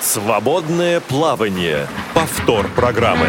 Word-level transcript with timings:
Свободное 0.00 1.00
плавание. 1.00 1.88
Повтор 2.14 2.68
программы. 2.68 3.26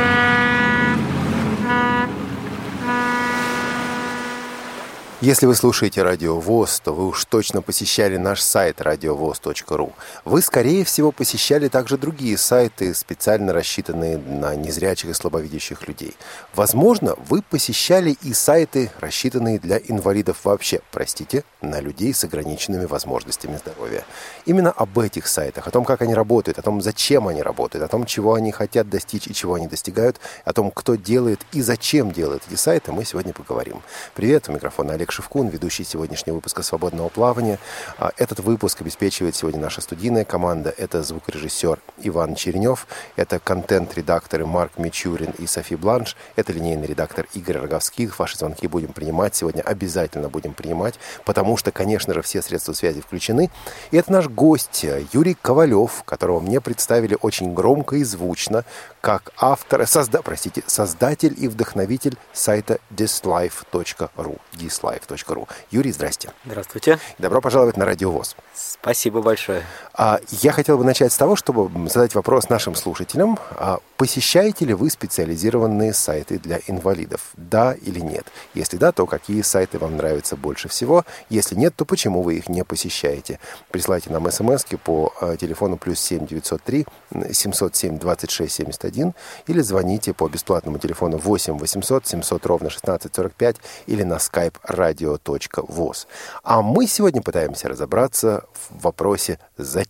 Если 5.19 5.47
вы 5.47 5.55
слушаете 5.55 6.03
Радио 6.03 6.39
ВОЗ, 6.39 6.79
то 6.79 6.93
вы 6.93 7.07
уж 7.07 7.25
точно 7.25 7.63
посещали 7.63 8.17
наш 8.17 8.39
сайт 8.39 8.79
радиовоз.ру. 8.81 9.93
Вы, 10.25 10.41
скорее 10.43 10.85
всего, 10.85 11.11
посещали 11.11 11.69
также 11.69 11.97
другие 11.97 12.37
сайты, 12.37 12.93
специально 12.93 13.51
рассчитанные 13.51 14.19
на 14.19 14.55
незрячих 14.55 15.09
и 15.09 15.13
слабовидящих 15.13 15.87
людей. 15.87 16.15
Возможно, 16.53 17.15
вы 17.27 17.41
посещали 17.41 18.15
и 18.21 18.31
сайты, 18.31 18.91
рассчитанные 18.99 19.57
для 19.57 19.79
инвалидов 19.79 20.41
вообще, 20.43 20.81
простите, 20.91 21.43
на 21.61 21.79
людей 21.79 22.13
с 22.13 22.23
ограниченными 22.23 22.85
возможностями 22.85 23.57
здоровья. 23.57 24.05
Именно 24.45 24.69
об 24.69 24.99
этих 24.99 25.25
сайтах, 25.25 25.67
о 25.67 25.71
том, 25.71 25.83
как 25.83 26.03
они 26.03 26.13
работают, 26.13 26.59
о 26.59 26.61
том, 26.61 26.79
зачем 26.79 27.27
они 27.27 27.41
работают, 27.41 27.83
о 27.83 27.87
том, 27.87 28.05
чего 28.05 28.35
они 28.35 28.51
хотят 28.51 28.87
достичь 28.87 29.25
и 29.25 29.33
чего 29.33 29.55
они 29.55 29.65
достигают, 29.65 30.19
о 30.45 30.53
том, 30.53 30.69
кто 30.69 30.93
делает 30.93 31.39
и 31.53 31.63
зачем 31.63 32.11
делает 32.11 32.43
эти 32.47 32.55
сайты, 32.55 32.91
мы 32.91 33.03
сегодня 33.03 33.33
поговорим. 33.33 33.81
Привет, 34.13 34.47
у 34.47 34.51
микрофона 34.51 34.93
Олег 34.93 35.07
Шевкун, 35.17 35.47
ведущий 35.47 35.83
сегодняшнего 35.83 36.35
выпуска 36.35 36.61
«Свободного 36.61 37.09
плавания». 37.09 37.57
А, 37.97 38.11
этот 38.17 38.39
выпуск 38.39 38.81
обеспечивает 38.81 39.35
сегодня 39.35 39.59
наша 39.59 39.81
студийная 39.81 40.25
команда. 40.25 40.71
Это 40.77 41.01
звукорежиссер 41.01 41.79
Иван 42.03 42.35
Черенев, 42.35 42.85
это 43.15 43.39
контент-редакторы 43.39 44.45
Марк 44.45 44.77
Мичурин 44.77 45.31
и 45.39 45.47
Софи 45.47 45.75
Бланш, 45.75 46.15
это 46.35 46.53
линейный 46.53 46.85
редактор 46.85 47.25
Игорь 47.33 47.57
Роговских. 47.57 48.19
Ваши 48.19 48.37
звонки 48.37 48.67
будем 48.67 48.93
принимать 48.93 49.33
сегодня, 49.33 49.63
обязательно 49.63 50.29
будем 50.29 50.53
принимать, 50.53 50.99
потому 51.25 51.57
что, 51.57 51.71
конечно 51.71 52.13
же, 52.13 52.21
все 52.21 52.43
средства 52.43 52.73
связи 52.73 53.01
включены. 53.01 53.49
И 53.89 53.97
это 53.97 54.11
наш 54.11 54.27
гость 54.27 54.85
Юрий 55.13 55.33
Ковалев, 55.33 56.03
которого 56.05 56.39
мне 56.41 56.61
представили 56.61 57.17
очень 57.19 57.55
громко 57.55 57.95
и 57.95 58.03
звучно, 58.03 58.65
как 59.01 59.31
автор, 59.37 59.85
созда, 59.87 60.21
простите, 60.21 60.63
создатель 60.67 61.33
и 61.37 61.47
вдохновитель 61.47 62.17
сайта 62.33 62.79
dislife.ru. 62.91 64.39
dislife.ru. 64.53 65.47
Юрий, 65.71 65.91
здрасте. 65.91 66.31
Здравствуйте. 66.45 66.99
Добро 67.17 67.41
пожаловать 67.41 67.77
на 67.77 67.85
Радио 67.85 68.11
ВОЗ. 68.11 68.35
Спасибо 68.53 69.21
большое. 69.21 69.63
А, 69.99 70.19
я 70.29 70.51
хотел 70.51 70.77
бы 70.77 70.83
начать 70.83 71.11
с 71.11 71.17
того, 71.17 71.35
чтобы 71.35 71.89
задать 71.89 72.13
вопрос 72.13 72.49
нашим 72.49 72.75
слушателям. 72.75 73.39
А, 73.55 73.79
посещаете 73.97 74.63
ли 74.65 74.75
вы 74.75 74.91
специализированные 74.91 75.91
сайты 75.91 76.37
для 76.37 76.59
инвалидов? 76.67 77.31
Да 77.35 77.73
или 77.73 77.99
нет? 77.99 78.27
Если 78.53 78.77
да, 78.77 78.91
то 78.91 79.07
какие 79.07 79.41
сайты 79.41 79.79
вам 79.79 79.97
нравятся 79.97 80.35
больше 80.35 80.69
всего? 80.69 81.03
Если 81.31 81.55
нет, 81.55 81.75
то 81.75 81.83
почему 81.83 82.21
вы 82.21 82.35
их 82.35 82.47
не 82.47 82.63
посещаете? 82.63 83.39
Присылайте 83.71 84.11
нам 84.11 84.31
смс 84.31 84.65
по 84.83 85.11
а, 85.19 85.35
телефону 85.35 85.77
плюс 85.77 85.99
7 85.99 86.27
903 86.27 86.85
707 87.31 87.97
26 87.97 88.53
71 88.53 89.13
или 89.47 89.61
звоните 89.61 90.13
по 90.13 90.29
бесплатному 90.29 90.77
телефону 90.77 91.17
8 91.17 91.57
800 91.57 92.05
700 92.05 92.45
ровно 92.45 92.69
16 92.69 93.15
45 93.15 93.55
или 93.87 94.03
на 94.03 94.17
skype 94.17 94.53
radio.voz. 94.69 96.05
А 96.43 96.61
мы 96.61 96.85
сегодня 96.85 97.23
пытаемся 97.23 97.67
разобраться 97.67 98.43
в 98.53 98.83
вопросе 98.83 99.39
«Зачем?». 99.57 99.86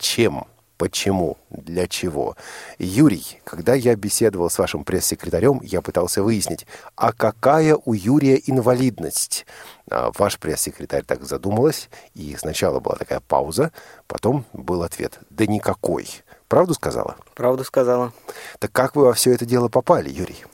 Почему? 0.78 1.38
Для 1.50 1.88
чего? 1.88 2.36
Юрий, 2.78 3.42
когда 3.44 3.74
я 3.74 3.96
беседовал 3.96 4.50
с 4.50 4.60
вашим 4.60 4.84
пресс-секретарем, 4.84 5.60
я 5.64 5.82
пытался 5.82 6.22
выяснить, 6.22 6.68
а 6.96 7.14
какая 7.14 7.76
у 7.76 7.94
Юрия 7.94 8.40
инвалидность? 8.46 9.48
А 9.90 10.12
ваш 10.16 10.38
пресс-секретарь 10.38 11.04
так 11.04 11.24
задумалась, 11.24 11.90
и 12.14 12.36
сначала 12.38 12.80
была 12.80 12.96
такая 12.96 13.22
пауза, 13.22 13.72
потом 14.06 14.46
был 14.54 14.84
ответ 14.84 15.20
«да 15.32 15.48
никакой». 15.48 16.08
Правду 16.48 16.76
сказала? 16.76 17.18
Правду 17.34 17.64
сказала. 17.64 18.14
Так 18.60 18.72
как 18.72 18.96
вы 18.96 19.06
во 19.06 19.14
все 19.14 19.34
это 19.34 19.46
дело 19.46 19.70
попали, 19.70 20.10
Юрий? 20.10 20.46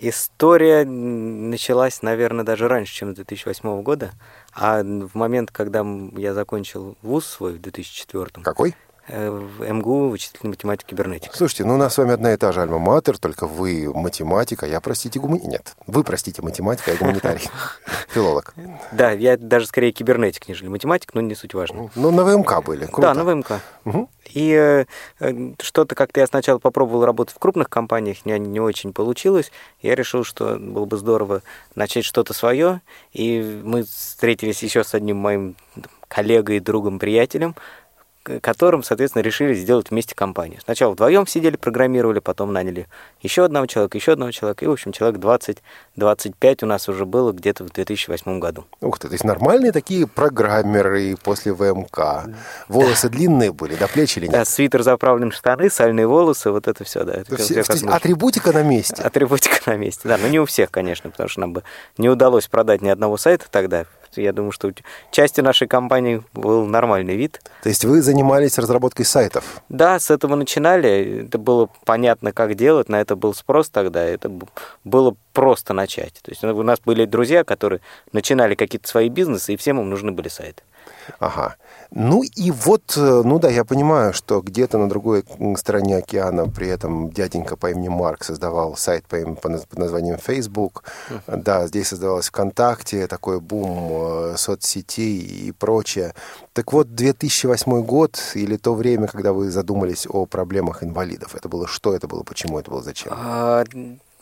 История 0.00 0.84
началась, 0.84 2.02
наверное, 2.02 2.44
даже 2.44 2.68
раньше, 2.68 2.94
чем 2.94 3.12
с 3.12 3.16
2008 3.16 3.82
года. 3.82 4.12
А 4.52 4.82
в 4.82 5.14
момент, 5.14 5.50
когда 5.50 5.84
я 6.16 6.34
закончил 6.34 6.96
вуз 7.02 7.26
свой 7.26 7.54
в 7.54 7.60
2004 7.60 8.44
Какой? 8.44 8.76
Э, 9.08 9.30
в 9.30 9.66
МГУ 9.66 10.08
вычислительной 10.08 10.50
математики 10.50 10.90
кибернетика. 10.90 11.34
Слушайте, 11.34 11.64
ну 11.64 11.74
у 11.74 11.76
нас 11.78 11.94
с 11.94 11.98
вами 11.98 12.12
одна 12.12 12.34
и 12.34 12.36
та 12.36 12.52
же 12.52 12.60
альма-матер, 12.60 13.18
только 13.18 13.46
вы 13.46 13.90
математик, 13.94 14.62
а 14.62 14.66
я, 14.66 14.80
простите, 14.80 15.18
гумани... 15.18 15.46
Нет, 15.46 15.74
вы, 15.86 16.04
простите, 16.04 16.42
математик, 16.42 16.88
а 16.88 16.90
я 16.90 16.96
гуманитарий, 16.98 17.48
филолог. 18.08 18.54
Да, 18.92 19.12
я 19.12 19.38
даже 19.38 19.66
скорее 19.66 19.92
кибернетик, 19.92 20.46
нежели 20.46 20.68
математик, 20.68 21.14
но 21.14 21.22
не 21.22 21.34
суть 21.34 21.54
важно. 21.54 21.90
Ну, 21.94 22.10
на 22.10 22.22
ВМК 22.22 22.62
были, 22.62 22.88
Да, 22.98 23.14
на 23.14 23.24
ВМК. 23.24 23.60
И 24.34 24.52
э, 24.52 24.84
что-то 25.60 25.94
как-то 25.94 26.20
я 26.20 26.26
сначала 26.26 26.58
попробовал 26.58 27.06
работать 27.06 27.34
в 27.34 27.38
крупных 27.38 27.70
компаниях, 27.70 28.26
не, 28.26 28.38
не 28.38 28.60
очень 28.60 28.92
получилось. 28.92 29.50
Я 29.80 29.94
решил, 29.94 30.22
что 30.22 30.58
было 30.58 30.84
бы 30.84 30.98
здорово 30.98 31.40
начать 31.74 32.04
что-то 32.04 32.34
свое. 32.34 32.82
И 33.14 33.62
мы 33.64 33.84
встретились 33.84 34.62
еще 34.62 34.84
с 34.84 34.92
одним 34.92 35.16
моим 35.16 35.56
коллегой, 36.08 36.60
другом, 36.60 36.98
приятелем, 36.98 37.54
которым, 38.22 38.82
соответственно, 38.82 39.22
решили 39.22 39.54
сделать 39.54 39.90
вместе 39.90 40.14
компанию. 40.14 40.60
Сначала 40.62 40.92
вдвоем 40.92 41.26
сидели, 41.26 41.56
программировали, 41.56 42.18
потом 42.18 42.52
наняли 42.52 42.86
еще 43.22 43.44
одного 43.44 43.66
человека, 43.66 43.96
еще 43.96 44.12
одного 44.12 44.32
человека, 44.32 44.64
и, 44.64 44.68
в 44.68 44.72
общем, 44.72 44.92
человек 44.92 45.20
20-25 45.20 46.58
у 46.62 46.66
нас 46.66 46.88
уже 46.88 47.06
было 47.06 47.32
где-то 47.32 47.64
в 47.64 47.70
2008 47.70 48.38
году. 48.38 48.66
Ух 48.80 48.98
ты, 48.98 49.08
то 49.08 49.14
есть 49.14 49.24
нормальные 49.24 49.72
такие 49.72 50.06
программеры 50.06 51.16
после 51.22 51.52
ВМК. 51.52 52.26
Волосы 52.68 53.08
да. 53.08 53.16
длинные 53.16 53.52
были, 53.52 53.74
до 53.74 53.88
плеч 53.88 54.16
или 54.16 54.26
нет? 54.26 54.32
Да, 54.32 54.44
свитер 54.44 54.82
заправлен 54.82 55.30
в 55.30 55.34
штаны, 55.34 55.70
сальные 55.70 56.06
волосы, 56.06 56.50
вот 56.50 56.68
это 56.68 56.84
все, 56.84 57.04
да. 57.04 57.14
Это 57.14 57.36
все, 57.36 57.62
все 57.62 57.86
атрибутика 57.88 58.52
на 58.52 58.62
месте. 58.62 59.02
Атрибутика 59.02 59.58
на 59.70 59.76
месте, 59.76 60.08
да, 60.08 60.18
но 60.18 60.28
не 60.28 60.40
у 60.40 60.44
всех, 60.44 60.70
конечно, 60.70 61.10
потому 61.10 61.28
что 61.28 61.40
нам 61.40 61.52
бы 61.52 61.62
не 61.96 62.08
удалось 62.08 62.46
продать 62.46 62.82
ни 62.82 62.88
одного 62.88 63.16
сайта 63.16 63.46
тогда, 63.50 63.86
я 64.16 64.32
думаю, 64.32 64.52
что 64.52 64.72
части 65.10 65.40
нашей 65.40 65.68
компании 65.68 66.22
был 66.34 66.66
нормальный 66.66 67.16
вид. 67.16 67.40
То 67.62 67.68
есть 67.68 67.84
вы 67.84 68.02
занимались 68.02 68.58
разработкой 68.58 69.04
сайтов? 69.04 69.62
Да, 69.68 69.98
с 69.98 70.10
этого 70.10 70.34
начинали. 70.34 71.24
Это 71.26 71.38
было 71.38 71.68
понятно, 71.84 72.32
как 72.32 72.54
делать. 72.54 72.88
На 72.88 73.00
это 73.00 73.16
был 73.16 73.34
спрос 73.34 73.68
тогда. 73.68 74.04
Это 74.04 74.30
было 74.84 75.14
просто 75.32 75.72
начать. 75.74 76.14
То 76.22 76.30
есть 76.30 76.42
у 76.42 76.62
нас 76.62 76.80
были 76.84 77.04
друзья, 77.04 77.44
которые 77.44 77.80
начинали 78.12 78.54
какие-то 78.54 78.88
свои 78.88 79.08
бизнесы, 79.08 79.54
и 79.54 79.56
всем 79.56 79.80
им 79.80 79.88
нужны 79.90 80.12
были 80.12 80.28
сайты. 80.28 80.62
Ага. 81.18 81.56
Ну 81.90 82.22
и 82.22 82.50
вот, 82.50 82.94
э, 82.96 83.22
ну 83.24 83.38
да, 83.38 83.48
я 83.48 83.64
понимаю, 83.64 84.12
что 84.12 84.40
где-то 84.40 84.78
на 84.78 84.88
другой 84.88 85.24
стороне 85.56 85.96
океана 85.96 86.48
при 86.48 86.68
этом 86.68 87.10
дяденька 87.10 87.56
по 87.56 87.70
имени 87.70 87.88
Марк 87.88 88.24
создавал 88.24 88.76
сайт 88.76 89.06
по, 89.06 89.16
имени, 89.16 89.34
под 89.34 89.78
названием 89.78 90.18
Facebook. 90.18 90.84
Uh-huh. 91.08 91.36
Да, 91.36 91.66
здесь 91.66 91.88
создавалось 91.88 92.28
ВКонтакте, 92.28 93.06
такой 93.06 93.40
бум 93.40 93.88
э, 93.90 94.34
соцсетей 94.36 95.18
и 95.18 95.52
прочее. 95.52 96.14
Так 96.52 96.72
вот, 96.72 96.94
2008 96.94 97.82
год 97.82 98.20
или 98.34 98.56
то 98.56 98.74
время, 98.74 99.06
когда 99.06 99.32
вы 99.32 99.50
задумались 99.50 100.06
о 100.08 100.26
проблемах 100.26 100.82
инвалидов, 100.82 101.34
это 101.34 101.48
было 101.48 101.66
что, 101.66 101.94
это 101.94 102.06
было 102.06 102.22
почему, 102.22 102.58
это 102.58 102.70
было 102.70 102.82
зачем? 102.82 103.12
А, 103.16 103.64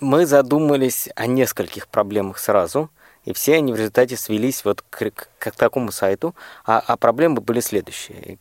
мы 0.00 0.26
задумались 0.26 1.08
о 1.16 1.26
нескольких 1.26 1.88
проблемах 1.88 2.38
сразу. 2.38 2.91
И 3.26 3.32
все 3.32 3.56
они 3.56 3.72
в 3.72 3.76
результате 3.76 4.16
свелись 4.16 4.64
вот 4.64 4.82
к, 4.88 5.10
к, 5.10 5.28
к 5.38 5.50
такому 5.50 5.92
сайту. 5.92 6.34
А, 6.64 6.82
а 6.87 6.97
проблемы 6.97 7.42
были 7.42 7.60
следующие. 7.60 8.38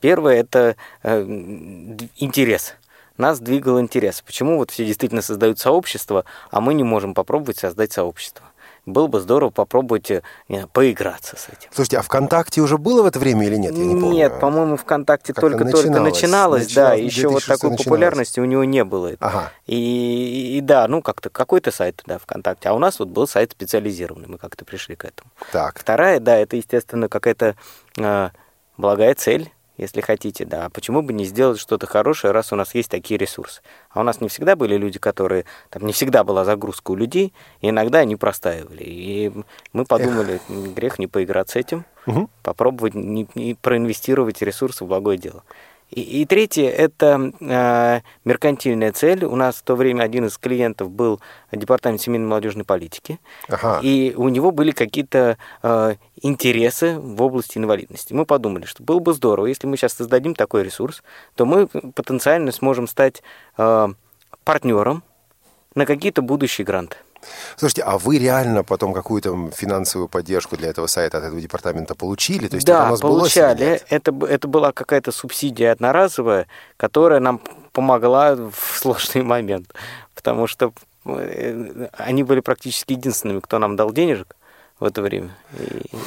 Первое– 0.00 0.36
это 0.40 0.76
э, 1.02 1.22
интерес. 2.16 2.74
Нас 3.16 3.40
двигал 3.40 3.80
интерес. 3.80 4.22
Почему 4.22 4.58
вот 4.58 4.70
все 4.70 4.84
действительно 4.84 5.22
создают 5.22 5.58
сообщество, 5.58 6.24
а 6.50 6.60
мы 6.60 6.74
не 6.74 6.84
можем 6.84 7.14
попробовать 7.14 7.58
создать 7.58 7.92
сообщество? 7.92 8.47
Было 8.92 9.06
бы 9.06 9.20
здорово 9.20 9.50
попробовать 9.50 10.10
э, 10.10 10.22
поиграться 10.72 11.36
с 11.36 11.48
этим. 11.48 11.68
Слушайте, 11.72 11.98
а 11.98 12.02
ВКонтакте 12.02 12.60
уже 12.60 12.78
было 12.78 13.02
в 13.02 13.06
это 13.06 13.18
время 13.18 13.46
или 13.46 13.56
нет? 13.56 13.74
Я 13.74 13.84
не 13.84 13.94
помню. 13.94 14.12
Нет, 14.12 14.40
по-моему, 14.40 14.76
ВКонтакте 14.76 15.32
только-только 15.32 16.00
начиналось, 16.00 16.14
начиналось, 16.14 16.74
да, 16.74 16.94
еще 16.94 17.28
вот 17.28 17.44
такой 17.44 17.70
начиналось. 17.70 17.84
популярности 17.84 18.40
у 18.40 18.44
него 18.44 18.64
не 18.64 18.84
было. 18.84 19.12
Ага. 19.20 19.52
И, 19.66 20.56
и 20.58 20.60
да, 20.60 20.88
ну 20.88 21.02
как-то 21.02 21.30
какой-то 21.30 21.70
сайт, 21.70 22.02
да, 22.06 22.18
ВКонтакте, 22.18 22.68
а 22.68 22.72
у 22.72 22.78
нас 22.78 22.98
вот 22.98 23.08
был 23.08 23.26
сайт 23.26 23.52
специализированный, 23.52 24.28
мы 24.28 24.38
как-то 24.38 24.64
пришли 24.64 24.96
к 24.96 25.04
этому. 25.04 25.30
Так. 25.52 25.78
Вторая, 25.78 26.20
да, 26.20 26.36
это, 26.36 26.56
естественно, 26.56 27.08
какая-то 27.08 27.56
э, 27.96 28.30
благая 28.76 29.14
цель, 29.14 29.50
если 29.78 30.00
хотите, 30.00 30.44
да. 30.44 30.66
А 30.66 30.70
почему 30.70 31.02
бы 31.02 31.12
не 31.12 31.24
сделать 31.24 31.58
что-то 31.58 31.86
хорошее, 31.86 32.32
раз 32.32 32.52
у 32.52 32.56
нас 32.56 32.74
есть 32.74 32.90
такие 32.90 33.16
ресурсы? 33.16 33.62
А 33.90 34.00
у 34.00 34.02
нас 34.02 34.20
не 34.20 34.28
всегда 34.28 34.56
были 34.56 34.76
люди, 34.76 34.98
которые... 34.98 35.44
Там 35.70 35.86
не 35.86 35.92
всегда 35.92 36.24
была 36.24 36.44
загрузка 36.44 36.90
у 36.90 36.96
людей, 36.96 37.32
и 37.60 37.70
иногда 37.70 38.00
они 38.00 38.16
простаивали. 38.16 38.82
И 38.82 39.32
мы 39.72 39.84
подумали, 39.84 40.40
Эх. 40.48 40.74
грех 40.74 40.98
не 40.98 41.06
поиграть 41.06 41.50
с 41.50 41.56
этим, 41.56 41.84
угу. 42.06 42.28
попробовать 42.42 42.94
не, 42.94 43.28
не 43.34 43.54
проинвестировать 43.54 44.42
ресурсы 44.42 44.84
в 44.84 44.88
благое 44.88 45.16
дело. 45.16 45.44
И, 45.90 46.00
и 46.00 46.24
третье– 46.26 46.68
это 46.70 47.32
э, 47.40 48.00
меркантильная 48.24 48.92
цель. 48.92 49.24
У 49.24 49.36
нас 49.36 49.56
в 49.56 49.62
то 49.62 49.74
время 49.74 50.02
один 50.02 50.26
из 50.26 50.36
клиентов 50.36 50.90
был 50.90 51.20
Департамент 51.50 52.00
семейной 52.00 52.26
и 52.26 52.28
молодежной 52.28 52.64
политики, 52.64 53.18
ага. 53.48 53.80
и 53.82 54.12
у 54.14 54.28
него 54.28 54.50
были 54.50 54.72
какие-то 54.72 55.38
э, 55.62 55.94
интересы 56.20 56.98
в 56.98 57.22
области 57.22 57.56
инвалидности. 57.56 58.12
Мы 58.12 58.26
подумали, 58.26 58.66
что 58.66 58.82
было 58.82 58.98
бы 58.98 59.14
здорово, 59.14 59.46
если 59.46 59.66
мы 59.66 59.76
сейчас 59.76 59.94
создадим 59.94 60.34
такой 60.34 60.62
ресурс, 60.62 61.02
то 61.34 61.46
мы 61.46 61.66
потенциально 61.66 62.52
сможем 62.52 62.86
стать 62.86 63.22
э, 63.56 63.88
партнером 64.44 65.02
на 65.74 65.86
какие-то 65.86 66.20
будущие 66.22 66.64
гранты. 66.64 66.96
Слушайте, 67.56 67.82
а 67.82 67.98
вы 67.98 68.18
реально 68.18 68.64
потом 68.64 68.92
какую-то 68.92 69.50
финансовую 69.54 70.08
поддержку 70.08 70.56
для 70.56 70.68
этого 70.68 70.86
сайта 70.86 71.18
от 71.18 71.24
этого 71.24 71.40
департамента 71.40 71.94
получили? 71.94 72.48
То 72.48 72.56
есть 72.56 72.66
да, 72.66 72.94
получали. 72.96 73.82
Это, 73.88 74.14
это 74.26 74.48
была 74.48 74.72
какая-то 74.72 75.12
субсидия 75.12 75.72
одноразовая, 75.72 76.46
которая 76.76 77.20
нам 77.20 77.40
помогла 77.72 78.34
в 78.34 78.52
сложный 78.78 79.22
момент, 79.22 79.74
потому 80.14 80.46
что 80.46 80.72
э, 81.04 81.88
они 81.96 82.22
были 82.22 82.40
практически 82.40 82.92
единственными, 82.92 83.40
кто 83.40 83.58
нам 83.58 83.76
дал 83.76 83.92
денежек 83.92 84.34
в 84.80 84.84
это 84.84 85.02
время. 85.02 85.30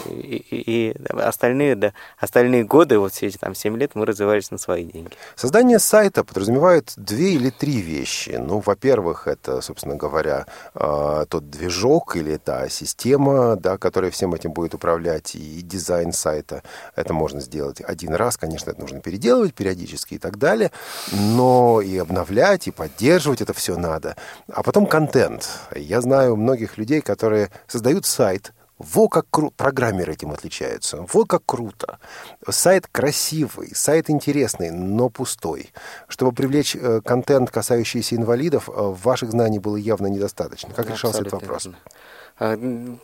И, 0.08 0.36
и, 0.36 0.92
и 0.92 0.96
остальные, 1.10 1.76
да, 1.76 1.94
остальные 2.18 2.64
годы, 2.64 3.00
вот 3.00 3.14
все 3.14 3.28
эти 3.28 3.38
там 3.38 3.54
7 3.54 3.78
лет, 3.78 3.92
мы 3.96 4.06
развивались 4.06 4.52
на 4.52 4.58
свои 4.58 4.86
деньги. 4.86 5.12
Создание 5.36 5.80
сайта 5.80 6.24
подразумевает 6.24 6.94
две 6.96 7.34
или 7.34 7.50
три 7.50 7.82
вещи. 7.82 8.38
Ну, 8.40 8.60
во-первых, 8.60 9.28
это, 9.28 9.62
собственно 9.62 9.96
говоря, 9.96 10.46
а, 10.74 11.26
тот 11.26 11.50
движок 11.50 12.16
или 12.16 12.38
та 12.38 12.70
система, 12.70 13.58
да, 13.58 13.78
которая 13.78 14.12
всем 14.12 14.34
этим 14.34 14.52
будет 14.52 14.74
управлять, 14.74 15.36
и 15.36 15.62
дизайн 15.62 16.14
сайта. 16.14 16.64
Это 16.96 17.14
можно 17.14 17.42
сделать 17.42 17.82
один 17.82 18.14
раз, 18.14 18.38
конечно, 18.38 18.72
это 18.72 18.80
нужно 18.80 19.02
переделывать 19.02 19.54
периодически 19.54 20.16
и 20.16 20.18
так 20.18 20.38
далее, 20.38 20.72
но 21.12 21.82
и 21.82 21.98
обновлять, 21.98 22.68
и 22.68 22.72
поддерживать 22.72 23.42
это 23.42 23.54
все 23.54 23.78
надо. 23.78 24.16
А 24.48 24.64
потом 24.64 24.86
контент. 24.86 25.50
Я 25.76 26.02
знаю 26.02 26.36
многих 26.36 26.78
людей, 26.78 27.02
которые 27.02 27.50
создают 27.68 28.06
сайт, 28.06 28.54
вот 28.82 29.10
как 29.10 29.26
круто. 29.30 29.54
Программеры 29.56 30.14
этим 30.14 30.32
отличаются. 30.32 31.06
Вот 31.12 31.28
как 31.28 31.44
круто. 31.46 32.00
Сайт 32.48 32.88
красивый, 32.88 33.76
сайт 33.76 34.10
интересный, 34.10 34.72
но 34.72 35.10
пустой. 35.10 35.72
Чтобы 36.08 36.32
привлечь 36.32 36.76
э, 36.76 37.02
контент, 37.04 37.52
касающийся 37.52 38.16
инвалидов, 38.16 38.70
э, 38.70 38.74
ваших 38.76 39.32
знаний 39.32 39.60
было 39.60 39.76
явно 39.76 40.08
недостаточно. 40.08 40.74
Как 40.74 40.90
решался 40.90 41.22
этот 41.22 41.34
вопрос? 41.34 41.70
А, 42.44 42.58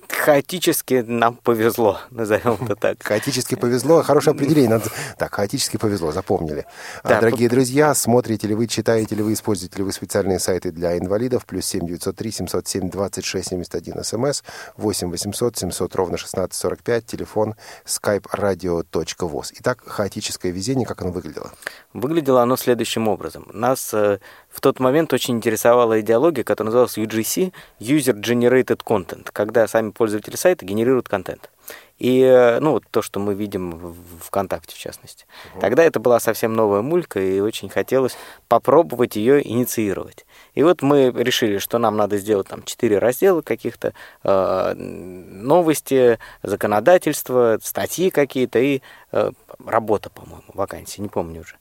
хаотически 0.10 1.06
нам 1.06 1.36
повезло, 1.36 2.00
назовем 2.10 2.58
это 2.66 2.76
так. 2.80 3.04
Хаотически 3.04 3.54
повезло, 3.54 4.02
хорошее 4.02 4.34
определение. 4.34 4.72
Надо... 4.72 4.90
Так, 5.16 5.36
хаотически 5.36 5.78
повезло, 5.78 6.12
запомнили. 6.12 6.66
А, 7.04 7.08
да, 7.08 7.22
Дорогие 7.22 7.48
по... 7.48 7.54
друзья, 7.54 7.94
смотрите 7.94 8.48
ли 8.48 8.56
вы, 8.56 8.66
читаете 8.66 9.14
ли 9.14 9.22
вы, 9.22 9.34
используете 9.34 9.78
ли 9.78 9.84
вы 9.84 9.92
специальные 9.92 10.40
сайты 10.40 10.72
для 10.72 10.98
инвалидов, 10.98 11.46
плюс 11.46 11.68
7 11.68 11.86
903 11.86 12.32
707 12.32 12.90
26 12.90 13.50
71 13.50 14.04
смс, 14.04 14.42
8 14.76 15.12
800 15.12 15.56
700 15.56 15.96
ровно 15.96 16.18
16 16.18 16.60
45, 16.60 17.06
телефон 17.06 17.54
skype 17.86 18.26
radio.voz. 18.34 19.54
Итак, 19.60 19.84
хаотическое 19.86 20.52
везение, 20.52 20.88
как 20.88 21.04
оно 21.04 21.12
выглядело? 21.12 21.52
Выглядело 21.98 22.44
оно 22.44 22.58
следующим 22.58 23.08
образом. 23.08 23.48
Нас 23.52 23.92
э, 23.92 24.20
в 24.52 24.62
тот 24.62 24.80
момент 24.80 25.14
очень 25.14 25.38
интересовала 25.38 26.00
идеология, 26.00 26.44
которая 26.44 26.68
называлась 26.68 26.96
UGC, 26.96 27.52
User 27.80 28.14
Generated 28.14 28.82
Content, 28.86 29.28
когда 29.34 29.68
сами 29.68 29.90
пользователи 29.90 30.36
сайта 30.36 30.64
генерируют 30.64 31.10
контент. 31.10 31.50
И, 31.98 32.22
э, 32.22 32.60
ну, 32.60 32.80
то, 32.92 33.02
что 33.02 33.20
мы 33.20 33.34
видим 33.34 33.72
в 33.72 33.96
ВКонтакте, 34.26 34.76
в 34.76 34.78
частности. 34.78 35.26
Угу. 35.54 35.62
Тогда 35.62 35.84
это 35.84 36.00
была 36.00 36.20
совсем 36.20 36.54
новая 36.54 36.84
мулька, 36.84 37.20
и 37.20 37.40
очень 37.40 37.70
хотелось 37.70 38.16
попробовать 38.48 39.16
ее 39.16 39.46
инициировать. 39.48 40.28
И 40.54 40.62
вот 40.62 40.84
мы 40.84 41.12
решили, 41.12 41.58
что 41.58 41.80
нам 41.80 41.98
надо 41.98 42.18
сделать 42.18 42.48
там 42.48 42.62
четыре 42.64 43.00
раздела 43.00 43.42
каких-то, 43.42 43.94
э, 44.24 44.74
новости, 44.76 46.20
законодательство, 46.44 47.58
статьи 47.64 48.12
какие-то 48.12 48.60
и 48.60 48.82
э, 49.12 49.32
работа, 49.66 50.10
по-моему, 50.10 50.44
вакансии, 50.54 51.02
не 51.02 51.10
помню 51.10 51.42
уже. 51.42 51.56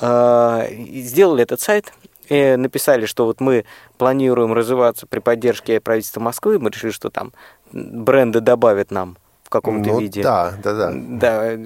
Э, 0.00 0.66
сделали 1.02 1.42
этот 1.42 1.60
сайт, 1.60 1.92
и 2.28 2.56
написали, 2.56 3.06
что 3.06 3.26
вот 3.26 3.40
мы 3.40 3.64
планируем 3.98 4.52
развиваться 4.52 5.06
при 5.06 5.18
поддержке 5.18 5.80
правительства 5.80 6.20
Москвы, 6.20 6.58
мы 6.58 6.70
решили, 6.70 6.90
что 6.90 7.10
там 7.10 7.32
бренды 7.72 8.40
добавят 8.40 8.90
нам 8.90 9.16
в 9.42 9.50
каком-то 9.50 9.90
ну, 9.90 10.00
виде. 10.00 10.22
Да, 10.22 10.54
да, 10.62 10.74
да. 10.74 10.92
Да, 10.94 11.58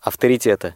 авторитета. 0.00 0.74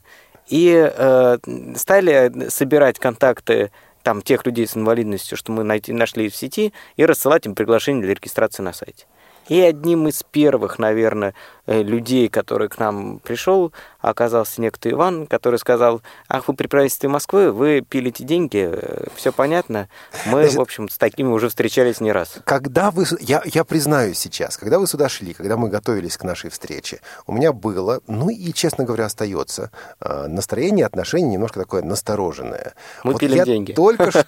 И 0.48 0.72
э, 0.74 1.38
стали 1.76 2.48
собирать 2.48 2.98
контакты 2.98 3.70
там 4.02 4.20
тех 4.20 4.44
людей 4.44 4.66
с 4.66 4.76
инвалидностью, 4.76 5.36
что 5.36 5.52
мы 5.52 5.62
найти, 5.62 5.92
нашли 5.92 6.28
в 6.28 6.36
сети, 6.36 6.72
и 6.96 7.06
рассылать 7.06 7.46
им 7.46 7.54
приглашение 7.54 8.02
для 8.02 8.14
регистрации 8.14 8.62
на 8.62 8.72
сайте. 8.72 9.06
И 9.48 9.60
одним 9.60 10.08
из 10.08 10.22
первых, 10.22 10.78
наверное, 10.78 11.34
э, 11.66 11.82
людей, 11.82 12.28
который 12.28 12.68
к 12.68 12.78
нам 12.78 13.18
пришел, 13.18 13.72
оказался 14.00 14.60
некто 14.60 14.90
Иван, 14.90 15.26
который 15.26 15.58
сказал, 15.58 16.02
ах, 16.28 16.48
вы 16.48 16.54
при 16.54 16.66
правительстве 16.66 17.08
Москвы, 17.08 17.52
вы 17.52 17.80
пилите 17.80 18.24
деньги, 18.24 18.70
э, 18.72 19.06
все 19.14 19.32
понятно. 19.32 19.88
Мы, 20.26 20.42
Значит, 20.42 20.56
в 20.56 20.60
общем, 20.60 20.88
с 20.88 20.98
такими 20.98 21.28
уже 21.28 21.48
встречались 21.48 22.00
не 22.00 22.12
раз. 22.12 22.36
Когда 22.44 22.90
вы, 22.90 23.04
я, 23.20 23.42
я 23.44 23.64
признаюсь 23.64 24.18
сейчас, 24.18 24.56
когда 24.56 24.78
вы 24.78 24.86
сюда 24.86 25.08
шли, 25.08 25.34
когда 25.34 25.56
мы 25.56 25.68
готовились 25.68 26.16
к 26.16 26.24
нашей 26.24 26.50
встрече, 26.50 27.00
у 27.26 27.32
меня 27.32 27.52
было, 27.52 28.00
ну 28.06 28.28
и, 28.30 28.52
честно 28.52 28.84
говоря, 28.84 29.06
остается, 29.06 29.70
э, 30.00 30.26
настроение, 30.26 30.86
отношение 30.86 31.32
немножко 31.32 31.60
такое 31.60 31.82
настороженное. 31.82 32.74
Мы 33.04 33.18
пилим 33.18 33.44
деньги. 33.44 33.72
Только 33.72 34.10
что, 34.10 34.24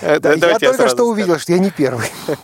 я 0.00 0.20
только 0.58 0.88
что 0.88 1.04
увидел, 1.04 1.38
что 1.38 1.52
я 1.52 1.58
не 1.58 1.70
первый. 1.70 2.06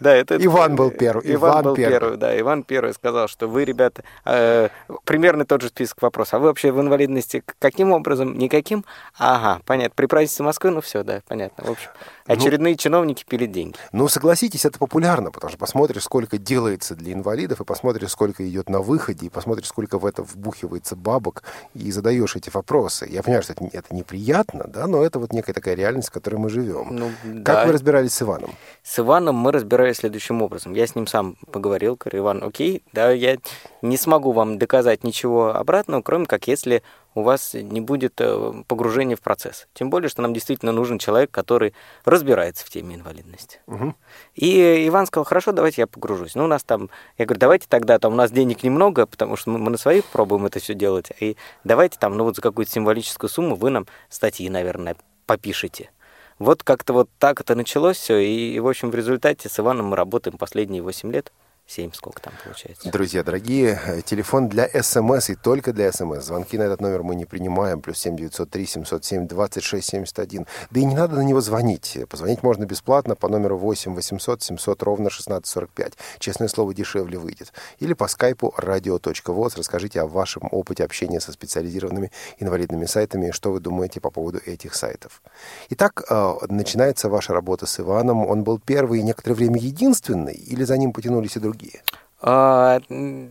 Да, 0.00 0.14
это 0.14 0.36
Иван 0.36 0.76
был 0.76 0.90
первый. 0.90 1.34
Иван 1.34 1.61
был 1.62 1.74
первый, 1.74 2.16
да. 2.16 2.38
Иван 2.38 2.62
первый 2.62 2.94
сказал, 2.94 3.28
что 3.28 3.48
вы, 3.48 3.64
ребята, 3.64 4.04
э, 4.24 4.68
примерно 5.04 5.44
тот 5.44 5.62
же 5.62 5.68
список 5.68 6.02
вопросов. 6.02 6.34
А 6.34 6.38
вы 6.38 6.46
вообще 6.46 6.72
в 6.72 6.80
инвалидности 6.80 7.42
каким 7.58 7.92
образом? 7.92 8.38
Никаким? 8.38 8.84
Ага, 9.18 9.60
понятно. 9.66 9.94
При 9.94 10.06
правительстве 10.06 10.44
Москвы, 10.44 10.70
ну 10.70 10.80
все, 10.80 11.02
да, 11.02 11.20
понятно. 11.28 11.64
В 11.64 11.70
общем, 11.70 11.90
Очередные 12.26 12.74
ну, 12.74 12.78
чиновники 12.78 13.24
пили 13.28 13.46
деньги. 13.46 13.76
Ну, 13.92 14.08
согласитесь, 14.08 14.64
это 14.64 14.78
популярно, 14.78 15.30
потому 15.30 15.50
что 15.50 15.58
посмотришь, 15.58 16.04
сколько 16.04 16.38
делается 16.38 16.94
для 16.94 17.12
инвалидов, 17.12 17.60
и 17.60 17.64
посмотришь, 17.64 18.10
сколько 18.10 18.48
идет 18.48 18.68
на 18.68 18.80
выходе, 18.80 19.26
и 19.26 19.28
посмотришь, 19.28 19.68
сколько 19.68 19.98
в 19.98 20.06
это 20.06 20.22
вбухивается 20.22 20.96
бабок, 20.96 21.42
и 21.74 21.90
задаешь 21.90 22.36
эти 22.36 22.50
вопросы. 22.50 23.08
Я 23.10 23.22
понимаю, 23.22 23.42
что 23.42 23.54
это, 23.54 23.68
это 23.72 23.94
неприятно, 23.94 24.64
да, 24.68 24.86
но 24.86 25.04
это 25.04 25.18
вот 25.18 25.32
некая 25.32 25.52
такая 25.52 25.74
реальность, 25.74 26.08
в 26.08 26.12
которой 26.12 26.36
мы 26.36 26.48
живем. 26.48 26.88
Ну, 26.90 27.10
как 27.44 27.56
да. 27.56 27.66
вы 27.66 27.72
разбирались 27.72 28.14
с 28.14 28.22
Иваном? 28.22 28.54
С 28.82 28.98
Иваном 28.98 29.36
мы 29.36 29.52
разбирались 29.52 29.96
следующим 29.96 30.42
образом. 30.42 30.74
Я 30.74 30.86
с 30.86 30.94
ним 30.94 31.06
сам 31.06 31.36
поговорил, 31.50 31.96
говорю, 31.98 32.20
Иван, 32.20 32.44
окей, 32.44 32.82
да, 32.92 33.10
я 33.10 33.36
не 33.82 33.96
смогу 33.96 34.32
вам 34.32 34.58
доказать 34.58 35.04
ничего 35.04 35.54
обратного, 35.54 36.02
кроме 36.02 36.26
как 36.26 36.46
если 36.46 36.82
у 37.14 37.22
вас 37.22 37.54
не 37.54 37.80
будет 37.80 38.20
э, 38.20 38.62
погружения 38.66 39.16
в 39.16 39.20
процесс. 39.20 39.66
Тем 39.74 39.90
более, 39.90 40.08
что 40.08 40.22
нам 40.22 40.32
действительно 40.32 40.72
нужен 40.72 40.98
человек, 40.98 41.30
который 41.30 41.74
разбирается 42.04 42.64
в 42.64 42.70
теме 42.70 42.94
инвалидности. 42.94 43.60
Угу. 43.66 43.94
И 44.36 44.88
Иван 44.88 45.06
сказал, 45.06 45.24
хорошо, 45.24 45.52
давайте 45.52 45.82
я 45.82 45.86
погружусь. 45.86 46.34
Ну, 46.34 46.44
у 46.44 46.48
нас 46.48 46.64
там, 46.64 46.90
я 47.18 47.26
говорю, 47.26 47.40
давайте 47.40 47.66
тогда, 47.68 47.98
там 47.98 48.12
у 48.12 48.16
нас 48.16 48.30
денег 48.30 48.62
немного, 48.62 49.06
потому 49.06 49.36
что 49.36 49.50
мы 49.50 49.70
на 49.70 49.76
своих 49.76 50.04
пробуем 50.06 50.46
это 50.46 50.58
все 50.58 50.74
делать, 50.74 51.10
и 51.20 51.36
давайте 51.64 51.98
там, 51.98 52.16
ну 52.16 52.24
вот 52.24 52.36
за 52.36 52.42
какую-то 52.42 52.70
символическую 52.72 53.28
сумму 53.28 53.54
вы 53.54 53.70
нам 53.70 53.86
статьи, 54.08 54.48
наверное, 54.48 54.96
попишите. 55.26 55.90
Вот 56.38 56.62
как-то 56.62 56.92
вот 56.92 57.08
так 57.18 57.40
это 57.40 57.54
началось 57.54 57.96
все, 57.96 58.18
и, 58.18 58.58
в 58.58 58.66
общем, 58.66 58.90
в 58.90 58.94
результате 58.94 59.48
с 59.48 59.60
Иваном 59.60 59.86
мы 59.86 59.96
работаем 59.96 60.38
последние 60.38 60.82
8 60.82 61.12
лет. 61.12 61.32
7, 61.72 61.92
сколько 61.94 62.20
там 62.20 62.34
получается. 62.44 62.90
Друзья, 62.90 63.22
дорогие, 63.22 63.80
э, 63.86 64.02
телефон 64.02 64.48
для 64.48 64.68
СМС 64.68 65.30
и 65.30 65.34
только 65.34 65.72
для 65.72 65.90
СМС. 65.90 66.24
Звонки 66.24 66.58
на 66.58 66.64
этот 66.64 66.82
номер 66.82 67.02
мы 67.02 67.14
не 67.14 67.24
принимаем. 67.24 67.80
Плюс 67.80 67.98
7 67.98 68.14
903 68.14 68.66
707 68.66 69.26
26 69.26 69.88
71. 69.88 70.46
Да 70.70 70.80
и 70.80 70.84
не 70.84 70.94
надо 70.94 71.16
на 71.16 71.22
него 71.22 71.40
звонить. 71.40 71.98
Позвонить 72.10 72.42
можно 72.42 72.66
бесплатно 72.66 73.16
по 73.16 73.28
номеру 73.28 73.56
8 73.56 73.94
800 73.94 74.42
700 74.42 74.82
ровно 74.82 75.06
1645. 75.06 75.94
Честное 76.18 76.48
слово, 76.48 76.74
дешевле 76.74 77.18
выйдет. 77.18 77.54
Или 77.78 77.94
по 77.94 78.06
скайпу 78.06 78.54
radio.voz. 78.58 79.54
Расскажите 79.56 80.02
о 80.02 80.06
вашем 80.06 80.48
опыте 80.50 80.84
общения 80.84 81.20
со 81.20 81.32
специализированными 81.32 82.10
инвалидными 82.38 82.84
сайтами 82.84 83.28
и 83.28 83.32
что 83.32 83.50
вы 83.50 83.60
думаете 83.60 84.00
по 84.00 84.10
поводу 84.10 84.40
этих 84.44 84.74
сайтов. 84.74 85.22
Итак, 85.70 86.02
э, 86.10 86.34
начинается 86.48 87.08
ваша 87.08 87.32
работа 87.32 87.64
с 87.64 87.80
Иваном. 87.80 88.26
Он 88.26 88.44
был 88.44 88.58
первый 88.58 89.00
и 89.00 89.02
некоторое 89.02 89.36
время 89.36 89.58
единственный, 89.58 90.34
или 90.34 90.64
за 90.64 90.76
ним 90.76 90.92
потянулись 90.92 91.36
и 91.36 91.40
другие? 91.40 91.61
Другие? 91.62 91.82
А, 92.20 92.80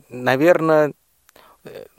наверное, 0.10 0.94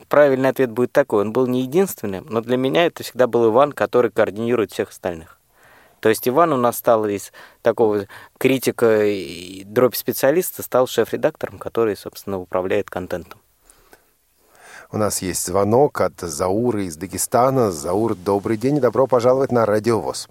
правильный 0.09 0.51
ответ 0.51 0.71
будет 0.71 0.93
такой. 0.93 1.23
Он 1.23 1.33
был 1.33 1.47
не 1.47 1.63
единственным, 1.63 2.27
но 2.29 2.41
для 2.41 2.57
меня 2.57 2.87
это 2.87 3.03
всегда 3.03 3.27
был 3.27 3.51
Иван, 3.51 3.73
который 3.73 4.11
координирует 4.11 4.73
всех 4.73 4.91
остальных. 4.91 5.39
То 6.01 6.09
есть 6.09 6.27
Иван 6.29 6.53
у 6.53 6.57
нас 6.57 6.79
стал 6.79 7.07
из 7.07 7.33
такого 7.63 8.07
критика 8.39 9.05
и 9.05 9.63
дробь 9.65 9.95
специалиста, 9.95 10.63
стал 10.63 10.89
шеф-редактором, 10.89 11.59
который, 11.59 11.97
собственно, 11.97 12.41
управляет 12.41 12.91
контентом. 12.91 13.41
У 14.91 14.99
нас 14.99 15.23
есть 15.23 15.47
звонок 15.47 16.01
от 16.01 16.21
Зауры 16.21 16.87
из 16.87 16.97
Дагестана. 16.97 17.71
Заур, 17.71 18.15
добрый 18.15 18.59
день 18.59 18.77
и 18.77 18.81
добро 18.81 19.07
пожаловать 19.07 19.53
на 19.53 19.65
Радио 19.65 20.01
ВОЗ. 20.01 20.29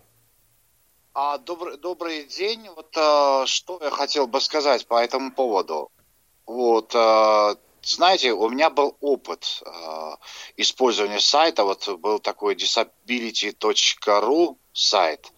А, 1.13 1.37
добрый, 1.37 1.77
добрый 1.77 2.23
день. 2.23 2.69
Вот 2.69 2.95
а, 2.95 3.45
что 3.45 3.79
я 3.81 3.89
хотел 3.89 4.27
бы 4.27 4.39
сказать 4.39 4.87
по 4.87 5.03
этому 5.03 5.33
поводу. 5.33 5.91
Вот, 6.45 6.95
а, 6.95 7.57
знаете, 7.81 8.31
у 8.31 8.49
меня 8.49 8.69
был 8.69 8.95
опыт 9.01 9.61
а, 9.65 10.17
использования 10.55 11.19
сайта. 11.19 11.65
Вот 11.65 11.85
был 11.99 12.19
такой 12.19 12.55
disability.ru 12.55 14.55
сайт. 14.71 15.33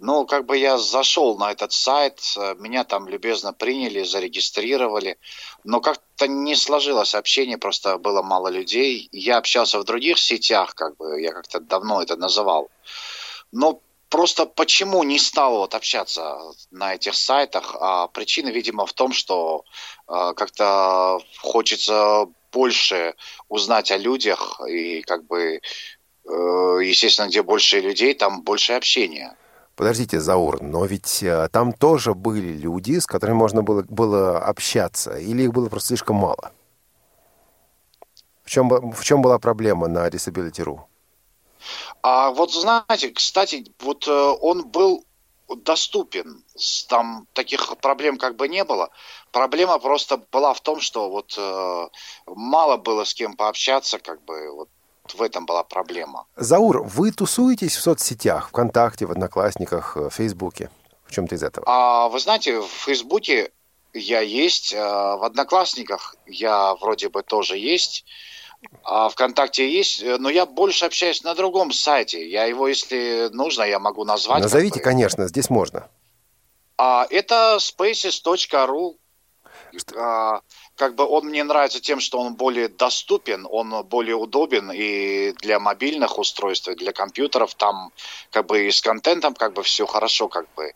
Ну, 0.00 0.24
как 0.24 0.46
бы 0.46 0.56
я 0.56 0.78
зашел 0.78 1.36
на 1.36 1.50
этот 1.50 1.72
сайт, 1.72 2.20
меня 2.58 2.84
там 2.84 3.08
любезно 3.08 3.52
приняли, 3.52 4.04
зарегистрировали, 4.04 5.18
но 5.64 5.82
как-то 5.82 6.26
не 6.26 6.56
сложилось 6.56 7.14
общение, 7.14 7.58
просто 7.58 7.98
было 7.98 8.22
мало 8.22 8.48
людей. 8.48 9.10
Я 9.12 9.36
общался 9.36 9.78
в 9.78 9.84
других 9.84 10.18
сетях, 10.18 10.74
как 10.74 10.96
бы 10.96 11.20
я 11.20 11.32
как-то 11.32 11.60
давно 11.60 12.00
это 12.00 12.16
называл. 12.16 12.70
Но 13.52 13.82
Просто 14.12 14.44
почему 14.44 15.04
не 15.04 15.18
стал 15.18 15.56
вот 15.56 15.74
общаться 15.74 16.36
на 16.70 16.94
этих 16.94 17.14
сайтах? 17.14 17.74
А 17.80 18.08
причина, 18.08 18.50
видимо, 18.50 18.84
в 18.84 18.92
том, 18.92 19.10
что 19.14 19.64
э, 20.06 20.34
как-то 20.36 21.18
хочется 21.40 22.26
больше 22.52 23.14
узнать 23.48 23.90
о 23.90 23.96
людях 23.96 24.60
и 24.68 25.00
как 25.00 25.24
бы, 25.24 25.60
э, 26.26 26.30
естественно, 26.84 27.28
где 27.28 27.42
больше 27.42 27.80
людей, 27.80 28.12
там 28.12 28.42
больше 28.42 28.74
общения. 28.74 29.34
Подождите, 29.76 30.20
Заур, 30.20 30.60
но 30.60 30.84
ведь 30.84 31.22
э, 31.22 31.48
там 31.50 31.72
тоже 31.72 32.12
были 32.12 32.52
люди, 32.52 32.98
с 32.98 33.06
которыми 33.06 33.36
можно 33.36 33.62
было, 33.62 33.82
было 33.88 34.38
общаться, 34.40 35.16
или 35.16 35.44
их 35.44 35.52
было 35.54 35.70
просто 35.70 35.88
слишком 35.88 36.16
мало? 36.16 36.52
В 38.44 38.50
чем, 38.50 38.92
в 38.92 39.02
чем 39.04 39.22
была 39.22 39.38
проблема 39.38 39.88
на 39.88 40.06
Disability.ru? 40.08 40.91
А 42.02 42.30
вот 42.30 42.52
знаете, 42.52 43.10
кстати, 43.10 43.64
вот 43.80 44.08
э, 44.08 44.10
он 44.10 44.68
был 44.68 45.04
доступен, 45.56 46.42
там 46.88 47.26
таких 47.32 47.76
проблем 47.78 48.18
как 48.18 48.36
бы 48.36 48.48
не 48.48 48.64
было. 48.64 48.90
Проблема 49.30 49.78
просто 49.78 50.16
была 50.32 50.52
в 50.54 50.60
том, 50.60 50.80
что 50.80 51.10
вот 51.10 51.34
э, 51.38 51.88
мало 52.26 52.76
было 52.76 53.04
с 53.04 53.14
кем 53.14 53.36
пообщаться, 53.36 53.98
как 53.98 54.22
бы 54.24 54.50
вот 54.52 54.68
в 55.14 55.22
этом 55.22 55.46
была 55.46 55.62
проблема. 55.62 56.26
Заур, 56.36 56.82
вы 56.82 57.12
тусуетесь 57.12 57.76
в 57.76 57.82
соцсетях, 57.82 58.48
ВКонтакте, 58.48 59.06
в 59.06 59.12
Одноклассниках, 59.12 59.96
в 59.96 60.10
Фейсбуке? 60.10 60.70
В 61.04 61.12
чем-то 61.12 61.34
из 61.34 61.42
этого? 61.42 61.66
А, 61.68 62.08
вы 62.08 62.18
знаете, 62.18 62.60
в 62.60 62.66
Фейсбуке 62.66 63.52
я 63.92 64.20
есть, 64.20 64.72
в 64.72 65.24
Одноклассниках 65.24 66.16
я 66.26 66.74
вроде 66.76 67.10
бы 67.10 67.22
тоже 67.22 67.58
есть. 67.58 68.06
А 68.84 69.08
ВКонтакте 69.08 69.68
есть, 69.68 70.02
э, 70.02 70.18
но 70.18 70.30
я 70.30 70.46
больше 70.46 70.84
общаюсь 70.84 71.22
на 71.22 71.34
другом 71.34 71.72
сайте. 71.72 72.28
Я 72.28 72.44
его, 72.44 72.68
если 72.68 73.28
нужно, 73.32 73.62
я 73.62 73.78
могу 73.78 74.04
назвать. 74.04 74.42
Назовите, 74.42 74.74
как 74.74 74.82
бы. 74.82 74.90
конечно, 74.90 75.28
здесь 75.28 75.50
можно. 75.50 75.88
А, 76.78 77.06
это 77.10 77.58
spaces.ru. 77.60 78.96
А, 79.96 80.40
как 80.76 80.94
бы 80.94 81.06
он 81.06 81.26
мне 81.26 81.44
нравится 81.44 81.80
тем, 81.80 82.00
что 82.00 82.18
он 82.18 82.34
более 82.34 82.68
доступен, 82.68 83.46
он 83.50 83.84
более 83.84 84.16
удобен 84.16 84.70
и 84.72 85.32
для 85.40 85.58
мобильных 85.58 86.18
устройств, 86.18 86.68
и 86.68 86.74
для 86.74 86.92
компьютеров. 86.92 87.54
Там 87.54 87.92
как 88.30 88.46
бы 88.46 88.66
и 88.66 88.70
с 88.70 88.80
контентом 88.80 89.34
как 89.34 89.54
бы 89.54 89.62
все 89.62 89.86
хорошо 89.86 90.28
как 90.28 90.46
бы. 90.54 90.72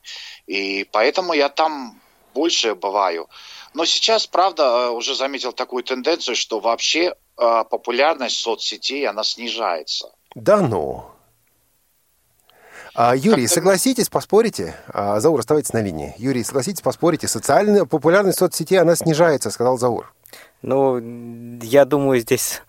И 0.47 0.85
поэтому 0.93 1.35
я 1.35 1.49
там 1.49 2.01
больше 2.35 2.75
бываю. 2.75 3.29
Но 3.75 3.85
сейчас, 3.85 4.27
правда, 4.27 4.63
э, 4.63 4.91
уже 4.91 5.15
заметил 5.15 5.53
такую 5.53 5.83
тенденцию, 5.83 6.37
что 6.37 6.61
вообще 6.61 7.15
популярность 7.37 8.39
соцсетей, 8.39 9.07
она 9.07 9.23
снижается. 9.23 10.13
Да 10.35 10.61
ну. 10.61 11.05
А, 12.95 13.15
Юрий, 13.15 13.47
согласитесь, 13.47 14.09
поспорите? 14.09 14.75
А, 14.89 15.21
Заур, 15.21 15.41
оставайтесь 15.41 15.75
на 15.75 15.83
линии. 15.83 16.15
Юрий, 16.17 16.43
согласитесь, 16.43 16.81
поспорите. 16.81 17.29
Социальная 17.29 17.85
популярность 17.85 18.39
соцсетей, 18.39 18.81
она 18.81 18.97
снижается, 18.97 19.51
сказал 19.51 19.77
Заур. 19.77 20.15
Ну, 20.63 21.59
я 21.63 21.85
думаю, 21.85 22.21
здесь 22.21 22.63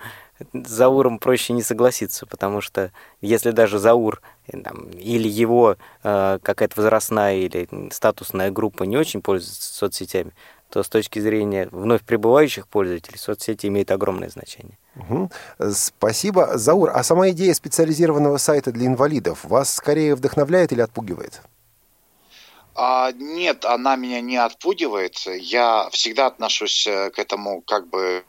Зауром 0.54 1.20
проще 1.20 1.54
не 1.54 1.64
согласиться, 1.64 2.26
потому 2.26 2.62
что 2.62 2.92
если 3.22 3.52
даже 3.52 3.80
Заур 3.80 4.22
там, 4.52 4.90
или 4.92 5.28
его 5.28 5.78
э, 6.04 6.40
какая-то 6.44 6.82
возрастная 6.82 7.38
или 7.38 7.68
статусная 7.92 8.52
группа 8.52 8.84
не 8.84 8.98
очень 8.98 9.22
пользуется 9.22 9.74
соцсетями, 9.74 10.34
то 10.70 10.84
с 10.84 10.90
точки 10.90 11.20
зрения 11.20 11.70
вновь 11.72 12.04
прибывающих 12.04 12.68
пользователей 12.68 13.18
соцсети 13.18 13.68
имеют 13.68 13.92
огромное 13.92 14.30
значение. 14.30 14.78
Угу. 14.96 15.32
Спасибо. 15.74 16.58
Заур, 16.58 16.92
а 16.94 17.04
сама 17.04 17.30
идея 17.30 17.54
специализированного 17.54 18.38
сайта 18.38 18.72
для 18.72 18.88
инвалидов 18.88 19.44
вас 19.44 19.74
скорее 19.74 20.16
вдохновляет 20.16 20.72
или 20.72 20.82
отпугивает? 20.82 21.42
А, 22.76 23.12
нет, 23.14 23.66
она 23.66 23.96
меня 23.96 24.22
не 24.22 24.38
отпугивает. 24.38 25.18
Я 25.26 25.90
всегда 25.92 26.28
отношусь 26.28 26.86
э, 26.86 27.10
к 27.10 27.18
этому 27.18 27.62
как 27.62 27.88
бы, 27.90 28.24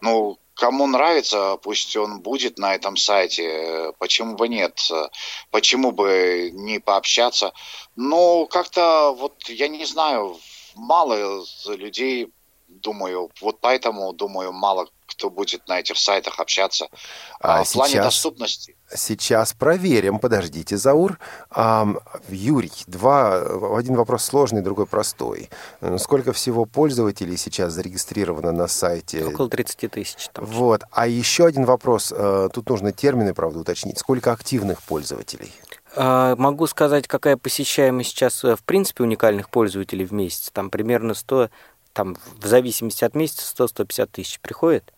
ну, 0.00 0.38
кому 0.54 0.86
нравится, 0.86 1.56
пусть 1.62 1.96
он 1.96 2.20
будет 2.20 2.58
на 2.58 2.74
этом 2.74 2.96
сайте. 2.96 3.92
Почему 3.98 4.34
бы 4.34 4.48
нет? 4.48 4.80
Почему 5.50 5.92
бы 5.92 6.50
не 6.52 6.80
пообщаться? 6.80 7.52
Но 7.94 8.46
как-то 8.46 9.14
вот 9.16 9.48
я 9.48 9.68
не 9.68 9.84
знаю, 9.84 10.36
мало 10.74 11.44
людей, 11.66 12.32
думаю, 12.68 13.30
вот 13.40 13.60
поэтому, 13.60 14.12
думаю, 14.12 14.52
мало 14.52 14.88
кто 15.06 15.30
будет 15.30 15.68
на 15.68 15.78
этих 15.78 15.98
сайтах 15.98 16.40
общаться. 16.40 16.88
А, 17.40 17.60
а 17.60 17.64
в 17.64 17.68
сейчас, 17.68 17.74
плане 17.74 18.02
доступности. 18.02 18.76
Сейчас 18.94 19.52
проверим. 19.52 20.18
Подождите, 20.18 20.76
Заур. 20.76 21.18
А, 21.50 21.86
Юрий, 22.28 22.72
два, 22.86 23.76
один 23.76 23.94
вопрос 23.94 24.24
сложный, 24.24 24.62
другой 24.62 24.86
простой. 24.86 25.50
Сколько 25.98 26.32
всего 26.32 26.64
пользователей 26.64 27.36
сейчас 27.36 27.74
зарегистрировано 27.74 28.52
на 28.52 28.68
сайте? 28.68 29.24
Около 29.26 29.50
30 29.50 29.90
тысяч. 29.90 30.28
Вот. 30.34 30.82
А 30.90 31.06
еще 31.06 31.46
один 31.46 31.66
вопрос. 31.66 32.12
Э, 32.16 32.48
тут 32.52 32.68
нужно 32.70 32.92
термины, 32.92 33.34
правда, 33.34 33.60
уточнить. 33.60 33.98
Сколько 33.98 34.32
активных 34.32 34.82
пользователей? 34.82 35.52
А, 35.94 36.36
могу 36.36 36.66
сказать, 36.66 37.06
какая 37.06 37.36
посещаемость 37.36 38.10
сейчас 38.10 38.44
э, 38.44 38.56
в 38.56 38.62
принципе 38.64 39.02
уникальных 39.02 39.50
пользователей 39.50 40.04
в 40.04 40.12
месяц. 40.12 40.50
Там 40.50 40.70
примерно 40.70 41.14
100, 41.14 41.50
там 41.92 42.16
в 42.38 42.46
зависимости 42.46 43.04
от 43.04 43.14
месяца 43.14 43.64
100-150 43.64 44.08
тысяч 44.10 44.40
приходит. 44.40 44.92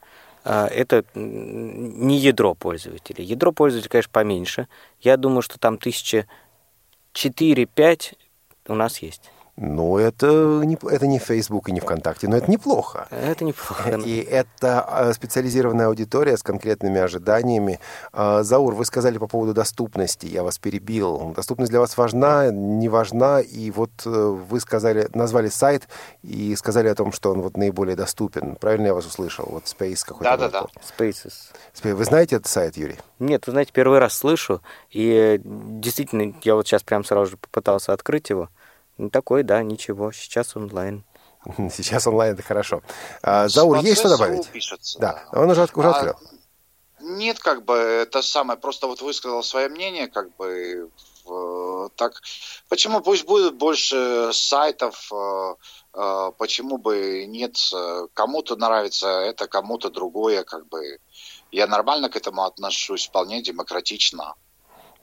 А, 0.45 0.67
это 0.69 1.05
не 1.15 2.19
ядро 2.19 2.55
пользователей. 2.55 3.25
Ядро 3.25 3.51
пользователей, 3.51 3.91
конечно, 3.91 4.13
поменьше. 4.13 4.69
Я 5.01 5.17
думаю, 5.17 5.43
что 5.43 5.59
там 5.59 5.79
тысячи 5.79 6.29
4-5 7.15 8.15
у 8.69 8.75
нас 8.75 8.99
есть. 8.99 9.31
Ну, 9.57 9.99
это 9.99 10.27
не, 10.65 10.77
это 10.91 11.07
не 11.07 11.21
Facebook 11.21 11.69
и 11.69 11.73
не 11.73 11.79
ВКонтакте, 11.79 12.27
но 12.27 12.37
это 12.37 12.51
неплохо. 12.51 13.07
Это 13.11 13.45
неплохо. 13.45 14.01
И 14.05 14.19
это 14.19 14.81
а, 14.81 15.13
специализированная 15.13 15.87
аудитория 15.87 16.37
с 16.37 16.43
конкретными 16.43 17.01
ожиданиями. 17.01 17.79
А, 18.13 18.43
Заур, 18.43 18.75
вы 18.75 18.85
сказали 18.85 19.17
по 19.19 19.29
поводу 19.29 19.55
доступности, 19.55 20.27
я 20.27 20.43
вас 20.43 20.59
перебил. 20.59 21.33
Доступность 21.37 21.71
для 21.71 21.79
вас 21.79 21.97
важна, 21.97 22.51
не 22.51 22.89
важна, 22.89 23.41
и 23.41 23.71
вот 23.71 23.91
э, 24.05 24.11
вы 24.11 24.59
сказали, 24.59 25.09
назвали 25.15 25.49
сайт 25.49 25.89
и 26.25 26.57
сказали 26.57 26.89
о 26.89 26.97
том, 26.97 27.13
что 27.13 27.31
он 27.31 27.41
вот 27.41 27.57
наиболее 27.57 27.95
доступен. 27.95 28.57
Правильно 28.57 28.89
я 28.89 28.95
вас 28.95 29.07
услышал? 29.07 29.47
Вот 29.49 29.65
Space 29.65 30.05
какой-то. 30.05 30.37
Да-да-да. 30.37 30.67
Spaces. 30.99 31.53
Вы 31.95 32.05
знаете 32.05 32.37
этот 32.37 32.49
сайт, 32.49 32.77
Юрий? 32.77 32.99
Нет, 33.21 33.47
вы 33.47 33.53
знаете, 33.53 33.71
первый 33.73 34.01
раз 34.01 34.15
слышу, 34.15 34.63
и 34.91 35.41
действительно, 35.45 36.35
я 36.43 36.57
вот 36.57 36.67
сейчас 36.67 36.83
прям 36.83 37.05
сразу 37.05 37.33
же 37.33 37.37
попытался 37.37 37.93
открыть 37.93 38.31
его. 38.31 38.49
Ну, 38.97 39.11
такой, 39.11 39.43
да, 39.43 39.63
ничего. 39.63 40.13
Сейчас 40.13 40.57
онлайн. 40.57 41.05
Сейчас 41.71 42.07
онлайн, 42.07 42.35
это 42.35 42.43
хорошо. 42.43 42.83
А, 43.23 43.49
Заур, 43.49 43.79
есть 43.79 44.01
что 44.01 44.09
добавить? 44.09 44.49
Пишется, 44.49 44.99
да. 44.99 45.25
да, 45.33 45.41
он 45.41 45.51
уже, 45.51 45.69
уже 45.75 45.89
а, 45.89 45.91
открыл. 45.91 46.15
Нет, 47.01 47.39
как 47.39 47.65
бы, 47.65 47.75
это 47.75 48.23
самое, 48.23 48.59
просто 48.59 48.87
вот 48.87 49.03
высказал 49.03 49.43
свое 49.43 49.69
мнение, 49.69 50.09
как 50.09 50.35
бы, 50.37 50.91
э, 51.29 51.89
так, 51.97 52.23
почему 52.71 53.03
пусть 53.03 53.27
будет 53.27 53.57
больше 53.57 54.31
сайтов, 54.33 55.13
э, 55.13 55.55
э, 55.93 56.33
почему 56.39 56.79
бы 56.79 57.27
нет, 57.29 57.59
кому-то 58.15 58.57
нравится 58.57 59.09
это, 59.09 59.49
кому-то 59.49 59.91
другое, 59.91 60.45
как 60.45 60.67
бы, 60.69 60.99
я 61.53 61.67
нормально 61.67 62.09
к 62.09 62.17
этому 62.17 62.45
отношусь, 62.45 63.07
вполне 63.07 63.43
демократично. 63.43 64.35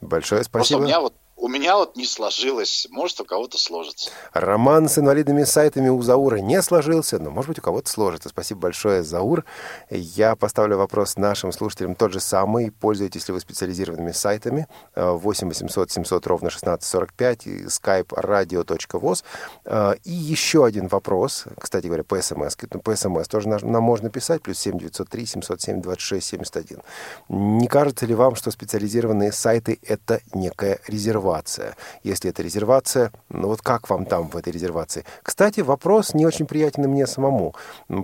Большое 0.00 0.42
спасибо. 0.42 0.58
Просто 0.58 0.76
у 0.78 0.80
меня 0.80 1.00
вот 1.00 1.14
у 1.42 1.48
меня 1.48 1.76
вот 1.76 1.96
не 1.96 2.06
сложилось, 2.06 2.86
может, 2.88 3.20
у 3.20 3.24
кого-то 3.24 3.58
сложится. 3.58 4.12
Роман 4.32 4.88
с 4.88 4.96
инвалидными 4.96 5.42
сайтами 5.42 5.88
у 5.88 6.00
Заура 6.00 6.36
не 6.36 6.62
сложился, 6.62 7.18
но, 7.18 7.32
может 7.32 7.48
быть, 7.48 7.58
у 7.58 7.62
кого-то 7.62 7.90
сложится. 7.90 8.28
Спасибо 8.28 8.60
большое, 8.60 9.02
Заур. 9.02 9.44
Я 9.90 10.36
поставлю 10.36 10.76
вопрос 10.78 11.16
нашим 11.16 11.50
слушателям 11.50 11.96
тот 11.96 12.12
же 12.12 12.20
самый. 12.20 12.70
Пользуетесь 12.70 13.26
ли 13.26 13.34
вы 13.34 13.40
специализированными 13.40 14.12
сайтами? 14.12 14.68
8 14.94 15.48
800 15.48 15.90
700 15.90 16.26
ровно 16.28 16.46
1645, 16.46 17.46
skype 17.66 18.06
radio.voz. 18.10 19.24
Э, 19.64 19.94
и 20.04 20.12
еще 20.12 20.64
один 20.64 20.86
вопрос, 20.86 21.46
кстати 21.58 21.86
говоря, 21.86 22.04
по 22.04 22.22
смс. 22.22 22.56
Ну, 22.72 22.80
по 22.80 22.94
смс 22.94 23.26
тоже 23.26 23.48
нам 23.48 23.82
можно 23.82 24.10
писать, 24.10 24.42
плюс 24.42 24.60
7 24.60 24.78
903 24.78 25.26
707 25.26 25.82
26 25.82 26.24
71. 26.24 26.78
Не 27.30 27.66
кажется 27.66 28.06
ли 28.06 28.14
вам, 28.14 28.36
что 28.36 28.52
специализированные 28.52 29.32
сайты— 29.32 29.80
это 29.82 30.20
некая 30.34 30.78
резервация? 30.86 31.31
Резервация. 31.32 31.76
Если 32.02 32.30
это 32.30 32.42
резервация, 32.42 33.12
ну 33.28 33.48
вот 33.48 33.62
как 33.62 33.88
вам 33.88 34.04
там 34.04 34.28
в 34.28 34.36
этой 34.36 34.52
резервации? 34.52 35.04
Кстати, 35.22 35.60
вопрос 35.60 36.14
не 36.14 36.26
очень 36.26 36.46
приятен 36.46 36.82
мне 36.84 37.06
самому, 37.06 37.54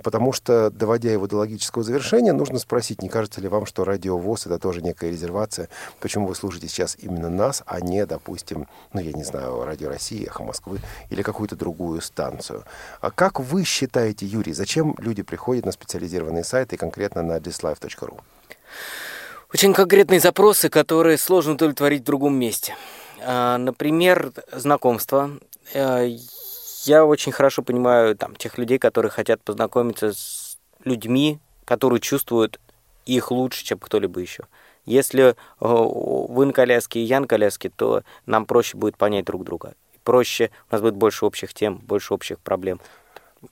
потому 0.03 0.33
что, 0.33 0.69
доводя 0.69 1.11
его 1.11 1.27
до 1.27 1.37
логического 1.37 1.83
завершения, 1.83 2.33
нужно 2.33 2.59
спросить, 2.59 3.01
не 3.01 3.09
кажется 3.09 3.41
ли 3.41 3.47
вам, 3.47 3.65
что 3.65 3.83
радиовоз 3.83 4.45
это 4.45 4.57
тоже 4.57 4.81
некая 4.81 5.11
резервация? 5.11 5.69
Почему 5.99 6.27
вы 6.27 6.35
слушаете 6.35 6.67
сейчас 6.67 6.97
именно 6.99 7.29
нас, 7.29 7.63
а 7.65 7.81
не, 7.81 8.05
допустим, 8.05 8.67
ну 8.93 9.01
я 9.01 9.13
не 9.13 9.23
знаю, 9.23 9.63
Радио 9.63 9.89
России, 9.89 10.25
Эхо 10.25 10.43
Москвы 10.43 10.79
или 11.09 11.21
какую-то 11.21 11.55
другую 11.55 12.01
станцию? 12.01 12.63
А 13.01 13.11
как 13.11 13.39
вы 13.39 13.63
считаете, 13.63 14.25
Юрий, 14.25 14.53
зачем 14.53 14.95
люди 14.97 15.21
приходят 15.21 15.65
на 15.65 15.71
специализированные 15.71 16.43
сайты, 16.43 16.77
конкретно 16.77 17.21
на 17.21 17.37
thislife.ru? 17.37 18.19
Очень 19.51 19.73
конкретные 19.73 20.19
запросы, 20.19 20.69
которые 20.69 21.17
сложно 21.17 21.53
удовлетворить 21.53 22.01
в 22.01 22.05
другом 22.05 22.35
месте. 22.35 22.75
А, 23.23 23.57
например, 23.57 24.31
знакомство. 24.51 25.31
Э, 25.73 26.07
я 26.83 27.05
очень 27.05 27.31
хорошо 27.31 27.61
понимаю 27.61 28.15
там, 28.15 28.35
тех 28.35 28.57
людей, 28.57 28.79
которые 28.79 29.11
хотят 29.11 29.41
познакомиться 29.41 30.13
с 30.13 30.57
людьми, 30.83 31.39
которые 31.65 31.99
чувствуют 31.99 32.59
их 33.05 33.31
лучше, 33.31 33.65
чем 33.65 33.79
кто-либо 33.79 34.19
еще. 34.19 34.45
Если 34.85 35.29
э, 35.29 35.33
вы 35.59 36.45
на 36.45 36.53
коляске 36.53 36.99
и 37.01 37.03
я 37.03 37.19
на 37.19 37.27
коляске, 37.27 37.69
то 37.69 38.03
нам 38.25 38.45
проще 38.45 38.77
будет 38.77 38.97
понять 38.97 39.25
друг 39.25 39.43
друга. 39.43 39.73
Проще, 40.03 40.49
у 40.69 40.73
нас 40.73 40.81
будет 40.81 40.95
больше 40.95 41.25
общих 41.25 41.53
тем, 41.53 41.77
больше 41.77 42.13
общих 42.13 42.39
проблем. 42.39 42.79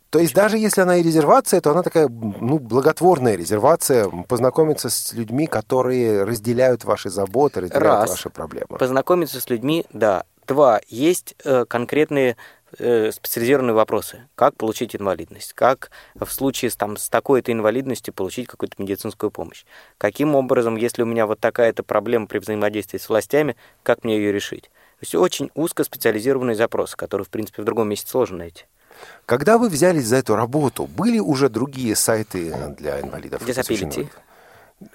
То 0.10 0.20
есть 0.20 0.34
даже 0.34 0.58
если 0.58 0.82
она 0.82 0.98
и 0.98 1.04
резервация, 1.04 1.62
то 1.62 1.72
она 1.72 1.84
такая, 1.84 2.08
ну, 2.10 2.60
благотворная 2.60 3.36
резервация, 3.36 4.10
познакомиться 4.28 4.90
с 4.90 5.14
людьми, 5.14 5.48
которые 5.48 6.24
разделяют 6.24 6.86
ваши 6.86 7.10
заботы, 7.10 7.62
разделяют 7.62 7.86
Раз. 7.86 8.10
ваши 8.12 8.30
проблемы. 8.30 8.78
Познакомиться 8.78 9.40
с 9.40 9.50
людьми, 9.50 9.86
да. 9.94 10.24
Два. 10.48 10.80
Есть 10.88 11.36
э, 11.44 11.66
конкретные 11.66 12.38
э, 12.80 13.12
специализированные 13.12 13.74
вопросы. 13.74 14.28
Как 14.36 14.56
получить 14.56 14.96
инвалидность? 14.96 15.52
Как 15.54 15.92
в 16.16 16.30
случае 16.30 16.72
с, 16.72 16.78
там, 16.78 16.96
с 16.96 17.10
такой-то 17.10 17.52
инвалидностью 17.52 18.14
получить 18.14 18.48
какую-то 18.48 18.82
медицинскую 18.82 19.30
помощь? 19.30 19.66
Каким 19.98 20.36
образом, 20.36 20.78
если 20.78 21.02
у 21.02 21.06
меня 21.06 21.28
вот 21.28 21.42
такая-то 21.42 21.84
проблема 21.84 22.28
при 22.28 22.40
взаимодействии 22.40 22.98
с 22.98 23.10
властями, 23.10 23.58
как 23.84 24.06
мне 24.06 24.18
ее 24.18 24.32
решить? 24.32 24.64
То 24.64 25.04
есть 25.04 25.16
очень 25.16 25.52
узкоспециализированные 25.54 26.56
запросы, 26.56 26.96
которые, 26.96 27.26
в 27.26 27.30
принципе, 27.30 27.62
в 27.62 27.66
другом 27.66 27.90
месте 27.90 28.10
сложно 28.10 28.38
найти. 28.40 28.66
Когда 29.26 29.58
вы 29.58 29.70
взялись 29.70 30.06
за 30.06 30.18
эту 30.18 30.36
работу, 30.36 30.86
были 30.86 31.20
уже 31.20 31.50
другие 31.50 31.96
сайты 31.96 32.54
для 32.78 33.02
инвалидов? 33.02 33.42
Disability. 33.42 34.10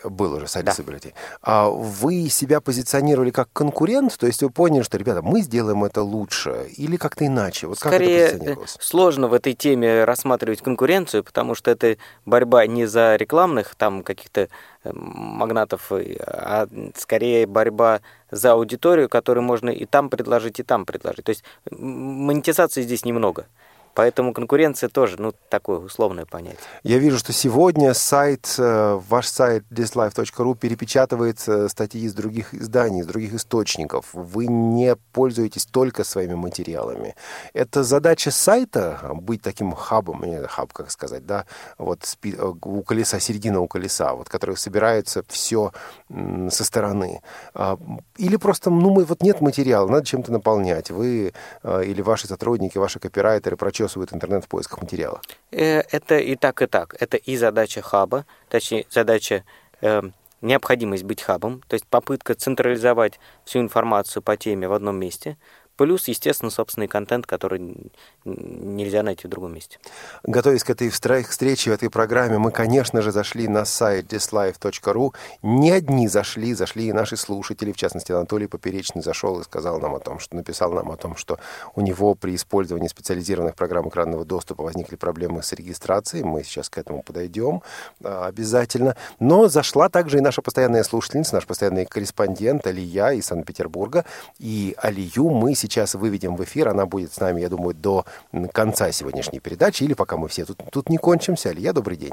Был 0.05 0.35
уже 0.35 0.47
сайт 0.47 0.65
да. 0.65 0.73
Disability. 0.73 1.13
А 1.43 1.69
вы 1.69 2.29
себя 2.29 2.61
позиционировали 2.61 3.31
как 3.31 3.49
конкурент? 3.53 4.17
То 4.17 4.29
есть 4.29 4.41
вы 4.41 4.49
поняли, 4.49 4.83
что, 4.83 4.97
ребята, 4.97 5.23
мы 5.23 5.43
сделаем 5.43 5.83
это 5.83 6.03
лучше? 6.03 6.69
Или 6.77 6.97
как-то 6.97 7.27
иначе? 7.27 7.67
Вот 7.67 7.81
Скорее, 7.81 8.29
как 8.31 8.43
это 8.43 8.61
сложно 8.67 9.27
в 9.27 9.35
этой 9.35 9.55
теме 9.55 10.05
рассматривать 10.05 10.63
конкуренцию, 10.63 11.25
потому 11.25 11.57
что 11.57 11.73
это 11.73 11.97
борьба 12.25 12.65
не 12.69 12.87
за 12.87 13.17
рекламных 13.17 13.75
там 13.75 14.05
каких-то 14.05 14.49
э, 14.85 14.91
магнатов, 14.93 15.91
а 15.91 16.69
скорее 16.97 17.49
борьба 17.49 18.03
за 18.31 18.53
аудиторию, 18.53 19.09
которую 19.09 19.43
можно 19.43 19.69
и 19.69 19.85
там 19.85 20.11
предложить, 20.11 20.61
и 20.61 20.63
там 20.63 20.87
предложить. 20.87 21.25
То 21.25 21.31
есть 21.31 21.43
монетизации 21.73 22.83
здесь 22.83 23.05
немного. 23.05 23.47
Поэтому 23.95 24.33
конкуренция 24.33 24.89
тоже, 24.89 25.17
ну, 25.19 25.35
такое 25.51 25.79
условное 25.79 26.25
понятие. 26.25 26.59
Я 26.83 26.99
вижу, 26.99 27.19
что 27.19 27.33
сегодня 27.33 27.93
сайт, 27.93 28.55
э, 28.59 29.01
ваш 29.09 29.27
сайт 29.27 29.65
thislife.ru 29.71 30.57
перепечатывает 30.57 31.43
э, 31.47 31.69
статьи 31.69 32.03
из 32.03 32.15
других 32.15 32.55
изданий, 32.55 33.01
из 33.01 33.07
других 33.07 33.35
источников. 33.35 34.07
Вы 34.15 34.47
не 34.47 34.97
пользуетесь 35.13 35.67
только 35.67 36.05
своими 36.05 36.35
материалами. 36.35 37.15
Это 37.53 37.85
задача 37.85 38.31
сайта 38.31 39.11
быть 39.15 39.43
таким 39.43 39.73
хабом, 39.73 40.25
не 40.25 40.41
хаб, 40.47 40.73
как 40.73 40.91
сказать, 40.91 41.27
да, 41.27 41.45
вот 41.77 42.17
э, 42.25 42.53
у 42.63 42.83
колеса, 42.83 43.21
середина 43.21 43.61
у 43.61 43.69
колеса, 43.69 44.15
вот, 44.15 44.31
который 44.31 44.57
собирается 44.57 45.23
все 45.29 45.73
со 46.09 46.65
стороны. 46.65 47.21
А, 47.55 47.79
или 48.17 48.37
просто, 48.37 48.71
ну, 48.71 48.91
мы, 48.91 49.05
вот 49.05 49.23
нет 49.23 49.43
материала, 49.43 49.87
надо 49.87 50.07
чем-то 50.07 50.33
наполнять. 50.33 50.91
Вы 50.91 51.33
или 51.65 52.03
ваши 52.03 52.27
сотрудники, 52.27 52.79
ваши 52.79 52.99
копирайтеры 52.99 53.57
прочее 53.57 53.82
прочесывают 53.83 54.13
интернет 54.13 54.45
в 54.45 54.49
поисках 54.49 54.83
материала? 54.83 55.21
Это 55.51 56.19
и 56.19 56.37
так, 56.37 56.63
и 56.63 56.67
так. 56.67 56.95
Это 57.01 57.17
и 57.17 57.37
задача 57.37 57.83
хаба, 57.83 58.25
точнее, 58.49 58.87
задача 58.91 59.45
э, 59.81 60.03
необходимость 60.41 61.05
быть 61.05 61.23
хабом, 61.23 61.63
то 61.67 61.75
есть 61.75 61.87
попытка 61.87 62.35
централизовать 62.35 63.19
всю 63.45 63.61
информацию 63.61 64.23
по 64.23 64.37
теме 64.37 64.69
в 64.69 64.73
одном 64.73 64.97
месте, 64.97 65.37
Плюс, 65.77 66.09
естественно, 66.09 66.51
собственный 66.51 66.89
контент, 66.89 67.27
который 67.27 67.91
нельзя 68.25 69.03
найти 69.03 69.27
в 69.27 69.31
другом 69.31 69.55
месте. 69.55 69.79
Готовясь 70.23 70.65
к 70.65 70.71
этой 70.71 70.91
встрече, 70.91 71.71
в 71.71 71.75
этой 71.75 71.91
программе, 71.91 72.39
мы, 72.39 72.51
конечно 72.51 73.03
же, 73.03 73.11
зашли 73.11 73.49
на 73.49 73.65
сайт 73.65 74.13
thislife.ru. 74.13 75.15
Не 75.43 75.71
одни 75.71 76.09
зашли, 76.09 76.55
зашли 76.55 76.89
и 76.89 76.93
наши 76.93 77.17
слушатели, 77.17 77.73
в 77.73 77.77
частности, 77.77 78.13
Анатолий 78.13 78.47
Поперечный 78.47 79.03
зашел 79.03 79.41
и 79.41 79.45
сказал 79.45 79.81
нам 79.81 79.95
о 79.95 80.01
том, 80.01 80.19
что 80.19 80.37
написал 80.37 80.73
нам 80.73 80.91
о 80.91 80.97
том, 80.97 81.17
что 81.17 81.39
у 81.75 81.81
него 81.81 82.15
при 82.15 82.35
использовании 82.35 82.89
специализированных 82.89 83.55
программ 83.55 83.89
экранного 83.89 84.25
доступа 84.25 84.63
возникли 84.63 84.97
проблемы 84.97 85.43
с 85.43 85.53
регистрацией. 85.53 86.25
Мы 86.25 86.45
сейчас 86.45 86.69
к 86.69 86.79
этому 86.79 87.03
подойдем 87.03 87.63
а, 88.05 88.27
обязательно. 88.27 88.97
Но 89.19 89.49
зашла 89.49 89.89
также 89.89 90.19
и 90.19 90.21
наша 90.21 90.43
постоянная 90.43 90.83
слушательница, 90.83 91.35
наш 91.35 91.47
постоянный 91.47 91.87
корреспондент 91.87 92.67
Алия 92.67 93.13
из 93.13 93.27
Санкт-Петербурга. 93.27 94.05
И 94.39 94.75
Алию 94.79 95.31
мы 95.31 95.55
сейчас 95.63 95.95
выведем 95.95 96.37
в 96.37 96.45
эфир. 96.45 96.69
Она 96.69 96.87
будет 96.87 97.13
с 97.13 97.21
нами, 97.21 97.41
я 97.41 97.49
думаю, 97.49 97.75
до 97.75 98.05
конца 98.53 98.93
сегодняшней 98.93 99.41
передачи 99.41 99.85
или 99.85 99.95
пока 99.95 100.17
мы 100.17 100.29
все 100.29 100.45
тут, 100.45 100.59
тут 100.71 100.89
не 100.89 100.99
кончимся. 100.99 101.51
Алия, 101.51 101.73
добрый 101.73 101.97
день. 101.97 102.13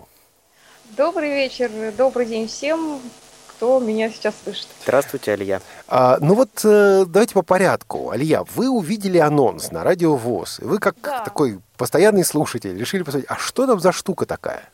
Добрый 0.95 1.29
вечер, 1.29 1.69
добрый 1.97 2.25
день 2.25 2.47
всем, 2.47 2.99
кто 3.47 3.79
меня 3.79 4.09
сейчас 4.09 4.33
слышит. 4.43 4.67
Здравствуйте, 4.83 5.33
Алия. 5.33 5.61
А, 5.87 6.17
ну 6.19 6.33
вот 6.33 6.49
э, 6.63 7.05
давайте 7.07 7.33
по 7.33 7.41
порядку. 7.41 8.09
Алия, 8.09 8.43
вы 8.55 8.69
увидели 8.69 9.17
анонс 9.17 9.71
на 9.71 9.83
радио 9.83 10.15
ВОЗ. 10.15 10.59
Вы 10.59 10.79
как 10.79 10.95
да. 11.01 11.23
такой 11.23 11.59
постоянный 11.77 12.23
слушатель 12.23 12.77
решили 12.77 13.03
посмотреть, 13.03 13.29
а 13.29 13.35
что 13.35 13.67
там 13.67 13.79
за 13.79 13.91
штука 13.91 14.25
такая? 14.25 14.69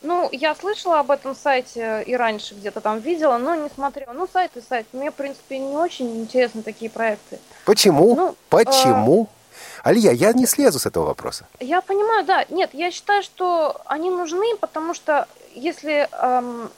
Ну, 0.00 0.28
я 0.30 0.54
слышала 0.54 1.00
об 1.00 1.10
этом 1.10 1.34
сайте 1.34 2.04
и 2.06 2.14
раньше 2.14 2.54
где-то 2.54 2.80
там 2.80 3.00
видела, 3.00 3.36
но 3.36 3.56
не 3.56 3.68
смотрела. 3.68 4.12
Ну, 4.12 4.28
сайт 4.32 4.56
и 4.56 4.60
сайт. 4.60 4.86
Мне, 4.92 5.10
в 5.10 5.14
принципе, 5.14 5.58
не 5.58 5.76
очень 5.76 6.20
интересны 6.20 6.62
такие 6.62 6.90
проекты. 6.90 7.40
Почему? 7.64 8.14
Ну, 8.14 8.36
Почему? 8.48 9.28
А... 9.82 9.88
Алия, 9.88 10.12
я 10.12 10.32
не 10.32 10.46
слезу 10.46 10.78
с 10.78 10.86
этого 10.86 11.06
вопроса. 11.06 11.46
Я 11.58 11.80
понимаю, 11.80 12.24
да. 12.24 12.44
Нет, 12.48 12.70
я 12.74 12.92
считаю, 12.92 13.22
что 13.24 13.80
они 13.86 14.10
нужны, 14.10 14.56
потому 14.60 14.94
что 14.94 15.26
если, 15.54 16.08
эм, 16.12 16.70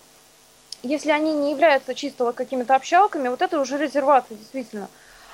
если 0.82 1.10
они 1.10 1.34
не 1.34 1.50
являются 1.50 1.94
чисто 1.94 2.32
какими-то 2.32 2.74
общалками, 2.74 3.28
вот 3.28 3.42
это 3.42 3.60
уже 3.60 3.76
резервация, 3.76 4.36
действительно. 4.36 4.88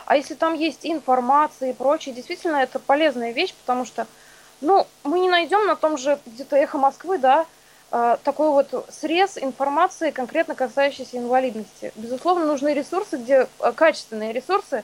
А 0.07 0.17
если 0.17 0.35
там 0.35 0.55
есть 0.55 0.81
информация 0.83 1.71
и 1.71 1.75
прочее, 1.75 2.15
действительно, 2.15 2.57
это 2.57 2.79
полезная 2.79 3.33
вещь, 3.33 3.55
потому 3.55 3.85
что, 3.85 4.07
ну, 4.61 4.87
мы 5.05 5.21
не 5.21 5.29
найдем 5.29 5.67
на 5.67 5.77
том 5.77 5.99
же 5.99 6.19
где-то 6.27 6.57
эхо 6.57 6.79
Москвы, 6.79 7.19
да, 7.19 7.41
а, 7.41 7.47
такой 7.91 8.51
вот 8.51 8.87
срез 8.91 9.39
информации, 9.39 10.11
конкретно 10.11 10.55
касающейся 10.55 11.19
инвалидности. 11.19 11.93
Безусловно, 11.95 12.45
нужны 12.45 12.75
ресурсы, 12.75 13.17
где 13.17 13.47
а, 13.61 13.73
качественные 13.73 14.33
ресурсы, 14.33 14.83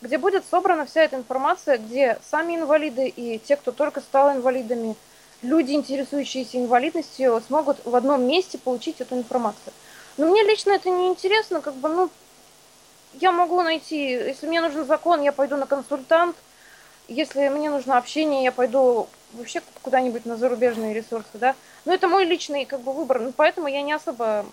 где 0.00 0.18
будет 0.18 0.44
собрана 0.48 0.86
вся 0.86 1.02
эта 1.02 1.16
информация, 1.16 1.78
где 1.78 2.18
сами 2.30 2.54
инвалиды 2.54 3.08
и 3.08 3.38
те, 3.38 3.56
кто 3.56 3.72
только 3.72 4.00
стал 4.00 4.32
инвалидами, 4.32 4.94
люди, 5.42 5.72
интересующиеся 5.72 6.58
инвалидностью, 6.58 7.42
смогут 7.46 7.78
в 7.84 7.94
одном 7.96 8.26
месте 8.26 8.58
получить 8.58 9.00
эту 9.00 9.16
информацию. 9.16 9.72
Но 10.16 10.26
мне 10.26 10.42
лично 10.44 10.70
это 10.70 10.88
не 10.88 11.08
интересно, 11.08 11.60
как 11.60 11.74
бы, 11.74 11.88
ну, 11.88 12.10
я 13.14 13.32
могу 13.32 13.62
найти, 13.62 14.10
если 14.10 14.46
мне 14.46 14.60
нужен 14.60 14.86
закон, 14.86 15.22
я 15.22 15.32
пойду 15.32 15.56
на 15.56 15.66
консультант, 15.66 16.36
если 17.08 17.48
мне 17.48 17.70
нужно 17.70 17.98
общение, 17.98 18.44
я 18.44 18.52
пойду 18.52 19.08
вообще 19.36 19.62
куда-нибудь 19.82 20.26
на 20.26 20.36
зарубежные 20.36 20.94
ресурсы, 20.94 21.28
да. 21.34 21.54
Но 21.84 21.92
это 21.94 22.08
мой 22.08 22.24
личный 22.24 22.64
как 22.64 22.80
бы 22.80 22.92
выбор, 22.92 23.20
ну, 23.20 23.32
поэтому 23.32 23.68
я 23.68 23.82
не 23.82 23.92
особо 23.92 24.44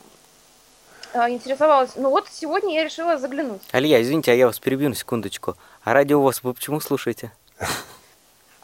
а, 1.13 1.29
интересовалась. 1.29 1.91
Ну 1.95 2.09
вот 2.09 2.27
сегодня 2.31 2.73
я 2.75 2.83
решила 2.83 3.17
заглянуть. 3.17 3.61
Алия, 3.71 4.01
извините, 4.01 4.31
а 4.31 4.35
я 4.35 4.47
вас 4.47 4.59
перебью 4.59 4.89
на 4.89 4.95
секундочку. 4.95 5.55
А 5.83 5.93
радио 5.93 6.19
ВОЗ 6.21 6.41
вы 6.43 6.53
почему 6.53 6.79
слушаете? 6.79 7.31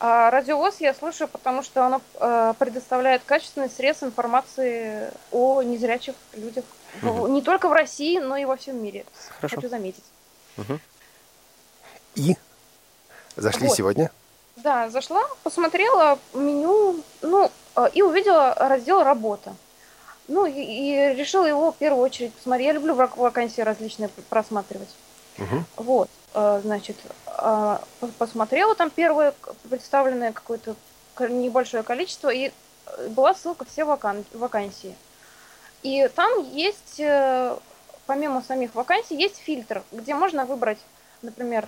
А 0.02 0.32
радиовоз 0.32 0.80
я 0.80 0.94
слушаю, 0.94 1.28
потому 1.28 1.62
что 1.62 1.86
оно 1.86 2.02
э, 2.22 2.54
предоставляет 2.58 3.22
качественный 3.26 3.70
срез 3.70 4.02
информации 4.02 5.12
о 5.32 5.62
незрячих 5.62 6.16
людях. 6.36 6.64
В- 7.02 7.28
Не 7.28 7.42
только 7.42 7.68
в 7.68 7.74
России, 7.74 8.18
но 8.18 8.38
и 8.38 8.46
во 8.46 8.56
всем 8.56 8.82
мире. 8.82 9.06
Хорошо. 9.42 9.58
Хочу 9.58 9.68
заметить. 9.68 10.04
Мгм. 10.56 10.80
И 12.16 12.38
зашли 13.36 13.68
Вот. 13.68 13.76
сегодня. 13.76 14.10
Да, 14.64 14.90
зашла, 14.90 15.24
посмотрела 15.44 16.20
меню, 16.34 17.02
ну, 17.22 17.50
э, 17.76 17.90
и 17.94 18.02
увидела 18.02 18.54
раздел 18.56 19.04
«Работа». 19.04 19.56
Ну, 20.28 20.46
и, 20.46 20.52
и 20.54 21.14
решила 21.16 21.46
его 21.46 21.72
в 21.72 21.76
первую 21.76 22.04
очередь 22.04 22.34
посмотреть. 22.34 22.68
Я 22.68 22.74
люблю 22.74 22.94
вак- 22.94 23.18
вакансии 23.18 23.62
различные 23.62 24.10
просматривать. 24.30 24.90
Мгм. 25.38 25.66
Вот, 25.78 26.10
э, 26.34 26.62
значит, 26.64 26.98
э, 27.26 27.78
по- 28.00 28.08
посмотрела 28.18 28.76
там 28.76 28.90
первое 28.90 29.34
представленное 29.70 30.34
какое-то 30.34 30.76
ко- 31.16 31.30
небольшое 31.30 31.84
количество, 31.84 32.30
и 32.30 32.52
была 33.10 33.34
ссылка 33.34 33.66
все 33.66 33.86
вакан- 33.86 34.26
вакансии. 34.34 34.96
И 35.82 36.10
там 36.14 36.44
есть, 36.52 37.00
помимо 38.06 38.42
самих 38.42 38.76
вакансий, 38.76 39.16
есть 39.16 39.38
фильтр, 39.38 39.82
где 39.94 40.14
можно 40.14 40.46
выбрать, 40.46 40.80
например, 41.22 41.68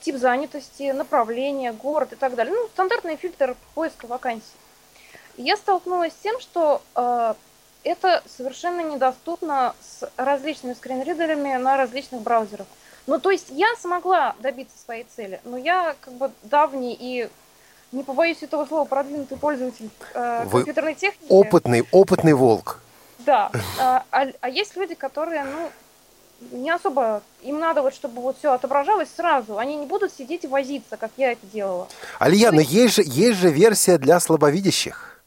тип 0.00 0.16
занятости, 0.16 0.90
направление, 0.90 1.72
город 1.72 2.12
и 2.12 2.16
так 2.16 2.34
далее. 2.34 2.54
Ну, 2.54 2.68
стандартный 2.68 3.16
фильтр 3.16 3.56
поиска 3.74 4.06
вакансий. 4.06 4.44
И 5.36 5.42
я 5.42 5.56
столкнулась 5.56 6.12
с 6.12 6.22
тем, 6.22 6.40
что 6.40 6.82
э, 6.94 7.34
это 7.84 8.22
совершенно 8.26 8.80
недоступно 8.80 9.74
с 9.80 10.10
различными 10.16 10.74
скринридерами 10.74 11.54
на 11.56 11.76
различных 11.76 12.22
браузерах. 12.22 12.66
Ну, 13.06 13.18
то 13.18 13.30
есть 13.30 13.46
я 13.50 13.68
смогла 13.78 14.34
добиться 14.40 14.76
своей 14.78 15.06
цели, 15.16 15.40
но 15.44 15.56
я 15.56 15.96
как 16.00 16.14
бы 16.14 16.30
давний 16.42 16.96
и 16.98 17.28
не 17.92 18.02
побоюсь 18.02 18.42
этого 18.42 18.66
слова, 18.66 18.84
продвинутый 18.84 19.36
пользователь 19.36 19.90
э, 20.14 20.44
Вы 20.44 20.60
компьютерной 20.60 20.94
техники. 20.94 21.26
Опытный, 21.28 21.86
опытный 21.90 22.34
волк. 22.34 22.80
Да. 23.20 23.50
А, 23.78 24.04
а- 24.10 24.28
а 24.40 24.48
есть 24.48 24.76
люди, 24.76 24.94
которые, 24.94 25.44
ну, 25.44 25.70
не 26.52 26.70
особо, 26.70 27.22
им 27.42 27.58
надо 27.58 27.82
вот, 27.82 27.94
чтобы 27.94 28.22
вот 28.22 28.38
все 28.38 28.52
отображалось 28.52 29.08
сразу. 29.14 29.58
Они 29.58 29.76
не 29.76 29.86
будут 29.86 30.12
сидеть 30.12 30.44
и 30.44 30.48
возиться, 30.48 30.96
как 30.96 31.10
я 31.16 31.32
это 31.32 31.46
делала. 31.52 31.88
Алия, 32.18 32.50
но 32.52 32.60
есть- 32.60 32.72
есть 32.72 32.94
же, 32.94 33.02
есть 33.06 33.38
же 33.38 33.50
версия 33.50 33.98
для 33.98 34.18
слабовидящих. 34.20 35.20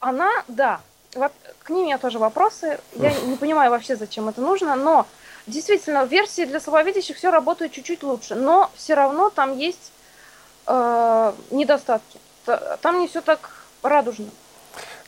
Она, 0.00 0.30
да, 0.48 0.80
вот 1.14 1.32
к 1.62 1.70
ним 1.70 1.80
у 1.80 1.84
меня 1.84 1.98
тоже 1.98 2.18
вопросы. 2.18 2.78
Я 2.96 3.12
не 3.20 3.36
понимаю 3.36 3.70
вообще, 3.70 3.96
зачем 3.96 4.28
это 4.28 4.40
нужно, 4.40 4.74
но 4.76 5.06
действительно, 5.46 6.04
версии 6.04 6.44
для 6.44 6.60
слабовидящих 6.60 7.16
все 7.16 7.30
работает 7.30 7.72
чуть-чуть 7.72 8.02
лучше, 8.02 8.34
но 8.34 8.70
все 8.76 8.94
равно 8.94 9.30
там 9.30 9.56
есть 9.56 9.92
э, 10.66 11.32
недостатки. 11.50 12.18
Там 12.80 12.98
не 13.00 13.08
все 13.08 13.20
так 13.20 13.50
радужно. 13.82 14.26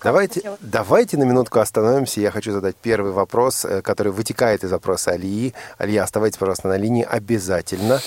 Давайте, 0.05 0.43
давайте 0.61 1.17
на 1.17 1.23
минутку 1.25 1.61
остановимся. 1.61 2.21
Я 2.21 2.31
хочу 2.31 2.53
задать 2.53 2.77
первый 2.77 3.11
вопрос, 3.13 3.65
э, 3.65 3.81
который 3.81 4.13
вытекает 4.13 4.63
из 4.63 4.71
вопроса 4.71 5.13
Алии. 5.13 5.55
Алия, 5.79 6.03
оставайтесь, 6.03 6.37
пожалуйста, 6.37 6.69
на 6.69 6.77
линии 6.77 7.03
обязательно. 7.03 8.01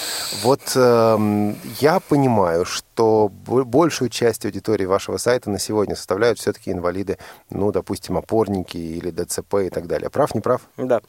Вот 0.43 0.61
эм, 0.75 1.57
я 1.79 1.99
понимаю, 1.99 2.65
что 2.65 3.29
бо- 3.47 3.63
большую 3.63 4.09
часть 4.09 4.45
аудитории 4.45 4.85
вашего 4.85 5.17
сайта 5.17 5.49
на 5.49 5.57
сегодня 5.57 5.95
составляют 5.95 6.37
все-таки 6.37 6.71
инвалиды, 6.71 7.17
ну, 7.49 7.71
допустим, 7.71 8.15
опорники 8.15 8.77
или 8.77 9.09
ДЦП 9.09 9.55
и 9.65 9.69
так 9.71 9.87
далее. 9.87 10.11
Прав, 10.11 10.35
не 10.35 10.41
прав? 10.41 10.61
Да. 10.77 11.01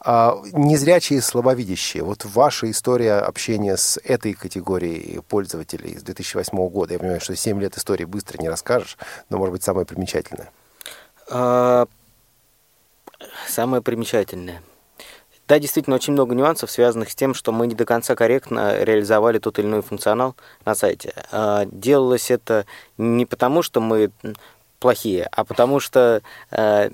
А, 0.00 0.40
незрячие 0.52 1.18
и 1.18 1.22
слабовидящие. 1.22 2.02
Вот 2.02 2.24
ваша 2.24 2.70
история 2.70 3.14
общения 3.14 3.76
с 3.76 3.98
этой 4.04 4.34
категорией 4.34 5.20
пользователей 5.20 5.98
с 5.98 6.02
2008 6.02 6.68
года. 6.68 6.94
Я 6.94 6.98
понимаю, 6.98 7.20
что 7.20 7.34
7 7.36 7.60
лет 7.60 7.76
истории 7.76 8.04
быстро 8.04 8.38
не 8.40 8.48
расскажешь, 8.48 8.98
но, 9.28 9.38
может 9.38 9.52
быть, 9.52 9.62
самое 9.62 9.86
примечательное. 9.86 10.50
А, 11.30 11.86
Самое 13.48 13.82
примечательное. 13.82 14.62
Да, 15.46 15.58
действительно, 15.58 15.96
очень 15.96 16.14
много 16.14 16.34
нюансов, 16.34 16.70
связанных 16.70 17.10
с 17.10 17.14
тем, 17.14 17.34
что 17.34 17.52
мы 17.52 17.66
не 17.66 17.74
до 17.74 17.84
конца 17.84 18.14
корректно 18.16 18.82
реализовали 18.82 19.38
тот 19.38 19.58
или 19.58 19.66
иной 19.66 19.82
функционал 19.82 20.36
на 20.64 20.74
сайте. 20.74 21.12
А, 21.32 21.66
Делалось 21.66 22.30
это 22.30 22.64
не 22.96 23.26
потому, 23.26 23.60
что 23.60 23.82
мы 23.82 24.10
плохие, 24.84 25.26
а 25.32 25.44
потому 25.44 25.80
что 25.80 26.20
э, 26.50 26.90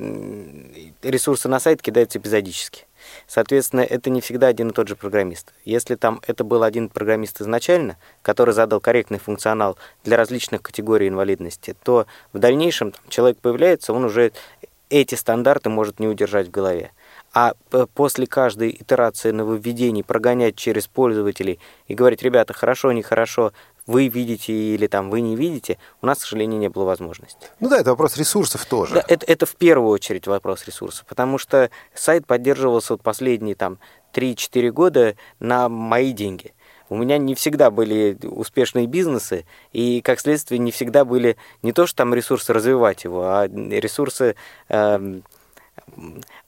ресурсы 1.03 1.49
на 1.49 1.59
сайт 1.59 1.83
кидаются 1.83 2.21
эпизодически. 2.21 2.87
Соответственно, 3.27 3.81
это 3.81 4.11
не 4.11 4.21
всегда 4.21 4.47
один 4.47 4.69
и 4.69 4.73
тот 4.73 4.87
же 4.87 4.95
программист. 4.95 5.53
Если 5.65 5.97
там 5.97 6.21
это 6.29 6.45
был 6.45 6.63
один 6.63 6.89
программист 6.89 7.41
изначально, 7.41 7.97
который 8.23 8.55
задал 8.55 8.79
корректный 8.79 9.19
функционал 9.19 9.77
для 10.05 10.17
различных 10.17 10.63
категорий 10.63 11.09
инвалидности, 11.09 11.75
то 11.83 12.07
в 12.33 12.39
дальнейшем 12.39 12.93
там, 12.93 13.03
человек 13.09 13.39
появляется, 13.39 13.93
он 13.93 14.05
уже 14.05 14.31
эти 14.89 15.17
стандарты 15.17 15.69
может 15.69 15.99
не 15.99 16.07
удержать 16.07 16.47
в 16.47 16.53
голове. 16.53 16.93
А 17.33 17.55
п- 17.71 17.87
после 17.87 18.29
каждой 18.29 18.71
итерации 18.71 19.33
нововведений 19.33 20.05
прогонять 20.05 20.55
через 20.55 20.87
пользователей 20.87 21.59
и 21.89 21.95
говорить, 21.95 22.23
ребята, 22.23 22.53
хорошо, 22.53 22.93
нехорошо, 22.93 23.53
вы 23.91 24.07
видите 24.07 24.53
или 24.53 24.87
там 24.87 25.11
вы 25.11 25.21
не 25.21 25.35
видите, 25.35 25.77
у 26.01 26.07
нас, 26.07 26.19
к 26.19 26.21
сожалению, 26.23 26.61
не 26.61 26.69
было 26.69 26.85
возможности. 26.85 27.49
Ну 27.59 27.69
да, 27.69 27.79
это 27.81 27.91
вопрос 27.91 28.17
ресурсов 28.17 28.65
тоже. 28.65 28.95
Да, 28.95 29.05
это, 29.09 29.27
это 29.27 29.47
в 29.47 29.57
первую 29.57 29.91
очередь 29.91 30.29
вопрос 30.29 30.65
ресурсов, 30.67 31.07
потому 31.09 31.39
что 31.39 31.71
сайт 31.93 32.25
поддерживался 32.25 32.95
вот 32.95 33.03
последние 33.03 33.57
там 33.57 33.79
3-4 34.15 34.71
года 34.71 35.17
на 35.41 35.69
мои 35.69 36.13
деньги. 36.13 36.55
У 36.89 36.97
меня 36.97 37.19
не 37.19 37.35
всегда 37.35 37.73
были 37.73 38.17
успешные 38.23 38.87
бизнесы, 38.87 39.45
и, 39.73 40.01
как 40.03 40.21
следствие, 40.21 40.61
не 40.61 40.71
всегда 40.71 41.05
были 41.05 41.37
не 41.63 41.73
то, 41.73 41.87
что 41.87 41.99
там 41.99 42.15
ресурсы 42.15 42.53
развивать 42.53 43.03
его, 43.03 43.23
а 43.25 43.49
ресурсы 43.49 44.37
эм, 44.69 45.25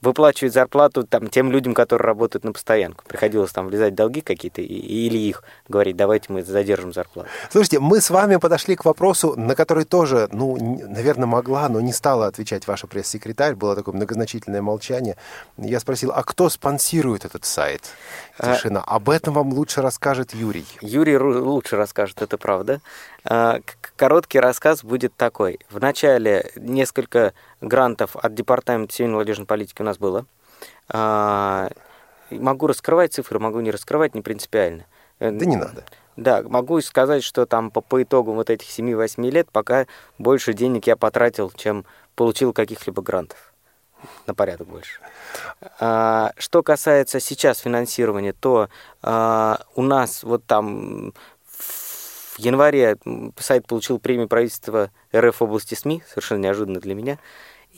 выплачивать 0.00 0.52
зарплату 0.52 1.06
там, 1.06 1.28
тем 1.28 1.50
людям, 1.50 1.74
которые 1.74 2.06
работают 2.06 2.44
на 2.44 2.52
постоянку. 2.52 3.04
Приходилось 3.06 3.52
там 3.52 3.66
влезать 3.66 3.92
в 3.92 3.96
долги 3.96 4.20
какие-то 4.20 4.62
или 4.62 5.18
их 5.18 5.42
говорить, 5.68 5.96
давайте 5.96 6.32
мы 6.32 6.42
задержим 6.42 6.92
зарплату. 6.92 7.28
Слушайте, 7.50 7.78
мы 7.80 8.00
с 8.00 8.10
вами 8.10 8.36
подошли 8.36 8.76
к 8.76 8.84
вопросу, 8.84 9.34
на 9.36 9.54
который 9.54 9.84
тоже, 9.84 10.28
ну, 10.32 10.56
наверное, 10.88 11.26
могла, 11.26 11.68
но 11.68 11.80
не 11.80 11.92
стала 11.92 12.26
отвечать 12.26 12.66
ваша 12.66 12.86
пресс-секретарь. 12.86 13.54
Было 13.54 13.76
такое 13.76 13.94
многозначительное 13.94 14.62
молчание. 14.62 15.16
Я 15.56 15.80
спросил, 15.80 16.12
а 16.14 16.22
кто 16.22 16.48
спонсирует 16.48 17.24
этот 17.24 17.44
сайт? 17.44 17.82
А- 18.38 18.54
Тишина. 18.54 18.82
Об 18.86 19.10
этом 19.10 19.34
вам 19.34 19.52
лучше 19.52 19.82
расскажет 19.82 20.34
Юрий. 20.34 20.66
Юрий 20.80 21.18
лучше 21.18 21.76
расскажет, 21.76 22.22
это 22.22 22.38
правда. 22.38 22.80
А, 23.24 23.60
Короткий 23.96 24.40
рассказ 24.40 24.82
будет 24.84 25.14
такой. 25.16 25.60
В 25.70 25.80
начале 25.80 26.50
несколько 26.56 27.34
грантов 27.60 28.16
от 28.16 28.34
Департамента 28.34 28.94
семейной 28.94 29.14
молодежной 29.14 29.46
политики 29.46 29.80
у 29.82 29.84
нас 29.84 29.98
было. 29.98 30.26
А, 30.88 31.70
Могу 32.30 32.66
раскрывать 32.66 33.12
цифры, 33.12 33.38
могу 33.38 33.60
не 33.60 33.70
раскрывать, 33.70 34.14
не 34.14 34.22
принципиально. 34.22 34.86
Э, 35.18 35.30
Да 35.30 35.44
не 35.44 35.56
надо. 35.56 35.84
Да, 36.16 36.42
могу 36.42 36.80
сказать, 36.80 37.22
что 37.22 37.46
там 37.46 37.70
по, 37.70 37.80
по 37.80 38.02
итогам 38.02 38.36
вот 38.36 38.50
этих 38.50 38.68
7-8 38.68 39.30
лет 39.30 39.50
пока 39.50 39.86
больше 40.18 40.52
денег 40.52 40.86
я 40.86 40.96
потратил, 40.96 41.50
чем 41.50 41.84
получил 42.14 42.52
каких-либо 42.52 43.02
грантов. 43.02 43.52
На 44.26 44.34
порядок 44.34 44.66
больше. 44.66 44.98
А, 45.78 46.32
Что 46.36 46.62
касается 46.62 47.20
сейчас 47.20 47.58
финансирования, 47.58 48.32
то 48.32 48.68
а, 49.02 49.60
у 49.74 49.82
нас 49.82 50.22
вот 50.22 50.44
там 50.44 51.14
в 52.36 52.38
январе 52.38 52.96
сайт 53.38 53.66
получил 53.66 53.98
премию 53.98 54.28
правительства 54.28 54.90
РФ 55.14 55.40
в 55.40 55.44
области 55.44 55.74
СМИ, 55.74 56.02
совершенно 56.08 56.40
неожиданно 56.40 56.80
для 56.80 56.94
меня. 56.94 57.18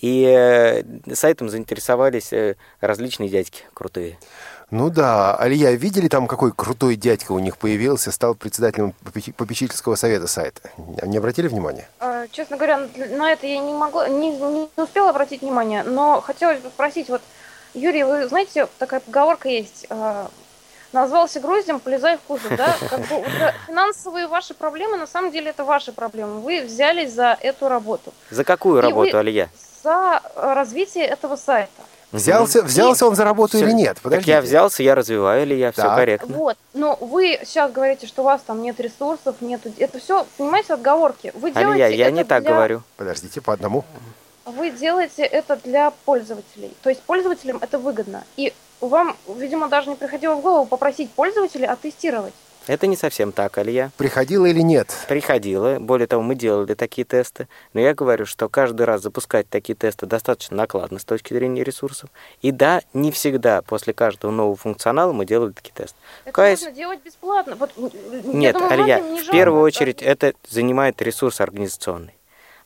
И 0.01 0.25
э, 0.25 0.83
сайтом 1.13 1.49
заинтересовались 1.49 2.33
э, 2.33 2.57
различные 2.81 3.29
дядьки 3.29 3.63
крутые. 3.75 4.19
Ну 4.71 4.91
да, 4.91 5.37
Алия, 5.37 5.73
видели 5.73 6.09
там, 6.09 6.27
какой 6.27 6.53
крутой 6.53 6.97
дядька 6.97 7.33
у 7.33 7.39
них 7.39 7.59
появился, 7.59 8.11
стал 8.11 8.35
председателем 8.35 8.95
попечи- 9.05 9.33
попечительского 9.33 9.95
совета 9.95 10.27
сайта? 10.27 10.71
Не 10.79 11.19
обратили 11.19 11.49
внимания? 11.49 11.89
А, 12.01 12.27
Честно 12.29 12.57
говоря, 12.57 12.89
на 12.97 13.33
это 13.33 13.47
я 13.47 13.59
не 13.61 13.73
могла, 13.73 14.09
не, 14.09 14.37
не 14.37 14.69
успела 14.77 15.11
обратить 15.11 15.43
внимание, 15.43 15.83
но 15.85 16.21
хотелось 16.21 16.61
бы 16.61 16.71
спросить, 16.71 17.09
вот, 17.09 17.23
Юрий, 17.75 18.03
вы 18.05 18.27
знаете, 18.29 18.67
такая 18.79 19.01
поговорка 19.01 19.49
есть, 19.49 19.87
а, 19.91 20.29
назвался 20.95 21.41
гроздем, 21.41 21.81
полезай 21.81 22.17
в 22.17 22.21
кузов, 22.21 22.57
да? 22.57 22.75
Как 22.89 23.01
бы 23.01 23.07
вот, 23.17 23.27
да, 23.39 23.53
финансовые 23.67 24.27
ваши 24.29 24.55
проблемы, 24.55 24.97
на 24.97 25.07
самом 25.07 25.31
деле, 25.31 25.51
это 25.51 25.65
ваши 25.65 25.93
проблемы. 25.93 26.41
Вы 26.41 26.63
взялись 26.63 27.13
за 27.13 27.37
эту 27.41 27.69
работу, 27.69 28.15
За 28.31 28.45
какую 28.45 28.79
И 28.79 28.83
работу, 28.83 29.13
вы- 29.13 29.19
Алия? 29.19 29.49
за 29.83 30.23
э, 30.35 30.55
развитие 30.55 31.05
этого 31.05 31.37
сайта. 31.37 31.71
Взялся, 32.13 32.63
взялся 32.63 33.07
он 33.09 33.17
за 33.17 33.25
работу 33.25 33.57
Всё. 33.57 33.67
или 33.67 33.73
нет? 33.75 33.95
Так 33.95 34.03
Подождите. 34.05 34.31
я 34.31 34.41
взялся, 34.41 34.83
я 34.85 34.95
развиваю, 34.95 35.43
или 35.43 35.55
я 35.55 35.73
все 35.73 35.83
Так. 35.83 35.97
корректно. 35.97 36.37
Вот, 36.37 36.57
но 36.73 36.97
вы 37.01 37.41
сейчас 37.45 37.73
говорите, 37.73 38.07
что 38.07 38.23
у 38.23 38.25
вас 38.25 38.41
там 38.47 38.63
нет 38.63 38.79
ресурсов, 38.79 39.35
нету... 39.41 39.73
Это 39.79 39.99
все, 39.99 40.25
понимаете, 40.39 40.75
отговорки. 40.75 41.33
Вы 41.35 41.51
делаете 41.51 41.85
Алия, 41.85 41.97
я 41.97 42.07
это 42.07 42.13
не 42.17 42.25
так 42.25 42.43
для- 42.45 42.53
говорю. 42.53 42.83
Подождите, 42.97 43.41
по 43.41 43.53
одному. 43.53 43.85
вы 44.47 44.71
делаете 44.71 45.25
это 45.25 45.57
для 45.65 45.91
пользователей. 46.05 46.73
То 46.83 46.89
есть 46.91 47.03
пользователям 47.03 47.59
это 47.61 47.79
выгодно. 47.81 48.23
И 48.37 48.55
вам, 48.81 49.17
видимо, 49.29 49.69
даже 49.69 49.91
не 49.91 49.97
приходило 49.97 50.35
в 50.35 50.41
голову 50.41 50.67
попросить 50.67 51.11
пользователей 51.11 51.67
оттестировать. 51.67 52.35
Это 52.67 52.87
не 52.87 52.97
совсем 52.97 53.31
так, 53.31 53.59
Алья. 53.59 53.91
Приходило 53.99 54.47
или 54.47 54.61
нет? 54.61 54.89
Приходило. 55.07 55.79
Более 55.79 56.07
того, 56.07 56.23
мы 56.23 56.35
делали 56.35 56.73
такие 56.73 57.05
тесты. 57.05 57.47
Но 57.75 57.81
я 57.81 57.95
говорю, 57.95 58.25
что 58.25 58.49
каждый 58.49 58.87
раз 58.87 59.03
запускать 59.03 59.49
такие 59.51 59.75
тесты 59.75 60.07
достаточно 60.07 60.57
накладно 60.57 60.99
с 60.99 61.05
точки 61.05 61.35
зрения 61.35 61.63
ресурсов. 61.63 62.09
И 62.41 62.53
да, 62.53 62.81
не 62.95 63.13
всегда 63.13 63.61
после 63.61 63.93
каждого 63.93 64.31
нового 64.31 64.57
функционала 64.57 65.13
мы 65.13 65.27
делали 65.27 65.53
такие 65.53 65.75
тесты. 65.75 65.97
Это 66.25 66.33
КС... 66.33 66.63
можно 66.63 66.73
делать 66.73 67.01
бесплатно. 67.05 67.57
Вот, 67.57 67.71
Нет, 68.25 68.55
думаю, 68.55 68.73
Алья, 68.73 69.01
не 69.01 69.21
в 69.21 69.31
первую 69.31 69.63
очередь 69.63 69.99
да? 69.99 70.07
это 70.07 70.33
занимает 70.49 71.03
ресурс 71.03 71.43
организационный. 71.43 72.15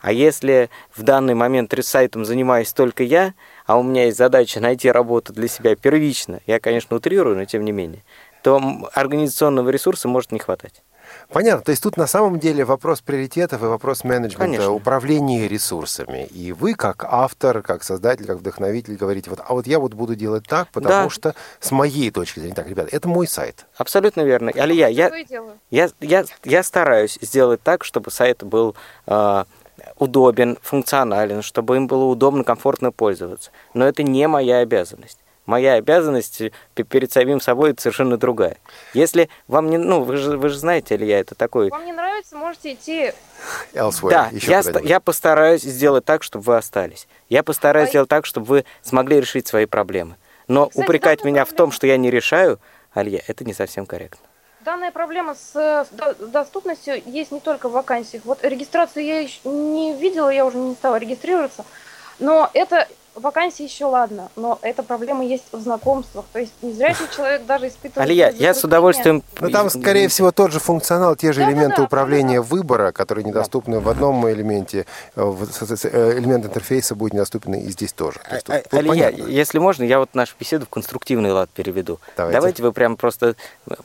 А 0.00 0.12
если 0.12 0.70
в 0.94 1.02
данный 1.02 1.34
момент 1.34 1.74
сайтом 1.84 2.24
занимаюсь 2.24 2.72
только 2.72 3.02
я, 3.02 3.34
а 3.68 3.76
у 3.76 3.82
меня 3.82 4.06
есть 4.06 4.16
задача 4.16 4.60
найти 4.60 4.90
работу 4.90 5.34
для 5.34 5.46
себя 5.46 5.76
первично, 5.76 6.40
я, 6.46 6.58
конечно, 6.58 6.96
утрирую, 6.96 7.36
но 7.36 7.44
тем 7.44 7.66
не 7.66 7.70
менее, 7.70 8.02
то 8.42 8.60
организационного 8.94 9.68
ресурса 9.68 10.08
может 10.08 10.32
не 10.32 10.38
хватать. 10.38 10.82
Понятно. 11.30 11.62
То 11.64 11.70
есть 11.70 11.82
тут 11.82 11.96
на 11.96 12.06
самом 12.06 12.38
деле 12.38 12.64
вопрос 12.64 13.02
приоритетов 13.02 13.62
и 13.62 13.66
вопрос 13.66 14.04
менеджмента, 14.04 14.38
Конечно. 14.38 14.70
управления 14.72 15.48
ресурсами. 15.48 16.26
И 16.26 16.52
вы, 16.52 16.74
как 16.74 17.04
автор, 17.04 17.60
как 17.60 17.82
создатель, 17.82 18.24
как 18.26 18.38
вдохновитель, 18.38 18.96
говорите, 18.96 19.28
вот, 19.28 19.40
а 19.46 19.52
вот 19.52 19.66
я 19.66 19.78
вот 19.78 19.92
буду 19.92 20.14
делать 20.14 20.44
так, 20.48 20.68
потому 20.68 20.88
да. 20.88 21.10
что 21.10 21.34
с 21.60 21.70
моей 21.70 22.10
точки 22.10 22.40
зрения, 22.40 22.54
так, 22.54 22.68
ребята, 22.68 22.88
это 22.92 23.06
мой 23.08 23.26
сайт. 23.26 23.66
Абсолютно 23.76 24.22
верно. 24.22 24.50
Алия, 24.54 24.88
я, 24.88 25.10
я, 25.70 25.90
я, 26.00 26.24
я 26.44 26.62
стараюсь 26.62 27.18
сделать 27.20 27.62
так, 27.62 27.84
чтобы 27.84 28.10
сайт 28.10 28.42
был 28.42 28.74
э, 29.06 29.44
удобен, 29.98 30.58
функционален, 30.62 31.42
чтобы 31.42 31.76
им 31.76 31.86
было 31.86 32.04
удобно, 32.04 32.44
комфортно 32.44 32.92
пользоваться. 32.92 33.50
Но 33.74 33.86
это 33.86 34.02
не 34.02 34.26
моя 34.28 34.58
обязанность 34.58 35.18
моя 35.48 35.74
обязанность 35.74 36.42
перед 36.74 37.10
самим 37.10 37.40
собой 37.40 37.70
это 37.70 37.80
совершенно 37.80 38.18
другая. 38.18 38.58
Если 38.92 39.30
вам 39.48 39.70
не, 39.70 39.78
ну, 39.78 40.02
вы 40.02 40.18
же, 40.18 40.36
вы 40.36 40.50
же 40.50 40.58
знаете, 40.58 40.94
или 40.94 41.06
я 41.06 41.18
это 41.18 41.34
такой... 41.34 41.70
Вам 41.70 41.86
не 41.86 41.92
нравится, 41.92 42.36
можете 42.36 42.74
идти... 42.74 43.12
Elsewhere, 43.72 44.10
да, 44.10 44.30
я, 44.32 44.62
я 44.82 45.00
постараюсь 45.00 45.62
сделать 45.62 46.04
так, 46.04 46.22
чтобы 46.22 46.44
вы 46.44 46.56
остались. 46.58 47.08
Я 47.30 47.42
постараюсь 47.42 47.88
а... 47.88 47.90
сделать 47.92 48.10
так, 48.10 48.26
чтобы 48.26 48.46
вы 48.46 48.64
смогли 48.82 49.20
решить 49.20 49.48
свои 49.48 49.64
проблемы. 49.64 50.16
Но 50.48 50.66
Кстати, 50.66 50.84
упрекать 50.84 51.24
меня 51.24 51.44
проблема. 51.44 51.46
в 51.46 51.52
том, 51.54 51.72
что 51.72 51.86
я 51.86 51.96
не 51.96 52.10
решаю, 52.10 52.60
Алья, 52.92 53.22
это 53.26 53.44
не 53.44 53.54
совсем 53.54 53.86
корректно. 53.86 54.27
Данная 54.60 54.90
проблема 54.90 55.34
с 55.34 55.86
доступностью 56.18 57.00
есть 57.06 57.30
не 57.30 57.40
только 57.40 57.68
в 57.68 57.72
вакансиях. 57.72 58.24
Вот 58.24 58.42
регистрацию 58.42 59.04
я 59.04 59.20
еще 59.20 59.38
не 59.44 59.94
видела, 59.94 60.30
я 60.30 60.44
уже 60.44 60.58
не 60.58 60.74
стала 60.74 60.96
регистрироваться. 60.96 61.64
Но 62.18 62.50
это 62.54 62.88
вакансии 63.18 63.64
еще 63.64 63.86
ладно, 63.86 64.30
но 64.36 64.58
эта 64.62 64.82
проблема 64.82 65.24
есть 65.24 65.44
в 65.52 65.60
знакомствах. 65.60 66.24
То 66.32 66.40
есть 66.40 66.52
незрячий 66.62 67.06
человек 67.14 67.46
даже 67.46 67.68
испытывает... 67.68 68.08
Алия, 68.08 68.30
я 68.30 68.54
с 68.54 68.64
удовольствием... 68.64 69.22
Ну 69.40 69.50
там, 69.50 69.70
скорее 69.70 70.08
всего, 70.08 70.32
тот 70.32 70.52
же 70.52 70.60
функционал, 70.60 71.16
те 71.16 71.32
же 71.32 71.40
да, 71.40 71.50
элементы 71.50 71.76
да, 71.76 71.76
да, 71.76 71.82
управления 71.84 72.40
выбора, 72.40 72.92
которые 72.92 73.24
недоступны 73.24 73.80
в 73.80 73.88
одном 73.88 74.28
элементе, 74.30 74.86
э, 75.14 75.20
элемент 75.20 76.46
интерфейса 76.46 76.94
будет 76.94 77.14
недоступен 77.14 77.54
и 77.54 77.70
здесь 77.70 77.92
тоже. 77.92 78.20
есть, 78.30 78.44
тут, 78.44 78.62
тут 78.64 78.74
Алия, 78.74 78.88
понятно. 78.88 79.30
если 79.30 79.58
можно, 79.58 79.82
я 79.84 79.98
вот 79.98 80.14
нашу 80.14 80.34
беседу 80.38 80.66
в 80.66 80.68
конструктивный 80.68 81.32
лад 81.32 81.50
переведу. 81.50 82.00
Давайте. 82.16 82.38
Давайте 82.38 82.62
вы 82.62 82.72
прям 82.72 82.96
просто 82.96 83.36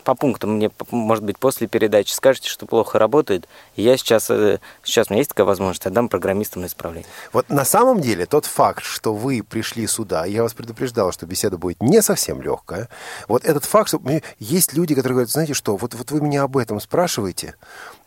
по 0.04 0.16
пунктам 0.16 0.56
мне, 0.56 0.72
может 0.92 1.24
быть, 1.24 1.38
после 1.40 1.68
передачи 1.68 2.12
скажете, 2.12 2.50
что 2.50 2.66
плохо 2.66 3.00
работает, 3.00 3.48
я 3.76 3.98
сейчас, 3.98 4.30
э, 4.30 4.60
сейчас 4.84 5.10
у 5.10 5.14
меня 5.14 5.20
есть 5.20 5.30
такая 5.30 5.46
возможность, 5.46 5.86
отдам 5.86 6.10
программистам 6.10 6.62
на 6.62 6.68
исправление. 6.68 7.08
Вот 7.32 7.50
на 7.50 7.66
самом 7.66 8.02
деле 8.02 8.26
тот 8.26 8.46
факт, 8.46 8.84
что 8.84 9.14
вы 9.24 9.42
пришли 9.42 9.88
сюда, 9.88 10.26
я 10.26 10.44
вас 10.44 10.54
предупреждал, 10.54 11.14
что 11.14 11.26
беседа 11.26 11.58
будет 11.58 11.82
не 11.82 12.02
совсем 12.02 12.42
легкая. 12.42 12.90
Вот 13.30 13.46
этот 13.46 13.64
факт, 13.64 13.88
что 13.88 14.02
есть 14.38 14.74
люди, 14.74 14.94
которые 14.96 15.14
говорят, 15.14 15.32
знаете 15.32 15.54
что, 15.54 15.78
вот, 15.78 15.94
вот 15.94 16.12
вы 16.12 16.20
меня 16.20 16.44
об 16.44 16.58
этом 16.58 16.82
спрашиваете, 16.82 17.56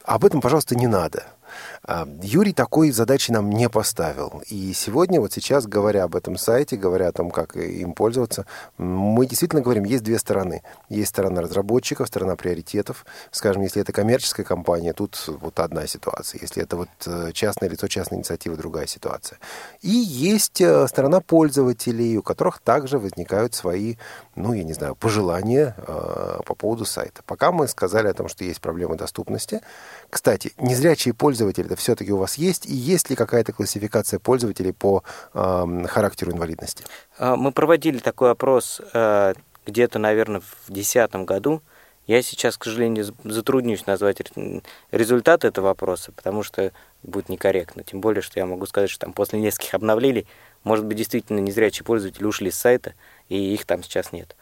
об 0.05 0.25
этом, 0.25 0.43
пожалуйста, 0.43 0.77
не 0.77 0.87
надо. 0.87 1.25
А, 1.87 2.09
Юрий 2.21 2.53
такой 2.53 2.91
задачи 2.91 3.31
нам 3.31 3.49
не 3.51 3.69
поставил. 3.69 4.43
И 4.49 4.73
сегодня, 4.73 5.21
вот 5.21 5.33
сейчас, 5.33 5.67
говоря 5.67 6.05
об 6.05 6.17
этом 6.17 6.37
сайте, 6.37 6.77
говоря 6.77 7.09
о 7.09 7.13
том, 7.13 7.31
как 7.31 7.57
им 7.57 7.93
пользоваться, 7.93 8.45
мы 8.77 9.27
действительно 9.27 9.63
говорим, 9.63 9.85
есть 9.85 10.03
две 10.03 10.19
стороны. 10.19 10.63
Есть 10.89 11.11
сторона 11.11 11.43
разработчиков, 11.43 12.09
сторона 12.09 12.35
приоритетов. 12.35 13.07
Скажем, 13.31 13.63
если 13.63 13.83
это 13.83 13.93
коммерческая 13.93 14.45
компания, 14.45 14.93
тут 14.93 15.23
вот 15.29 15.61
одна 15.61 15.87
ситуация. 15.87 16.41
Если 16.41 16.63
это 16.63 16.77
вот 16.77 16.89
э, 17.07 17.31
частное 17.33 17.69
лицо, 17.69 17.87
частная 17.87 18.19
инициатива, 18.19 18.57
другая 18.57 18.87
ситуация. 18.87 19.39
И 19.81 19.91
есть 19.91 20.61
э, 20.61 20.89
сторона 20.89 21.21
пользователей, 21.21 22.19
у 22.19 22.23
которых 22.23 22.59
также 22.59 22.99
возникают 22.99 23.55
свои, 23.55 23.95
ну, 24.35 24.53
я 24.55 24.65
не 24.65 24.73
знаю, 24.73 24.97
пожелания 24.97 25.77
э, 25.79 26.41
по 26.45 26.55
поводу 26.55 26.85
сайта. 26.85 27.23
Пока 27.27 27.53
мы 27.53 27.69
сказали 27.69 28.09
о 28.09 28.15
том, 28.15 28.29
что 28.29 28.43
есть 28.45 28.61
проблемы 28.61 28.97
доступности. 28.97 29.61
Кстати, 30.11 30.53
незрячие 30.59 31.15
пользователи 31.15 31.75
все-таки 31.75 32.13
у 32.13 32.19
вас 32.19 32.35
есть? 32.37 32.67
И 32.67 32.75
есть 32.75 33.11
ли 33.11 33.17
какая-то 33.17 33.53
классификация 33.53 34.19
пользователей 34.19 34.73
по 34.73 35.03
э, 35.35 35.85
характеру 35.89 36.33
инвалидности? 36.33 36.85
А, 37.19 37.37
мы 37.37 37.53
проводили 37.53 37.99
такой 37.99 38.31
опрос 38.31 38.81
э, 38.93 39.35
где-то, 39.67 39.99
наверное, 39.99 40.41
в 40.41 40.67
2010 40.69 41.15
году. 41.27 41.63
Я 42.07 42.23
сейчас, 42.23 42.57
к 42.57 42.65
сожалению, 42.65 43.13
затруднюсь 43.25 43.87
назвать 43.87 44.23
результат 44.93 45.45
этого 45.45 45.71
опроса, 45.71 46.13
потому 46.13 46.45
что 46.45 46.71
будет 47.03 47.29
некорректно. 47.29 47.83
Тем 47.83 48.01
более, 48.01 48.23
что 48.23 48.39
я 48.39 48.47
могу 48.47 48.67
сказать, 48.67 48.91
что 48.91 49.07
там 49.07 49.13
после 49.13 49.41
нескольких 49.41 49.75
обновлений, 49.75 50.27
может 50.63 50.85
быть, 50.85 50.99
действительно 50.99 51.41
незрячие 51.41 51.85
пользователи 51.85 52.25
ушли 52.25 52.53
с 52.53 52.59
сайта, 52.59 52.95
и 53.29 53.55
их 53.55 53.65
там 53.65 53.83
сейчас 53.83 54.13
нет. 54.13 54.37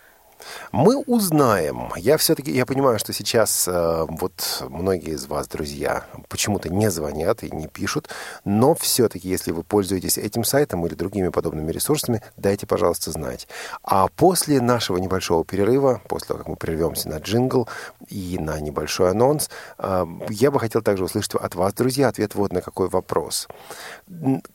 Мы 0.72 0.96
узнаем. 0.96 1.90
Я 1.96 2.16
все-таки, 2.16 2.50
я 2.50 2.66
понимаю, 2.66 2.98
что 2.98 3.12
сейчас 3.12 3.68
э, 3.68 4.06
вот 4.08 4.64
многие 4.68 5.14
из 5.14 5.26
вас, 5.26 5.48
друзья, 5.48 6.04
почему-то 6.28 6.68
не 6.68 6.90
звонят 6.90 7.42
и 7.42 7.50
не 7.54 7.66
пишут, 7.66 8.08
но 8.44 8.74
все-таки, 8.74 9.28
если 9.28 9.52
вы 9.52 9.62
пользуетесь 9.62 10.18
этим 10.18 10.44
сайтом 10.44 10.86
или 10.86 10.94
другими 10.94 11.28
подобными 11.28 11.70
ресурсами, 11.70 12.22
дайте, 12.36 12.66
пожалуйста, 12.66 13.10
знать. 13.10 13.48
А 13.82 14.08
после 14.08 14.60
нашего 14.60 14.98
небольшого 14.98 15.44
перерыва, 15.44 16.00
после 16.08 16.28
того, 16.28 16.38
как 16.38 16.48
мы 16.48 16.56
прервемся 16.56 17.08
на 17.08 17.18
джингл 17.18 17.68
и 18.08 18.38
на 18.38 18.60
небольшой 18.60 19.10
анонс, 19.10 19.50
э, 19.78 20.06
я 20.30 20.50
бы 20.50 20.60
хотел 20.60 20.82
также 20.82 21.04
услышать 21.04 21.34
от 21.34 21.54
вас, 21.54 21.74
друзья, 21.74 22.08
ответ 22.08 22.34
вот 22.34 22.52
на 22.52 22.60
какой 22.60 22.88
вопрос. 22.88 23.48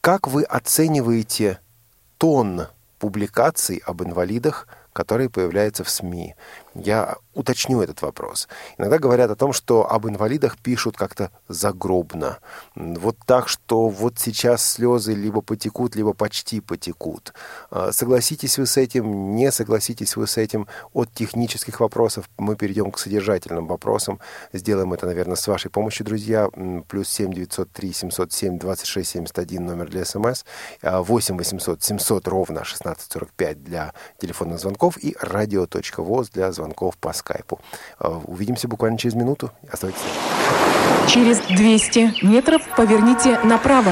Как 0.02 0.28
вы 0.28 0.44
оцениваете 0.44 1.60
тон 2.18 2.68
публикаций 3.00 3.82
об 3.86 4.04
инвалидах, 4.04 4.68
которые 4.94 5.30
появляются 5.30 5.84
в 5.84 5.90
СМИ. 5.90 6.36
Я 6.76 7.18
уточню 7.34 7.82
этот 7.82 8.02
вопрос. 8.02 8.48
Иногда 8.78 9.00
говорят 9.00 9.32
о 9.32 9.36
том, 9.36 9.54
что 9.54 9.90
об 9.90 10.08
инвалидах 10.08 10.58
пишут 10.58 10.98
как-то 10.98 11.32
загробно. 11.48 12.40
Вот 12.76 13.18
так, 13.26 13.48
что 13.48 13.88
вот 13.88 14.20
сейчас 14.20 14.66
слезы 14.66 15.14
либо 15.14 15.42
потекут, 15.42 15.96
либо 15.96 16.14
почти 16.14 16.60
потекут. 16.60 17.34
А, 17.72 17.92
согласитесь 17.92 18.58
вы 18.58 18.66
с 18.66 18.78
этим, 18.78 19.36
не 19.36 19.52
согласитесь 19.52 20.16
вы 20.16 20.28
с 20.28 20.38
этим. 20.38 20.68
От 20.94 21.12
технических 21.14 21.80
вопросов 21.80 22.30
мы 22.38 22.56
перейдем 22.56 22.92
к 22.92 23.00
содержательным 23.00 23.68
вопросам. 23.68 24.20
Сделаем 24.54 24.94
это, 24.94 25.06
наверное, 25.06 25.36
с 25.36 25.48
вашей 25.48 25.72
помощью, 25.72 26.06
друзья. 26.06 26.50
Плюс 26.88 27.10
7 27.10 27.34
903 27.34 27.94
707 27.94 28.60
26 28.60 29.10
71 29.10 29.66
номер 29.66 29.90
для 29.90 30.06
СМС. 30.06 30.44
8 30.84 31.38
800 31.38 31.84
700 31.84 32.28
ровно 32.28 32.62
1645 32.62 33.64
для 33.64 33.94
телефонных 34.20 34.60
звонков 34.60 34.98
и 34.98 35.16
радио.воз 35.20 36.30
для 36.30 36.52
звонков 36.52 36.59
по 37.00 37.14
скайпу. 37.14 37.60
Э, 38.00 38.20
увидимся 38.26 38.68
буквально 38.68 38.98
через 38.98 39.16
минуту. 39.16 39.52
Оставайтесь. 39.72 40.02
Через 41.08 41.40
200 41.40 42.26
метров 42.26 42.62
поверните 42.76 43.40
направо. 43.44 43.92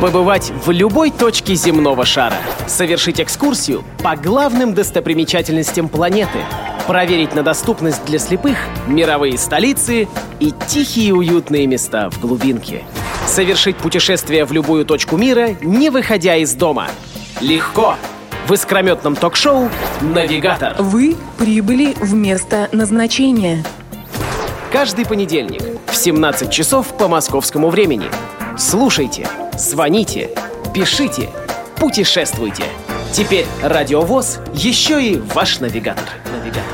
Побывать 0.00 0.50
в 0.64 0.70
любой 0.70 1.10
точке 1.10 1.54
земного 1.54 2.06
шара. 2.06 2.36
Совершить 2.66 3.20
экскурсию 3.20 3.84
по 4.02 4.16
главным 4.16 4.72
достопримечательностям 4.72 5.88
планеты. 5.88 6.38
Проверить 6.86 7.34
на 7.34 7.42
доступность 7.42 8.04
для 8.06 8.18
слепых 8.18 8.56
мировые 8.86 9.36
столицы 9.36 10.08
и 10.38 10.54
тихие 10.68 11.14
уютные 11.14 11.66
места 11.66 12.08
в 12.08 12.18
глубинке. 12.20 12.82
Совершить 13.26 13.76
путешествие 13.76 14.44
в 14.44 14.52
любую 14.52 14.86
точку 14.86 15.16
мира, 15.16 15.50
не 15.60 15.90
выходя 15.90 16.36
из 16.36 16.54
дома. 16.54 16.88
Легко! 17.40 17.96
В 18.50 18.52
искрометном 18.52 19.14
ток-шоу 19.14 19.70
«Навигатор». 20.00 20.74
Вы 20.80 21.16
прибыли 21.38 21.94
в 21.94 22.14
место 22.14 22.68
назначения. 22.72 23.62
Каждый 24.72 25.06
понедельник 25.06 25.62
в 25.86 25.94
17 25.94 26.50
часов 26.50 26.88
по 26.98 27.06
московскому 27.06 27.70
времени. 27.70 28.06
Слушайте, 28.58 29.28
звоните, 29.56 30.30
пишите, 30.74 31.30
путешествуйте. 31.76 32.64
Теперь 33.12 33.46
радиовоз 33.62 34.40
еще 34.52 35.00
и 35.00 35.16
ваш 35.16 35.60
навигатор. 35.60 36.08
Навигатор. 36.32 36.64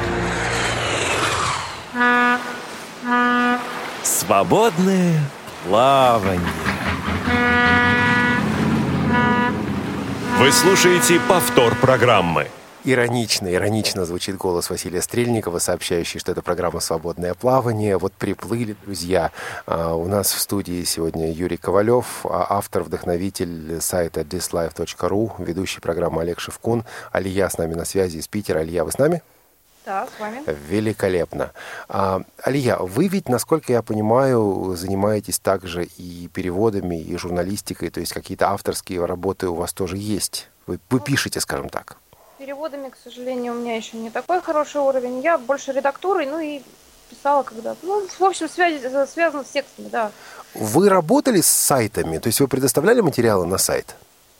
Свободное 4.03 5.21
плавание. 5.67 6.41
Вы 10.38 10.53
слушаете 10.53 11.18
повтор 11.18 11.75
программы. 11.77 12.49
Иронично, 12.85 13.51
иронично 13.51 14.05
звучит 14.05 14.37
голос 14.37 14.68
Василия 14.68 15.01
Стрельникова, 15.01 15.59
сообщающий, 15.61 16.20
что 16.20 16.31
это 16.31 16.42
программа 16.42 16.81
«Свободное 16.81 17.33
плавание». 17.33 17.96
Вот 17.96 18.12
приплыли, 18.12 18.77
друзья. 18.85 19.31
А, 19.64 19.94
у 19.94 20.07
нас 20.07 20.31
в 20.35 20.38
студии 20.38 20.85
сегодня 20.85 21.33
Юрий 21.33 21.57
Ковалев, 21.57 22.27
а, 22.27 22.49
автор, 22.51 22.83
вдохновитель 22.83 23.81
сайта 23.81 24.20
thislife.ru, 24.20 25.33
ведущий 25.38 25.81
программы 25.81 26.20
Олег 26.20 26.38
Шевкун. 26.38 26.85
Алия 27.12 27.49
с 27.49 27.57
нами 27.57 27.72
на 27.72 27.87
связи 27.87 28.18
из 28.18 28.29
Питера. 28.29 28.59
Алия, 28.59 28.85
вы 28.85 28.92
с 28.92 28.99
нами? 28.99 29.22
Да, 29.87 30.09
с 30.09 30.20
вами. 30.20 30.42
Великолепно. 30.68 31.53
А, 31.88 32.22
Алия, 32.42 32.77
вы 32.77 33.07
ведь, 33.07 33.29
насколько 33.29 33.72
я 33.72 33.83
понимаю, 33.83 34.75
занимаетесь 34.77 35.38
также 35.38 35.85
и 35.85 36.27
переводами, 36.27 37.01
и 37.01 37.16
журналистикой, 37.16 37.90
то 37.90 38.01
есть 38.01 38.12
какие-то 38.12 38.51
авторские 38.51 39.05
работы 39.05 39.49
у 39.49 39.55
вас 39.55 39.72
тоже 39.72 39.96
есть. 39.96 40.49
Вы, 40.66 40.81
вы 40.90 40.99
пишете, 40.99 41.38
скажем 41.38 41.68
так. 41.68 41.99
Переводами, 42.37 42.88
к 42.88 42.96
сожалению, 43.03 43.53
у 43.53 43.57
меня 43.57 43.77
еще 43.77 43.96
не 43.96 44.11
такой 44.11 44.42
хороший 44.42 44.81
уровень. 44.81 45.20
Я 45.20 45.38
больше 45.38 45.70
редактурой, 45.70 46.27
ну 46.27 46.40
и 46.40 46.62
писала 47.09 47.44
когда-то. 47.44 47.79
Ну, 47.83 48.05
в 48.09 48.25
общем, 48.25 48.49
связь, 48.49 48.83
связано 49.09 49.44
с 49.44 49.51
текстами, 49.51 49.88
да. 49.88 50.11
Вы 50.55 50.88
работали 50.88 51.40
с 51.40 51.46
сайтами, 51.46 52.18
то 52.18 52.27
есть 52.27 52.40
вы 52.40 52.49
предоставляли 52.49 53.03
материалы 53.03 53.46
на 53.46 53.57
сайт? 53.57 53.94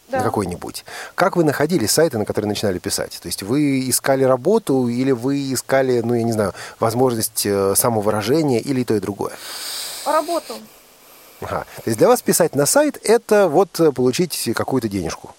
Да. 0.09 0.21
какой-нибудь. 0.21 0.85
Как 1.17 1.37
вы 1.37 1.43
находили 1.43 1.87
сайты, 1.87 2.17
на 2.19 2.25
которые 2.25 2.49
начинали 2.49 2.79
писать? 2.79 3.19
То 3.21 3.27
есть 3.27 3.43
вы 3.43 3.89
искали 3.91 4.23
работу 4.23 4.87
или 4.87 5.11
вы 5.11 5.53
искали, 5.53 6.01
ну, 6.01 6.15
я 6.15 6.23
не 6.23 6.33
знаю, 6.33 6.55
возможность 6.79 7.45
э, 7.45 7.75
самовыражения 7.75 8.61
или 8.61 8.83
и 8.83 8.85
то, 8.85 8.95
и 8.95 9.01
другое? 9.01 9.33
Работу. 10.05 10.55
Ага. 11.41 11.67
То 11.77 11.91
есть 11.91 11.99
для 11.99 12.09
вас 12.09 12.23
писать 12.23 12.55
на 12.55 12.67
сайт– 12.67 12.99
это 13.03 13.49
вот 13.49 13.81
э, 13.81 13.91
получить 13.91 14.49
какую-то 14.55 14.89
денежку? 14.89 15.35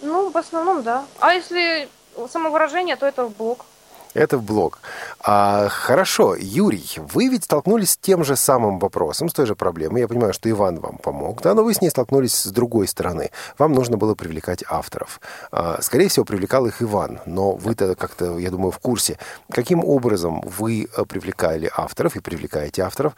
Ну, 0.00 0.30
в 0.30 0.36
основном, 0.36 0.82
да. 0.82 1.04
А 1.18 1.34
если 1.34 1.88
самовыражение, 2.32 2.96
то 2.96 3.06
это 3.06 3.24
в 3.24 3.36
блог. 3.36 3.66
Это 4.14 4.38
в 4.38 4.42
блог. 4.42 4.80
А, 5.20 5.68
хорошо, 5.68 6.34
Юрий, 6.34 6.84
вы 6.96 7.28
ведь 7.28 7.44
столкнулись 7.44 7.92
с 7.92 7.96
тем 7.96 8.24
же 8.24 8.34
самым 8.34 8.78
вопросом, 8.78 9.28
с 9.28 9.32
той 9.32 9.46
же 9.46 9.54
проблемой. 9.54 10.00
Я 10.00 10.08
понимаю, 10.08 10.32
что 10.32 10.50
Иван 10.50 10.80
вам 10.80 10.98
помог, 10.98 11.42
да, 11.42 11.54
но 11.54 11.62
вы 11.62 11.74
с 11.74 11.80
ней 11.80 11.90
столкнулись 11.90 12.34
с 12.34 12.46
другой 12.50 12.88
стороны. 12.88 13.30
Вам 13.58 13.72
нужно 13.72 13.96
было 13.96 14.14
привлекать 14.14 14.64
авторов. 14.68 15.20
А, 15.52 15.80
скорее 15.80 16.08
всего, 16.08 16.24
привлекал 16.24 16.66
их 16.66 16.82
Иван, 16.82 17.20
но 17.24 17.52
вы-то 17.52 17.94
как-то, 17.94 18.36
я 18.38 18.50
думаю, 18.50 18.72
в 18.72 18.78
курсе. 18.78 19.18
Каким 19.50 19.84
образом 19.84 20.40
вы 20.40 20.88
э, 20.96 21.04
привлекали 21.04 21.70
авторов 21.76 22.16
и 22.16 22.20
привлекаете 22.20 22.82
авторов? 22.82 23.14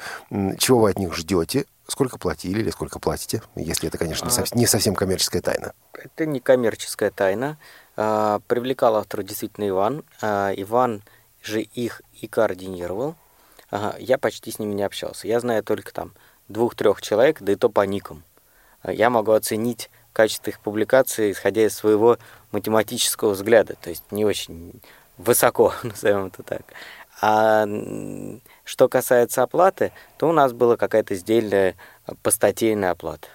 Чего 0.59 0.81
вы 0.81 0.90
от 0.90 0.98
них 0.98 1.14
ждете? 1.14 1.64
Сколько 1.88 2.18
платили 2.18 2.61
или 2.61 2.70
сколько 2.70 2.98
платите? 2.98 3.42
Если 3.57 3.88
это, 3.88 3.98
конечно, 3.98 4.26
не 4.26 4.37
А. 4.37 4.44
не 4.55 4.66
совсем 4.66 4.94
коммерческая 4.94 5.42
тайна. 5.42 5.72
Это 5.94 6.26
не 6.26 6.40
коммерческая 6.40 7.11
тайна. 7.11 7.59
А, 7.96 8.40
Привлекал 8.46 8.96
автора 8.96 9.22
действительно 9.22 9.68
Иван. 9.68 10.05
А, 10.20 10.52
Иван 10.57 11.02
же 11.42 11.61
их 11.61 12.02
и 12.20 12.26
координировал. 12.26 13.16
Я 13.98 14.18
почти 14.18 14.50
с 14.50 14.59
ними 14.59 14.74
не 14.74 14.83
общался. 14.83 15.26
Я 15.26 15.40
знаю 15.40 15.64
только 15.64 15.94
там 15.94 16.12
двух-трех 16.48 17.00
человек, 17.00 17.38
да 17.40 17.52
и 17.52 17.57
то 17.57 17.68
по 17.68 17.81
никам. 17.87 18.22
А, 18.83 18.92
Я 18.92 19.11
могу 19.11 19.33
оценить 19.33 19.90
качество 20.12 20.50
их 20.50 20.61
публикации, 20.61 21.33
исходя 21.33 21.64
из 21.66 21.74
своего 21.74 22.18
математического 22.50 23.31
взгляда, 23.31 23.76
то 23.81 23.90
есть 23.90 24.05
не 24.11 24.24
очень 24.24 24.81
высоко, 25.16 25.72
назовем 25.83 26.26
это 26.26 26.42
так. 26.42 26.62
А 27.20 27.66
что 28.64 28.88
касается 28.88 29.42
оплаты, 29.42 29.92
то 30.18 30.28
у 30.28 30.33
нас 30.33 30.52
была 30.52 30.76
какая-то 30.76 31.14
сдельная 31.14 31.76
постатейная 32.22 32.90
оплата. 32.90 33.28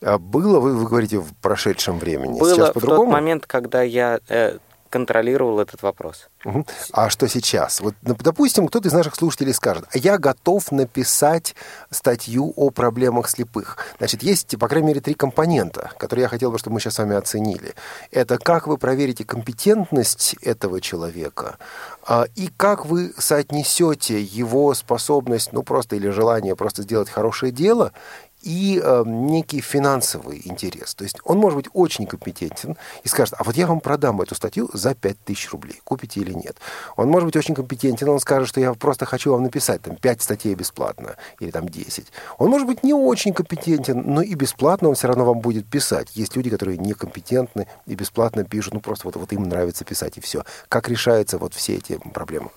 А 0.00 0.18
было, 0.18 0.60
вы, 0.60 0.74
вы 0.74 0.86
говорите, 0.86 1.18
в 1.18 1.34
прошедшем 1.40 1.98
времени. 1.98 2.38
Было 2.38 2.54
Сейчас 2.54 2.70
в 2.70 2.72
тот 2.72 2.82
по-другому? 2.82 3.12
момент, 3.12 3.46
когда 3.46 3.82
я 3.82 4.20
э, 4.28 4.58
контролировал 4.88 5.60
этот 5.60 5.82
вопрос. 5.82 6.28
Мгм. 6.44 6.66
А 6.92 7.10
что 7.10 7.28
сейчас? 7.28 7.80
Вот, 7.80 7.94
ну, 8.02 8.16
допустим, 8.18 8.66
кто-то 8.68 8.88
из 8.88 8.92
наших 8.92 9.16
слушателей 9.16 9.52
скажет, 9.52 9.84
я 9.94 10.18
готов 10.18 10.70
написать 10.72 11.54
статью 11.90 12.52
о 12.56 12.70
проблемах 12.70 13.28
слепых. 13.28 13.78
Значит, 13.98 14.22
есть, 14.22 14.58
по 14.58 14.68
крайней 14.68 14.88
мере, 14.88 15.00
три 15.00 15.14
компонента, 15.14 15.90
которые 15.98 16.24
я 16.24 16.28
хотел 16.28 16.50
бы, 16.50 16.58
чтобы 16.58 16.74
мы 16.74 16.80
сейчас 16.80 16.94
с 16.94 16.98
вами 16.98 17.16
оценили. 17.16 17.74
Это 18.10 18.38
как 18.38 18.66
вы 18.66 18.78
проверите 18.78 19.24
компетентность 19.24 20.36
этого 20.42 20.80
человека, 20.80 21.58
а, 22.06 22.26
и 22.36 22.48
как 22.56 22.86
вы 22.86 23.12
соотнесете 23.18 24.20
его 24.20 24.72
способность, 24.74 25.52
ну, 25.52 25.62
просто 25.62 25.96
или 25.96 26.08
желание 26.08 26.56
просто 26.56 26.82
сделать 26.82 27.10
хорошее 27.10 27.52
дело, 27.52 27.92
и 28.42 28.80
э, 28.82 29.02
некий 29.06 29.60
финансовый 29.60 30.40
интерес. 30.44 30.94
То 30.94 31.04
есть 31.04 31.18
он 31.24 31.38
может 31.38 31.56
быть 31.56 31.68
очень 31.72 32.06
компетентен 32.06 32.76
и 33.02 33.08
скажет, 33.08 33.34
а 33.38 33.44
вот 33.44 33.56
я 33.56 33.66
вам 33.66 33.80
продам 33.80 34.20
эту 34.20 34.34
статью 34.34 34.70
за 34.72 34.94
5000 34.94 35.50
рублей, 35.50 35.80
купите 35.84 36.20
или 36.20 36.32
нет. 36.32 36.56
Он 36.96 37.08
может 37.08 37.26
быть 37.26 37.36
очень 37.36 37.54
компетентен, 37.54 38.08
он 38.08 38.20
скажет, 38.20 38.48
что 38.48 38.60
я 38.60 38.72
просто 38.74 39.06
хочу 39.06 39.32
вам 39.32 39.42
написать 39.42 39.82
там 39.82 39.96
5 39.96 40.22
статей 40.22 40.54
бесплатно 40.54 41.16
или 41.40 41.50
там 41.50 41.68
10. 41.68 42.06
Он 42.38 42.50
может 42.50 42.66
быть 42.66 42.82
не 42.82 42.94
очень 42.94 43.34
компетентен, 43.34 44.02
но 44.06 44.22
и 44.22 44.34
бесплатно 44.34 44.88
он 44.88 44.94
все 44.94 45.08
равно 45.08 45.24
вам 45.24 45.40
будет 45.40 45.66
писать. 45.66 46.10
Есть 46.14 46.36
люди, 46.36 46.50
которые 46.50 46.78
некомпетентны 46.78 47.66
и 47.86 47.94
бесплатно 47.94 48.44
пишут, 48.44 48.74
ну 48.74 48.80
просто 48.80 49.06
вот, 49.06 49.16
вот 49.16 49.32
им 49.32 49.44
нравится 49.44 49.84
писать 49.84 50.18
и 50.18 50.20
все. 50.20 50.44
Как 50.68 50.88
решаются 50.88 51.38
вот 51.38 51.54
все 51.54 51.76
эти 51.76 51.98
проблемы? 52.12 52.50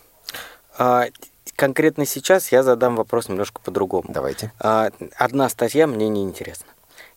Конкретно 1.56 2.06
сейчас 2.06 2.52
я 2.52 2.64
задам 2.64 2.96
вопрос 2.96 3.30
немножко 3.30 3.62
по-другому. 3.62 4.06
Давайте. 4.10 4.52
А, 4.60 4.92
одна 5.16 5.50
статья 5.50 5.88
мне 5.88 6.08
не 6.08 6.24
интересна. 6.24 6.68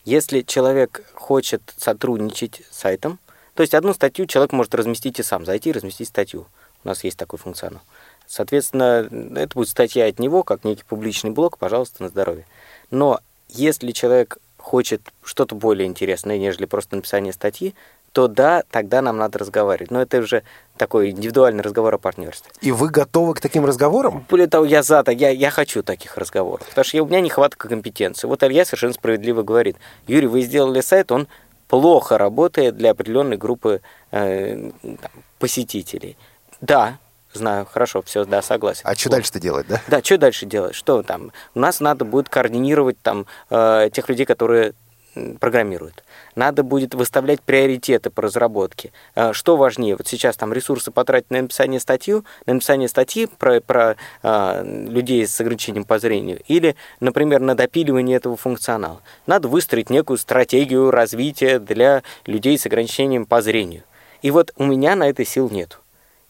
Если 0.04 0.42
человек 0.42 1.02
хочет 1.14 1.62
сотрудничать 1.76 2.62
с 2.70 2.78
сайтом, 2.78 3.18
то 3.54 3.62
есть 3.62 3.74
одну 3.74 3.94
статью 3.94 4.26
человек 4.26 4.52
может 4.52 4.74
разместить 4.74 5.18
и 5.18 5.22
сам, 5.22 5.46
зайти 5.46 5.70
и 5.70 5.72
разместить 5.72 6.08
статью. 6.08 6.46
У 6.84 6.88
нас 6.88 7.04
есть 7.04 7.16
такой 7.16 7.38
функционал. 7.38 7.80
Соответственно, 8.26 9.08
это 9.36 9.54
будет 9.54 9.68
статья 9.68 10.06
от 10.06 10.18
него, 10.18 10.42
как 10.42 10.64
некий 10.64 10.84
публичный 10.84 11.30
блог, 11.30 11.58
пожалуйста, 11.58 12.02
на 12.02 12.08
здоровье. 12.08 12.46
Но 12.90 13.20
если 13.48 13.92
человек 13.92 14.38
хочет 14.58 15.02
что-то 15.22 15.54
более 15.54 15.86
интересное, 15.86 16.38
нежели 16.38 16.64
просто 16.64 16.96
написание 16.96 17.32
статьи, 17.32 17.74
то 18.14 18.28
да, 18.28 18.62
тогда 18.70 19.02
нам 19.02 19.16
надо 19.16 19.40
разговаривать. 19.40 19.90
Но 19.90 20.00
это 20.00 20.18
уже 20.18 20.44
такой 20.76 21.10
индивидуальный 21.10 21.64
разговор 21.64 21.94
о 21.94 21.98
партнерстве. 21.98 22.52
И 22.60 22.70
вы 22.70 22.88
готовы 22.88 23.34
к 23.34 23.40
таким 23.40 23.66
разговорам? 23.66 24.24
Более 24.30 24.46
того, 24.46 24.64
я 24.64 24.84
за, 24.84 25.02
я, 25.08 25.30
я 25.30 25.50
хочу 25.50 25.82
таких 25.82 26.16
разговоров, 26.16 26.64
потому 26.68 26.84
что 26.84 27.02
у 27.02 27.06
меня 27.06 27.20
нехватка 27.20 27.68
компетенции. 27.68 28.28
Вот 28.28 28.44
Илья 28.44 28.64
совершенно 28.64 28.94
справедливо 28.94 29.42
говорит, 29.42 29.76
Юрий, 30.06 30.28
вы 30.28 30.42
сделали 30.42 30.80
сайт, 30.80 31.10
он 31.10 31.26
плохо 31.66 32.16
работает 32.16 32.76
для 32.76 32.92
определенной 32.92 33.36
группы 33.36 33.80
э, 34.12 34.70
там, 34.82 35.10
посетителей. 35.40 36.16
Да, 36.60 36.98
знаю, 37.32 37.66
хорошо, 37.66 38.00
все, 38.02 38.24
да, 38.24 38.42
согласен. 38.42 38.82
А 38.84 38.94
что 38.94 39.08
Вот. 39.08 39.16
дальше-то 39.16 39.40
делать, 39.40 39.66
да? 39.66 39.80
Да, 39.88 40.00
что 40.00 40.18
дальше 40.18 40.46
делать? 40.46 40.76
Что 40.76 41.02
там? 41.02 41.32
У 41.56 41.58
нас 41.58 41.80
надо 41.80 42.04
будет 42.04 42.28
координировать 42.28 42.96
там 43.02 43.26
э, 43.50 43.90
тех 43.92 44.08
людей, 44.08 44.24
которые 44.24 44.74
м, 45.14 45.36
программируют. 45.36 46.04
Надо 46.34 46.62
будет 46.62 46.94
выставлять 46.94 47.40
приоритеты 47.40 48.10
по 48.10 48.22
разработке. 48.22 48.92
Э, 49.14 49.32
Что 49.32 49.56
важнее? 49.56 49.96
Вот 49.96 50.06
сейчас 50.06 50.36
там 50.36 50.52
ресурсы 50.52 50.90
потратить 50.90 51.30
на 51.30 51.42
написание 51.42 51.80
статью, 51.80 52.24
на 52.46 52.54
написание 52.54 52.88
статьи 52.88 53.26
про, 53.26 53.60
про 53.60 53.96
э, 54.22 54.64
людей 54.88 55.26
с 55.26 55.40
ограничением 55.40 55.84
по 55.84 55.98
зрению, 55.98 56.40
или, 56.46 56.76
например, 57.00 57.40
на 57.40 57.54
допиливание 57.54 58.16
этого 58.16 58.36
функционала. 58.36 59.00
Надо 59.26 59.48
выстроить 59.48 59.90
некую 59.90 60.18
стратегию 60.18 60.90
развития 60.90 61.58
для 61.58 62.02
людей 62.26 62.58
с 62.58 62.66
ограничением 62.66 63.26
по 63.26 63.42
зрению. 63.42 63.82
И 64.22 64.30
вот 64.30 64.52
у 64.56 64.64
меня 64.64 64.96
на 64.96 65.08
это 65.08 65.24
сил 65.24 65.50
нету. 65.50 65.78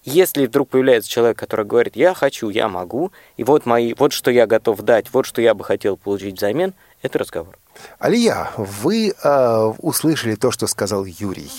Если 0.05 0.47
вдруг 0.47 0.69
появляется 0.69 1.09
человек, 1.09 1.39
который 1.39 1.65
говорит, 1.65 1.97
я 1.97 2.13
хочу, 2.13 2.51
я 2.51 2.69
могу, 2.69 3.11
и 3.39 3.45
вот 3.45 3.65
мои, 3.65 3.95
вот 3.95 4.13
что 4.13 4.31
я 4.31 4.47
готов 4.47 4.83
дать, 4.83 5.07
вот 5.13 5.25
что 5.25 5.41
я 5.41 5.55
бы 5.55 5.65
хотел 5.65 5.97
получить 5.97 6.37
взамен, 6.37 6.75
это 7.01 7.19
разговор. 7.19 7.57
Алия, 7.99 8.51
вы 8.57 9.15
э, 9.23 9.73
услышали 9.79 10.35
то, 10.35 10.51
что 10.51 10.67
сказал 10.67 11.05
Юрий. 11.05 11.51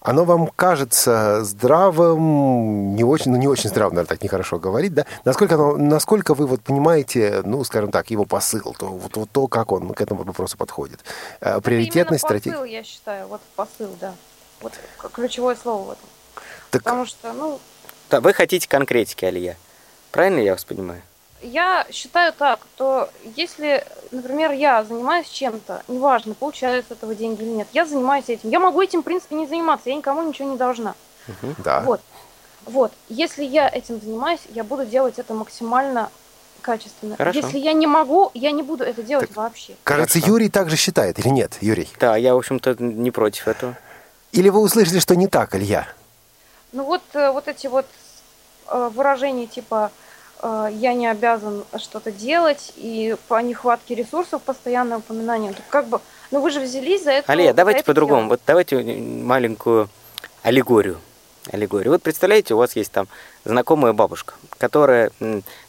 Оно 0.00 0.24
вам 0.24 0.46
кажется 0.48 1.44
здравым, 1.44 2.94
не 2.94 3.04
очень, 3.04 3.30
ну 3.30 3.36
не 3.36 3.48
очень 3.48 3.68
здравым, 3.70 3.94
наверное, 3.94 4.16
так 4.16 4.22
нехорошо 4.22 4.58
говорить, 4.58 4.94
да? 4.94 5.06
Насколько, 5.24 5.54
оно, 5.56 5.76
насколько 5.76 6.34
вы 6.34 6.46
вот 6.46 6.62
понимаете, 6.62 7.42
ну, 7.44 7.62
скажем 7.64 7.90
так, 7.90 8.10
его 8.10 8.24
посыл, 8.24 8.74
то, 8.78 8.86
вот, 8.86 9.16
вот 9.16 9.30
то, 9.30 9.46
как 9.46 9.72
он 9.72 9.92
к 9.92 10.00
этому 10.00 10.24
вопросу 10.24 10.56
подходит. 10.56 11.00
Э, 11.40 11.60
приоритетность, 11.60 12.24
стратегия. 12.24 12.52
посыл, 12.52 12.64
я 12.64 12.82
считаю, 12.82 13.28
вот 13.28 13.40
посыл, 13.56 13.90
да. 14.00 14.14
Вот 14.60 14.72
ключевое 15.12 15.56
слово 15.56 15.88
в 15.88 15.90
этом. 15.92 16.08
Так, 16.70 16.82
Потому 16.82 17.06
что, 17.06 17.32
ну, 17.32 17.60
Да, 18.10 18.20
вы 18.20 18.32
хотите 18.32 18.68
конкретики, 18.68 19.24
Алия. 19.24 19.56
Правильно 20.10 20.40
я 20.40 20.52
вас 20.52 20.64
понимаю? 20.64 21.02
Я 21.42 21.86
считаю 21.90 22.32
так, 22.32 22.60
то 22.76 23.10
если, 23.36 23.84
например, 24.10 24.52
я 24.52 24.84
занимаюсь 24.84 25.28
чем-то, 25.28 25.82
неважно, 25.88 26.34
получаю 26.34 26.82
с 26.82 26.90
этого 26.90 27.14
деньги 27.14 27.42
или 27.42 27.50
нет, 27.50 27.68
я 27.72 27.86
занимаюсь 27.86 28.28
этим. 28.28 28.50
Я 28.50 28.60
могу 28.60 28.80
этим, 28.82 29.00
в 29.00 29.04
принципе, 29.04 29.36
не 29.36 29.46
заниматься, 29.46 29.90
я 29.90 29.96
никому 29.96 30.22
ничего 30.22 30.50
не 30.50 30.56
должна. 30.56 30.94
да. 31.58 31.80
Вот. 31.80 32.00
Вот. 32.66 32.92
Если 33.08 33.44
я 33.44 33.68
этим 33.68 34.00
занимаюсь, 34.00 34.40
я 34.50 34.64
буду 34.64 34.84
делать 34.84 35.18
это 35.18 35.34
максимально 35.34 36.10
качественно. 36.60 37.16
Хорошо. 37.16 37.38
Если 37.38 37.58
я 37.58 37.72
не 37.72 37.86
могу, 37.86 38.30
я 38.34 38.50
не 38.50 38.62
буду 38.62 38.84
это 38.84 39.02
делать 39.02 39.34
вообще. 39.34 39.74
Кажется, 39.82 40.18
Хорошо. 40.18 40.34
Юрий 40.34 40.50
также 40.50 40.76
считает, 40.76 41.18
или 41.18 41.28
нет, 41.28 41.56
Юрий? 41.60 41.88
Да, 41.98 42.16
я, 42.16 42.34
в 42.34 42.38
общем-то, 42.38 42.76
не 42.78 43.10
против 43.10 43.48
этого. 43.48 43.76
Или 44.32 44.50
вы 44.50 44.60
услышали, 44.60 44.98
что 44.98 45.16
не 45.16 45.26
так, 45.26 45.54
Илья? 45.54 45.88
Ну 46.72 46.84
вот, 46.84 47.02
э, 47.14 47.30
вот 47.32 47.48
эти 47.48 47.66
вот 47.66 47.86
э, 48.68 48.90
выражения 48.94 49.46
типа 49.46 49.90
«я 50.42 50.94
не 50.94 51.06
обязан 51.06 51.64
что-то 51.76 52.10
делать» 52.10 52.72
и 52.76 53.16
по 53.28 53.40
нехватке 53.42 53.94
ресурсов 53.94 54.42
постоянное 54.42 54.98
упоминание. 54.98 55.52
Тут 55.52 55.64
как 55.68 55.86
бы, 55.86 56.00
ну 56.30 56.40
вы 56.40 56.50
же 56.50 56.60
взялись 56.60 57.04
за 57.04 57.12
это. 57.12 57.32
Алия, 57.32 57.52
давайте 57.52 57.84
по-другому. 57.84 58.28
Вот 58.28 58.40
давайте 58.46 58.82
маленькую 58.82 59.88
аллегорию. 60.42 61.00
Аллегорию. 61.50 61.92
Вот 61.92 62.02
представляете, 62.02 62.54
у 62.54 62.58
вас 62.58 62.76
есть 62.76 62.92
там 62.92 63.08
знакомая 63.44 63.94
бабушка, 63.94 64.34
которая, 64.58 65.10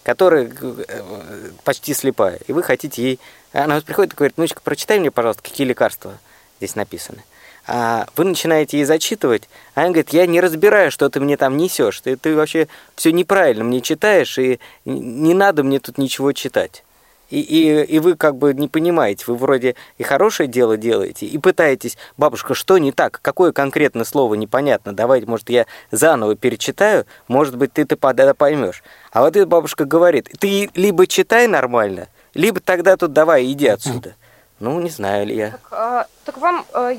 которая 0.04 0.52
э, 0.62 1.50
почти 1.64 1.94
слепая, 1.94 2.40
и 2.46 2.52
вы 2.52 2.62
хотите 2.62 3.02
ей... 3.02 3.20
Она 3.54 3.76
вот 3.76 3.86
приходит 3.86 4.14
и 4.14 4.16
говорит, 4.18 4.38
внучка, 4.38 4.62
прочитай 4.62 5.00
мне, 5.00 5.12
пожалуйста, 5.12 5.42
какие 5.42 5.66
лекарства 5.66 6.18
здесь 6.60 6.76
написаны. 6.76 7.24
А 7.68 8.08
вы 8.16 8.26
начинаете 8.26 8.78
ей 8.78 8.86
зачитывать, 8.86 9.48
а 9.76 9.82
она 9.82 9.90
говорит, 9.90 10.10
я 10.12 10.26
не 10.26 10.42
разбираю, 10.42 10.92
что 10.92 11.10
ты 11.10 11.20
мне 11.20 11.38
там 11.38 11.58
несешь. 11.58 12.02
Ты, 12.02 12.16
ты 12.16 12.36
вообще 12.36 12.68
все 12.96 13.12
неправильно 13.12 13.64
мне 13.64 13.82
читаешь, 13.82 14.38
и 14.40 14.60
не 14.86 15.34
надо 15.34 15.64
мне 15.64 15.80
тут 15.80 15.98
ничего 15.98 16.34
читать. 16.34 16.84
И, 17.32 17.40
и, 17.40 17.84
и 17.84 18.00
вы 18.00 18.16
как 18.16 18.36
бы 18.36 18.54
не 18.54 18.68
понимаете, 18.68 19.24
вы 19.28 19.36
вроде 19.36 19.76
и 19.98 20.04
хорошее 20.04 20.50
дело 20.50 20.76
делаете, 20.76 21.26
и 21.26 21.38
пытаетесь, 21.38 21.98
бабушка, 22.18 22.54
что 22.54 22.78
не 22.78 22.92
так, 22.92 23.20
какое 23.22 23.54
конкретное 23.54 24.04
слово 24.04 24.36
непонятно, 24.36 24.94
давайте, 24.94 25.28
может, 25.28 25.50
я 25.50 25.66
заново 25.92 26.36
перечитаю, 26.36 27.06
может 27.30 27.56
быть, 27.56 27.72
ты-то 27.72 27.96
поймешь. 27.96 28.84
А 29.14 29.22
вот 29.22 29.38
эта 29.38 29.48
бабушка 29.48 29.86
говорит, 29.86 30.30
ты 30.40 30.70
либо 30.76 31.08
читай 31.08 31.48
нормально, 31.48 32.10
либо 32.34 32.60
тогда 32.60 32.98
тут 32.98 33.14
давай, 33.14 33.50
иди 33.50 33.68
отсюда. 33.68 34.16
Ну, 34.62 34.80
не 34.80 34.90
знаю 34.92 35.26
ли 35.26 35.36
я. 35.36 35.52
Так, 35.52 35.68
а, 35.72 36.06
так 36.24 36.38
вам, 36.38 36.66
э, 36.74 36.96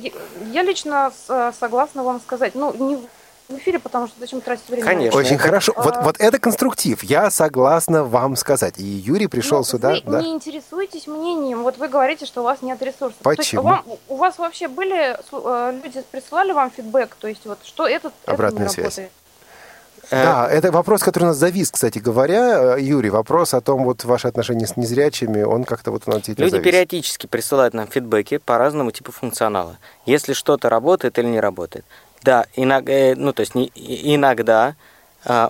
я- 0.52 0.62
лично 0.62 1.12
с- 1.16 1.30
э, 1.32 1.52
согласна 1.58 2.02
вам 2.02 2.20
сказать, 2.20 2.56
ну 2.56 2.74
не 2.74 2.96
в 3.48 3.56
эфире, 3.58 3.78
потому 3.78 4.08
что 4.08 4.16
зачем 4.18 4.40
тратить 4.40 4.68
время. 4.68 4.82
это? 4.82 4.90
Конечно. 4.92 5.20
Очень 5.20 5.34
это- 5.36 5.44
хорошо. 5.44 5.72
Вот, 5.76 5.94
А- 5.96 6.02
вот 6.02 6.16
это 6.18 6.38
конструктив. 6.40 7.04
Я 7.04 7.30
согласна 7.30 8.02
вам 8.02 8.34
сказать. 8.34 8.74
И 8.78 8.82
Юрий 8.82 9.28
пришел 9.28 9.58
Ну, 9.58 9.64
сюда. 9.64 9.90
Вы 9.92 10.00
да? 10.10 10.22
не 10.22 10.32
интересуетесь 10.32 11.06
мнением. 11.06 11.62
Вот 11.62 11.78
вы 11.78 11.86
говорите, 11.88 12.26
что 12.26 12.40
у 12.40 12.44
вас 12.44 12.62
нет 12.62 12.82
ресурсов. 12.82 13.18
То 13.22 13.30
есть 13.30 13.38
Почему? 13.38 13.62
вам- 13.62 13.84
у 14.08 14.16
вас 14.16 14.38
вообще 14.38 14.66
были 14.66 15.16
э, 15.16 15.80
люди 15.84 16.02
присылали 16.10 16.50
вам 16.52 16.70
фидбэк, 16.70 17.14
то 17.14 17.28
есть 17.28 17.44
вот 17.46 17.58
что 17.62 17.86
этот 17.86 18.12
это 18.24 18.32
Обратная 18.32 18.64
не 18.66 18.72
связь. 18.72 18.84
работает. 18.98 19.12
Э, 20.11 20.22
Да, 20.24 20.48
это 20.50 20.72
вопрос, 20.72 21.03
который 21.03 21.24
у 21.24 21.26
нас 21.28 21.36
завис, 21.36 21.70
кстати 21.70 21.98
говоря. 21.98 22.76
Э, 22.76 22.80
Юрий, 22.80 23.11
вопрос 23.11 23.55
о 23.55 23.61
том, 23.61 23.84
вот 23.84 24.05
ваши 24.05 24.28
отношения 24.28 24.66
с 24.66 24.76
незрячими, 24.76 25.42
он 25.42 25.64
как-то 25.64 25.90
вот 25.90 26.03
у 26.07 26.11
нас 26.11 26.26
Люди 26.28 26.50
завис. 26.50 26.64
периодически 26.64 27.26
присылают 27.26 27.74
нам 27.74 27.86
фидбэки 27.86 28.38
по 28.38 28.59
разному 28.59 28.90
типу 28.90 29.12
функционала. 29.12 29.78
Если 30.07 30.32
что-то 30.32 30.68
работает 30.68 31.18
или 31.18 31.26
не 31.26 31.40
работает. 31.40 31.84
Да, 32.22 32.46
иногда, 32.55 32.92
ну 33.16 33.32
то 33.32 33.40
есть 33.40 33.55
не, 33.55 33.70
иногда 33.74 34.74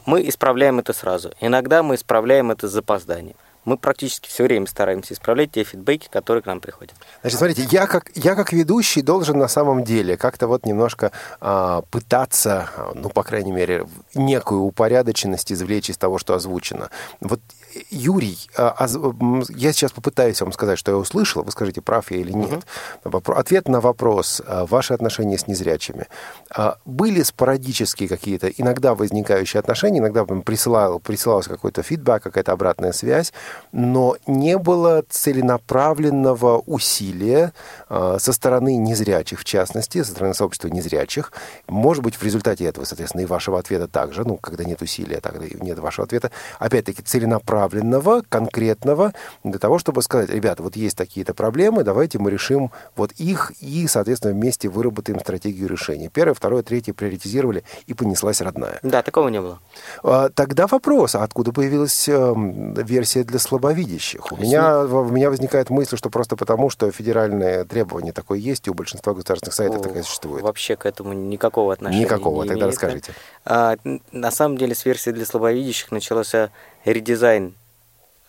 мы 0.07 0.26
исправляем 0.28 0.78
это 0.78 0.92
сразу. 0.92 1.32
Иногда 1.40 1.82
мы 1.82 1.94
исправляем 1.96 2.50
это 2.50 2.68
с 2.68 2.72
запозданием. 2.72 3.36
Мы 3.64 3.76
практически 3.76 4.28
все 4.28 4.44
время 4.44 4.66
стараемся 4.66 5.14
исправлять 5.14 5.52
те 5.52 5.62
фидбэки, 5.62 6.08
которые 6.08 6.42
к 6.42 6.46
нам 6.46 6.60
приходят. 6.60 6.94
Значит, 7.20 7.38
смотрите, 7.38 7.68
я 7.70 7.86
как, 7.86 8.10
я 8.14 8.34
как 8.34 8.52
ведущий 8.52 9.02
должен 9.02 9.38
на 9.38 9.48
самом 9.48 9.84
деле 9.84 10.16
как-то 10.16 10.48
вот 10.48 10.66
немножко 10.66 11.12
а, 11.40 11.82
пытаться, 11.90 12.70
ну, 12.94 13.08
по 13.08 13.22
крайней 13.22 13.52
мере, 13.52 13.86
некую 14.14 14.62
упорядоченность 14.62 15.52
извлечь 15.52 15.90
из 15.90 15.96
того, 15.96 16.18
что 16.18 16.34
озвучено. 16.34 16.90
Вот, 17.20 17.40
Юрий, 17.91 18.39
а, 18.57 18.87
м, 18.95 19.43
я 19.49 19.73
сейчас 19.73 19.93
попытаюсь 19.93 20.41
вам 20.41 20.53
сказать, 20.53 20.79
что 20.79 20.91
я 20.93 20.97
услышал, 20.97 21.43
вы 21.43 21.51
скажите, 21.53 21.81
прав 21.81 22.11
я 22.11 22.18
или 22.18 22.33
нет. 22.33 22.64
Вопро- 23.05 23.35
Ответ 23.35 23.68
на 23.68 23.81
вопрос, 23.81 24.43
а, 24.47 24.66
ваши 24.66 24.95
отношения 24.95 25.39
с 25.39 25.47
незрячими. 25.47 26.07
А, 26.55 26.77
Были 26.85 27.23
спорадические 27.23 28.09
какие-то, 28.09 28.49
иногда 28.49 28.95
возникающие 28.95 29.59
отношения, 29.61 29.99
иногда 30.01 30.25
присылал, 30.25 30.99
присылался 31.01 31.51
какой-то 31.51 31.83
фидбэк, 31.83 32.23
какая-то 32.23 32.53
обратная 32.53 32.93
связь, 32.93 33.33
но 33.73 34.16
не 34.27 34.59
было 34.59 35.05
целенаправленного 35.09 36.59
усилия 36.66 37.53
со 37.89 38.33
стороны 38.33 38.77
незрячих, 38.77 39.41
в 39.41 39.45
частности, 39.45 40.03
со 40.03 40.11
стороны 40.12 40.35
сообщества 40.35 40.68
незрячих. 40.68 41.33
Может 41.68 42.03
быть, 42.03 42.16
в 42.16 42.23
результате 42.23 42.64
этого, 42.64 42.85
соответственно, 42.85 43.23
и 43.23 43.27
вашего 43.27 43.59
ответа 43.59 43.89
также, 43.89 44.25
ну, 44.25 44.37
когда 44.37 44.64
нет 44.64 44.83
усилия, 44.83 45.20
тогда 45.20 45.47
и 45.47 45.55
нет 45.62 45.79
вашего 45.79 46.05
ответа, 46.07 46.31
опять-таки, 46.59 47.03
целенаправленного, 47.68 48.22
конкретного, 48.28 49.12
для 49.44 49.58
того, 49.58 49.78
чтобы 49.78 50.02
сказать, 50.02 50.30
ребята, 50.30 50.62
вот 50.62 50.76
есть 50.76 50.96
такие-то 50.96 51.34
проблемы, 51.34 51.84
давайте 51.84 52.18
мы 52.18 52.30
решим 52.30 52.70
вот 52.96 53.12
их 53.12 53.52
и, 53.60 53.86
соответственно, 53.86 54.34
вместе 54.34 54.68
выработаем 54.68 55.20
стратегию 55.20 55.68
решения. 55.68 56.08
Первое, 56.08 56.34
второе, 56.34 56.62
третье 56.62 56.92
приоритизировали, 56.92 57.64
и 57.86 57.94
понеслась 57.94 58.40
родная. 58.40 58.78
Да, 58.82 59.02
такого 59.02 59.28
не 59.28 59.40
было. 59.40 59.60
А, 60.02 60.28
Тогда 60.30 60.66
вопрос, 60.66 61.14
а 61.14 61.22
откуда 61.22 61.52
появилась 61.52 62.08
эм, 62.08 62.74
версия 62.74 63.24
для 63.24 63.38
слабовидящих? 63.38 64.32
У 64.32 64.36
меня, 64.36 64.80
у 64.80 65.04
меня 65.04 65.30
возникает 65.30 65.70
мысль, 65.70 65.96
что 65.96 66.10
просто 66.10 66.36
потому, 66.36 66.70
что 66.70 66.90
федеральное 66.90 67.64
требование 67.64 68.12
такое 68.12 68.38
есть, 68.38 68.66
и 68.66 68.70
у 68.70 68.74
большинства 68.74 69.14
государственных 69.14 69.54
сайтов 69.54 69.80
О, 69.80 69.82
такая 69.82 70.02
существует. 70.02 70.42
Вообще 70.42 70.76
к 70.76 70.86
этому 70.86 71.12
никакого 71.12 71.72
отношения 71.72 72.04
Никакого, 72.04 72.42
не 72.42 72.48
тогда 72.48 72.64
имеет. 72.64 72.72
расскажите. 72.74 73.12
А, 73.44 73.76
на 74.10 74.30
самом 74.30 74.56
деле 74.56 74.74
с 74.74 74.84
версии 74.84 75.10
для 75.10 75.26
слабовидящих 75.26 75.90
начался 75.90 76.50
редизайн 76.85 77.55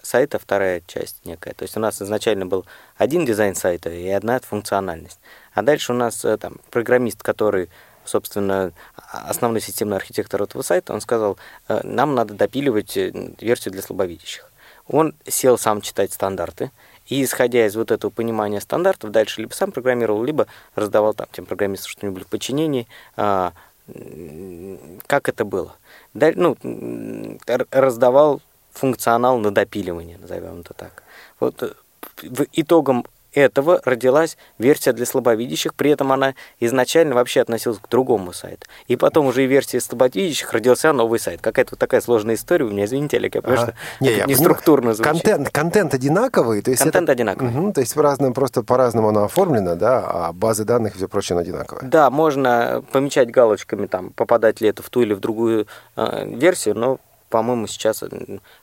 сайта, 0.02 0.38
вторая 0.38 0.82
часть 0.86 1.26
некая. 1.26 1.54
То 1.54 1.64
есть 1.64 1.78
у 1.78 1.80
нас 1.80 2.02
изначально 2.02 2.46
был 2.46 2.66
один 2.98 3.26
дизайн 3.26 3.56
сайта 3.56 3.90
и 3.90 4.08
одна 4.10 4.40
функциональность. 4.40 5.20
А 5.54 5.62
дальше 5.62 5.94
у 5.94 5.96
нас 5.96 6.24
э, 6.26 6.38
там 6.38 6.58
программист, 6.70 7.24
который, 7.24 7.70
собственно, 8.04 8.74
а- 8.96 9.30
основной 9.30 9.62
системный 9.62 9.98
архитектор 9.98 10.42
этого 10.42 10.62
сайта, 10.62 10.94
он 10.94 11.02
сказал, 11.02 11.38
э, 11.70 11.80
нам 11.84 12.16
надо 12.16 12.34
допиливать 12.34 12.98
э, 12.98 13.12
версию 13.40 13.72
для 13.72 13.82
слабовидящих. 13.82 14.52
Он 14.88 15.16
сел 15.26 15.58
сам 15.58 15.82
читать 15.82 16.12
стандарты, 16.12 16.72
и 17.08 17.24
исходя 17.24 17.66
из 17.66 17.76
вот 17.76 17.92
этого 17.92 18.12
понимания 18.12 18.62
стандартов, 18.62 19.12
дальше 19.12 19.42
либо 19.42 19.54
сам 19.54 19.72
программировал, 19.72 20.24
либо 20.24 20.48
раздавал 20.76 21.14
там 21.14 21.28
тем 21.32 21.46
программистам 21.46 21.90
что-нибудь 21.90 22.24
в 22.24 22.28
подчинении, 22.28 22.88
а, 23.16 23.54
как 25.08 25.30
это 25.30 25.46
было. 25.46 25.76
Даль- 26.14 26.36
ну, 26.36 26.58
раздавал 27.72 28.42
функционал 28.72 29.38
на 29.40 29.52
допиливание, 29.52 30.18
назовем 30.18 30.62
это 30.62 30.74
так. 30.74 31.04
Вот 31.40 31.62
э, 31.64 31.74
в 32.22 32.46
итогом 32.54 33.06
этого 33.34 33.82
родилась 33.84 34.38
версия 34.58 34.94
для 34.94 35.06
слабовидящих, 35.06 35.74
при 35.76 35.92
этом 35.92 36.12
она 36.12 36.36
изначально 36.60 37.16
вообще 37.16 37.42
относилась 37.42 37.80
к 37.80 37.90
другому 37.90 38.34
сайту. 38.34 38.68
И 38.88 38.96
потом 38.96 39.26
уже 39.28 39.44
и 39.44 39.48
версия 39.48 39.80
слабовидящих 39.80 40.52
родился 40.54 40.94
новый 40.94 41.20
сайт. 41.20 41.42
Какая-то 41.42 41.72
вот 41.72 41.80
такая 41.80 42.02
сложная 42.02 42.36
история 42.36 42.66
у 42.66 42.70
меня, 42.70 42.86
извините, 42.86 43.18
Олег, 43.18 43.36
я 43.36 43.42
понимаю, 43.42 43.64
Ага. 43.64 43.74
что 43.96 44.04
Не, 44.04 44.10
я 44.12 44.16
не 44.18 44.22
понимаю. 44.24 44.38
структурно 44.44 44.94
звучит. 44.94 45.12
Контент, 45.14 45.50
контент 45.50 45.94
одинаковый, 45.94 46.62
то 46.62 46.72
есть 46.72 46.84
Контент 46.84 47.04
это- 47.06 47.12
одинаковый. 47.14 47.52
Мгм, 47.52 47.74
то 47.74 47.82
есть 47.82 47.96
в 47.96 48.00
разном, 48.02 48.34
просто 48.34 48.64
по-разному 48.64 49.10
оно 49.10 49.24
оформлено, 49.26 49.76
да, 49.76 50.00
а 50.06 50.34
базы 50.34 50.64
данных 50.66 50.94
и 50.96 50.98
все 50.98 51.08
прочее 51.08 51.38
одинаковые. 51.40 51.90
Да, 51.90 52.10
можно 52.10 52.84
помечать 52.92 53.32
галочками, 53.32 53.88
там, 53.88 54.12
попадать 54.12 54.62
ли 54.62 54.70
это 54.70 54.84
в 54.84 54.90
ту 54.90 55.02
или 55.02 55.14
в 55.14 55.20
другую 55.20 55.68
э, 55.96 56.26
версию, 56.28 56.76
но, 56.76 57.00
по-моему, 57.34 57.66
сейчас 57.66 58.04
э, 58.04 58.10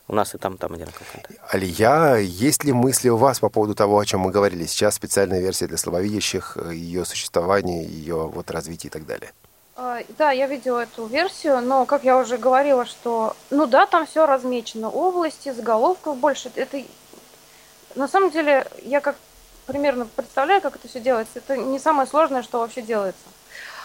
у 0.07 0.15
нас 0.15 0.33
и 0.33 0.37
там, 0.37 0.55
и 0.55 0.57
там 0.57 0.71
одинаковый 0.71 1.05
контент. 1.11 1.37
Алия, 1.49 2.15
есть 2.15 2.63
ли 2.63 2.71
мысли 2.71 3.09
у 3.09 3.17
вас 3.17 3.41
по 3.41 3.49
поводу 3.49 3.75
того, 3.75 3.99
о 3.99 4.05
чем 4.05 4.21
мы 4.21 4.31
говорили 4.31 4.65
сейчас, 4.65 4.95
специальная 4.95 5.41
версия 5.41 5.67
для 5.67 5.75
слабовидящих, 5.75 6.55
ее 6.71 7.03
существование, 7.03 7.83
ее 7.83 8.15
вот 8.15 8.49
развитие 8.49 8.87
и 8.87 8.93
так 8.93 9.05
далее? 9.05 9.33
А, 9.75 9.99
Да, 10.17 10.31
я 10.31 10.47
видела 10.47 10.83
эту 10.83 11.05
версию, 11.05 11.59
но, 11.59 11.85
как 11.85 12.05
я 12.05 12.17
уже 12.17 12.37
говорила, 12.37 12.85
что, 12.85 13.35
ну 13.49 13.67
да, 13.67 13.85
там 13.87 14.05
все 14.05 14.25
размечено, 14.25 14.89
области, 14.89 15.51
заголовков 15.51 16.15
больше. 16.15 16.49
Это 16.55 16.81
на 17.95 18.07
самом 18.07 18.31
деле 18.31 18.65
я 18.83 19.01
как 19.01 19.17
примерно 19.65 20.05
представляю, 20.05 20.61
как 20.61 20.77
это 20.77 20.87
все 20.87 21.01
делается. 21.01 21.39
Это 21.39 21.57
не 21.57 21.77
самое 21.77 22.07
сложное, 22.07 22.41
что 22.41 22.59
вообще 22.59 22.81
делается. 22.81 23.27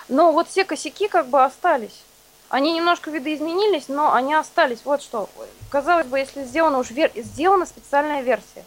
Но 0.09 0.31
вот 0.31 0.49
все 0.49 0.65
косяки 0.65 1.09
как 1.09 1.27
бы 1.27 1.45
остались. 1.45 2.05
Они 2.49 2.73
немножко 2.73 3.11
видоизменились, 3.11 3.89
но 3.89 4.15
они 4.15 4.35
остались. 4.35 4.81
Вот 4.85 5.03
что. 5.03 5.29
Казалось 5.71 6.07
бы, 6.07 6.19
если 6.19 6.45
сделана 6.45 6.79
уж 6.79 6.91
вер... 6.91 7.11
сделана 7.17 7.67
специальная 7.67 8.23
версия, 8.23 8.65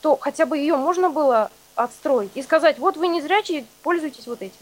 то 0.00 0.16
хотя 0.16 0.46
бы 0.46 0.58
ее 0.58 0.76
можно 0.76 1.10
было 1.10 1.50
отстроить 1.78 2.30
и 2.34 2.42
сказать, 2.42 2.78
вот 2.78 2.96
вы 2.96 3.06
не 3.06 3.22
зрячие, 3.22 3.64
пользуйтесь 3.82 4.26
вот 4.26 4.42
этим. 4.42 4.56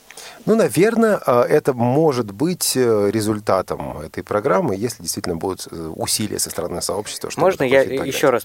Ну, 0.45 0.55
наверное, 0.55 1.20
э, 1.26 1.41
это 1.49 1.72
может 1.72 2.30
быть 2.30 2.76
э, 2.76 3.11
результатом 3.11 4.01
этой 4.01 4.22
программы, 4.22 4.76
если 4.76 5.03
действительно 5.03 5.37
будут 5.37 5.66
э, 5.70 5.93
усилия 5.97 6.39
со 6.39 6.51
стороны 6.51 6.82
сообщества. 6.82 7.30
чтобы 7.30 7.47
Можно 7.47 7.64
я 7.64 7.82
еще 7.82 8.30
раз 8.30 8.45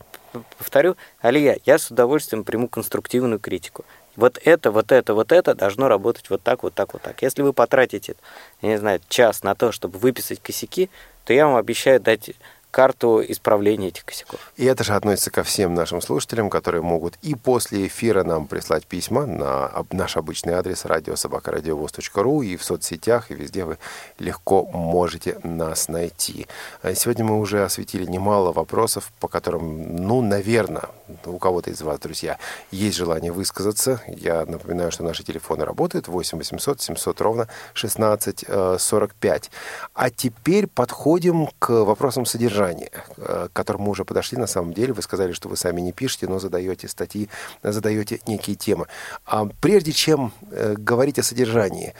повторю? 0.58 0.96
Алия, 1.20 1.58
я 1.66 1.78
с 1.78 1.92
удовольствием 1.92 2.46
приму 2.46 2.70
конструктивную 2.70 3.40
критику. 3.40 3.84
Вот 4.16 4.40
это, 4.44 4.72
вот 4.72 4.92
это, 4.92 5.14
вот 5.14 5.32
это 5.32 5.56
должно 5.56 5.88
работать 5.88 6.30
вот 6.30 6.42
так, 6.42 6.64
вот 6.64 6.74
так, 6.74 6.94
вот 6.94 7.02
так. 7.02 7.22
Если 7.22 7.42
вы 7.42 7.54
потратите, 7.54 8.16
я 8.62 8.70
не 8.70 8.78
знаю, 8.78 9.00
час 9.08 9.44
на 9.44 9.56
то, 9.56 9.72
чтобы 9.72 10.00
выписать 10.00 10.42
косяки, 10.42 10.90
то 11.26 11.34
я 11.34 11.48
вам 11.48 11.56
обещаю 11.56 12.00
дать 12.00 12.32
карту 12.72 13.22
исправления 13.28 13.90
этих 13.90 14.06
косяков. 14.06 14.40
И 14.56 14.66
это 14.66 14.84
же 14.84 14.94
относится 14.94 15.30
ко 15.30 15.44
всем 15.44 15.74
нашим 15.74 16.02
слушателям, 16.02 16.50
которые 16.50 16.82
могут 16.82 17.18
и 17.22 17.36
после 17.36 17.88
эфира 17.88 18.24
нам 18.24 18.48
прислать 18.48 18.88
письма 18.88 19.26
на 19.26 19.72
наш 19.92 20.18
обычный 20.18 20.54
адрес 20.54 20.86
радиособакарадиовоз.ру 20.86 22.42
и 22.42 22.56
в 22.56 22.64
соцсетях, 22.64 23.30
и 23.30 23.36
везде 23.36 23.66
вы 23.66 23.78
легко 24.18 24.66
можете 24.66 25.38
нас 25.44 25.90
найти. 25.90 26.48
А 26.82 26.96
сегодня 26.96 27.26
мы 27.26 27.40
уже 27.40 27.64
осветили 27.64 28.06
немало 28.06 28.54
вопросов, 28.54 29.12
по 29.20 29.28
которым, 29.28 29.98
ну, 30.08 30.22
наверное, 30.22 30.86
у 31.26 31.38
кого-то 31.38 31.70
из 31.70 31.82
вас, 31.82 32.00
друзья, 32.00 32.38
есть 32.72 32.98
желание 32.98 33.34
высказаться. 33.34 34.02
Я 34.08 34.46
напоминаю, 34.46 34.92
что 34.92 35.04
наши 35.04 35.24
телефоны 35.24 35.66
работают 35.66 36.08
8 36.08 36.38
800 36.38 36.82
700 36.82 37.22
ровно 37.22 37.48
16 37.74 38.46
45. 38.80 39.52
А 39.94 40.10
теперь 40.10 40.68
подходим 40.68 41.50
к 41.60 41.70
вопросам 41.70 42.26
содержания 42.26 42.61
содержание, 42.62 42.92
э, 43.18 43.48
к 43.52 43.54
которому 43.54 43.92
уже 43.92 44.06
подошли 44.06 44.38
на 44.38 44.48
самом 44.48 44.74
деле. 44.74 44.94
Вы 44.94 45.02
сказали, 45.02 45.34
что 45.34 45.50
вы 45.50 45.58
сами 45.58 45.82
не 45.82 45.92
пишете, 45.92 46.28
но 46.28 46.40
задаете 46.40 46.88
статьи, 46.88 47.30
задаете 47.64 48.20
некие 48.28 48.56
темы. 48.56 48.86
А 49.26 49.48
прежде 49.62 49.92
чем 49.92 50.32
э, 50.52 50.76
говорить 50.78 51.20
о 51.20 51.24
содержании, 51.24 51.94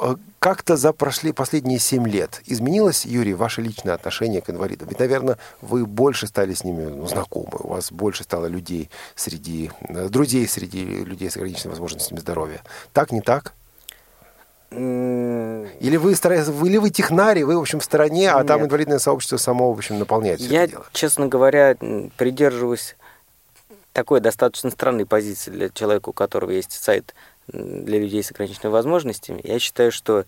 э, 0.00 0.16
как-то 0.38 0.76
за 0.76 0.92
прошли 0.92 1.32
последние 1.32 1.78
семь 1.78 2.08
лет 2.08 2.42
изменилось, 2.46 3.04
Юрий, 3.04 3.34
ваше 3.34 3.62
личное 3.62 3.94
отношение 3.94 4.40
к 4.40 4.50
инвалидам? 4.50 4.88
Ведь, 4.88 4.98
наверное, 4.98 5.36
вы 5.60 5.86
больше 5.86 6.26
стали 6.26 6.54
с 6.54 6.64
ними 6.64 6.84
ну, 6.84 7.06
знакомы, 7.06 7.58
у 7.60 7.68
вас 7.68 7.92
больше 7.92 8.24
стало 8.24 8.46
людей 8.46 8.90
среди, 9.14 9.70
друзей 9.88 10.48
среди 10.48 10.84
людей 10.84 11.30
с 11.30 11.36
ограниченными 11.36 11.72
возможностями 11.72 12.20
здоровья. 12.20 12.62
Так, 12.92 13.12
не 13.12 13.20
так? 13.20 13.54
Или 14.72 15.96
вы, 15.96 16.12
или 16.12 16.76
вы 16.76 16.90
технари, 16.90 17.42
вы, 17.42 17.56
в 17.56 17.60
общем, 17.60 17.80
в 17.80 17.84
стороне, 17.84 18.30
а 18.30 18.38
Нет. 18.38 18.46
там 18.46 18.64
инвалидное 18.64 19.00
сообщество 19.00 19.36
само, 19.36 19.72
в 19.72 19.76
общем, 19.76 19.98
наполняет 19.98 20.38
Я, 20.40 20.68
честно 20.92 21.26
говоря, 21.26 21.76
придерживаюсь 22.16 22.96
такой 23.92 24.20
достаточно 24.20 24.70
странной 24.70 25.06
позиции 25.06 25.50
для 25.50 25.68
человека, 25.70 26.10
у 26.10 26.12
которого 26.12 26.50
есть 26.50 26.72
сайт 26.72 27.14
для 27.48 27.98
людей 27.98 28.22
с 28.22 28.30
ограниченными 28.30 28.72
возможностями. 28.72 29.40
Я 29.42 29.58
считаю, 29.58 29.90
что 29.90 30.24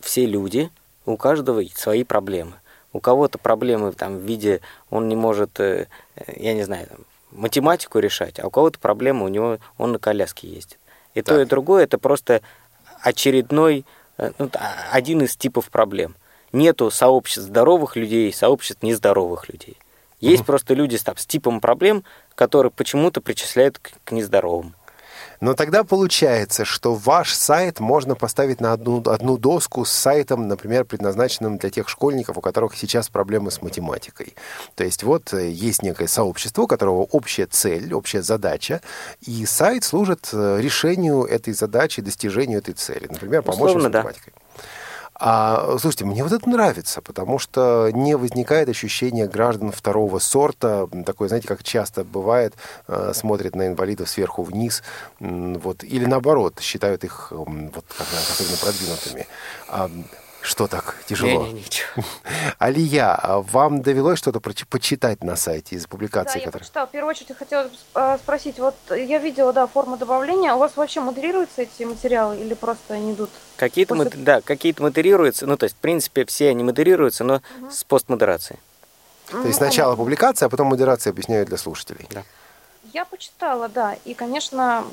все 0.00 0.24
люди, 0.24 0.70
у 1.04 1.16
каждого 1.16 1.62
свои 1.74 2.04
проблемы. 2.04 2.54
У 2.94 3.00
кого-то 3.00 3.38
проблемы 3.38 3.92
там, 3.92 4.18
в 4.18 4.22
виде, 4.22 4.60
он 4.90 5.08
не 5.08 5.16
может, 5.16 5.58
э, 5.60 5.86
я 6.36 6.52
не 6.52 6.62
знаю, 6.62 6.88
математику 7.30 7.98
решать, 7.98 8.38
а 8.38 8.46
у 8.46 8.50
кого-то 8.50 8.78
проблемы, 8.78 9.24
у 9.24 9.28
него 9.28 9.58
он 9.78 9.92
на 9.92 9.98
коляске 9.98 10.48
ездит. 10.48 10.78
И 11.14 11.22
так. 11.22 11.36
то, 11.36 11.42
и 11.42 11.46
другое, 11.46 11.84
это 11.84 11.98
просто 11.98 12.42
очередной, 13.02 13.84
э, 14.18 14.32
ну, 14.38 14.50
один 14.90 15.22
из 15.22 15.36
типов 15.36 15.70
проблем. 15.70 16.14
Нету 16.52 16.90
сообществ 16.90 17.48
здоровых 17.48 17.96
людей, 17.96 18.32
сообществ 18.32 18.82
нездоровых 18.82 19.48
людей. 19.48 19.76
Есть 20.20 20.42
угу. 20.42 20.46
просто 20.46 20.74
люди 20.74 20.96
с, 20.96 21.02
там, 21.02 21.16
с 21.16 21.26
типом 21.26 21.60
проблем, 21.60 22.04
которые 22.34 22.70
почему-то 22.70 23.20
причисляют 23.20 23.78
к, 23.78 23.92
к 24.04 24.12
нездоровым. 24.12 24.74
Но 25.42 25.54
тогда 25.54 25.82
получается, 25.82 26.64
что 26.64 26.94
ваш 26.94 27.34
сайт 27.34 27.80
можно 27.80 28.14
поставить 28.14 28.60
на 28.60 28.72
одну, 28.72 29.02
одну 29.04 29.36
доску 29.36 29.84
с 29.84 29.90
сайтом, 29.90 30.46
например, 30.46 30.84
предназначенным 30.84 31.58
для 31.58 31.68
тех 31.68 31.88
школьников, 31.88 32.38
у 32.38 32.40
которых 32.40 32.76
сейчас 32.76 33.08
проблемы 33.08 33.50
с 33.50 33.60
математикой. 33.60 34.36
То 34.76 34.84
есть 34.84 35.02
вот 35.02 35.34
э, 35.34 35.50
есть 35.50 35.82
некое 35.82 36.06
сообщество, 36.06 36.62
у 36.62 36.66
которого 36.68 37.08
общая 37.10 37.46
цель, 37.46 37.92
общая 37.92 38.22
задача, 38.22 38.82
и 39.20 39.44
сайт 39.44 39.82
служит 39.82 40.30
э, 40.32 40.60
решению 40.60 41.24
этой 41.24 41.54
задачи, 41.54 42.02
достижению 42.02 42.60
этой 42.60 42.74
цели. 42.74 43.08
Например, 43.10 43.42
помочь 43.42 43.72
с 43.72 43.74
математикой. 43.74 44.32
Да. 44.36 44.41
А, 45.24 45.78
слушайте, 45.78 46.04
мне 46.04 46.24
вот 46.24 46.32
это 46.32 46.48
нравится, 46.50 47.00
потому 47.00 47.38
что 47.38 47.90
не 47.92 48.16
возникает 48.16 48.68
ощущения 48.68 49.28
граждан 49.28 49.70
второго 49.70 50.18
сорта, 50.18 50.88
такое, 51.06 51.28
знаете, 51.28 51.46
как 51.46 51.62
часто 51.62 52.02
бывает, 52.02 52.54
э, 52.88 53.12
смотрят 53.14 53.54
на 53.54 53.68
инвалидов 53.68 54.10
сверху 54.10 54.42
вниз, 54.42 54.82
вот, 55.20 55.84
или 55.84 56.06
наоборот, 56.06 56.58
считают 56.60 57.04
их 57.04 57.28
вот, 57.30 57.84
как, 57.96 58.08
особенно 58.32 58.56
продвинутыми. 58.56 59.28
Что 60.42 60.66
так 60.66 60.96
тяжело? 61.06 61.46
Не, 61.46 61.52
не, 61.52 61.60
ничего. 61.60 62.04
Алия, 62.58 63.18
вам 63.22 63.80
довелось 63.80 64.18
что-то 64.18 64.40
почитать 64.40 65.22
на 65.22 65.36
сайте 65.36 65.76
из 65.76 65.86
публикации? 65.86 66.40
Да, 66.40 66.46
которые... 66.46 66.46
я 66.46 66.58
прочитала. 66.58 66.86
В 66.86 66.90
первую 66.90 67.10
очередь 67.10 67.28
я 67.28 67.34
хотела 67.36 67.70
а, 67.94 68.18
спросить, 68.18 68.58
вот 68.58 68.74
я 68.90 69.18
видела, 69.18 69.52
да, 69.52 69.68
форму 69.68 69.96
добавления. 69.96 70.52
У 70.54 70.58
вас 70.58 70.72
вообще 70.76 71.00
модерируются 71.00 71.62
эти 71.62 71.84
материалы 71.84 72.38
или 72.38 72.54
просто 72.54 72.94
они 72.94 73.12
идут? 73.12 73.30
Какие-то, 73.56 73.94
после... 73.94 74.10
да, 74.16 74.40
какие-то 74.40 74.82
модерируются, 74.82 75.46
ну, 75.46 75.56
то 75.56 75.64
есть, 75.64 75.76
в 75.76 75.78
принципе, 75.78 76.24
все 76.24 76.50
они 76.50 76.64
модерируются, 76.64 77.22
но 77.22 77.34
угу. 77.34 77.70
с 77.70 77.84
постмодерацией. 77.84 78.58
То 79.30 79.46
есть 79.46 79.58
сначала 79.58 79.94
публикация, 79.94 80.46
а 80.46 80.50
потом 80.50 80.66
модерация 80.66 81.12
объясняют 81.12 81.48
для 81.48 81.56
слушателей. 81.56 82.06
Да. 82.10 82.24
Я 82.92 83.04
почитала, 83.04 83.68
да. 83.68 83.96
И, 84.04 84.12
конечно, 84.12 84.84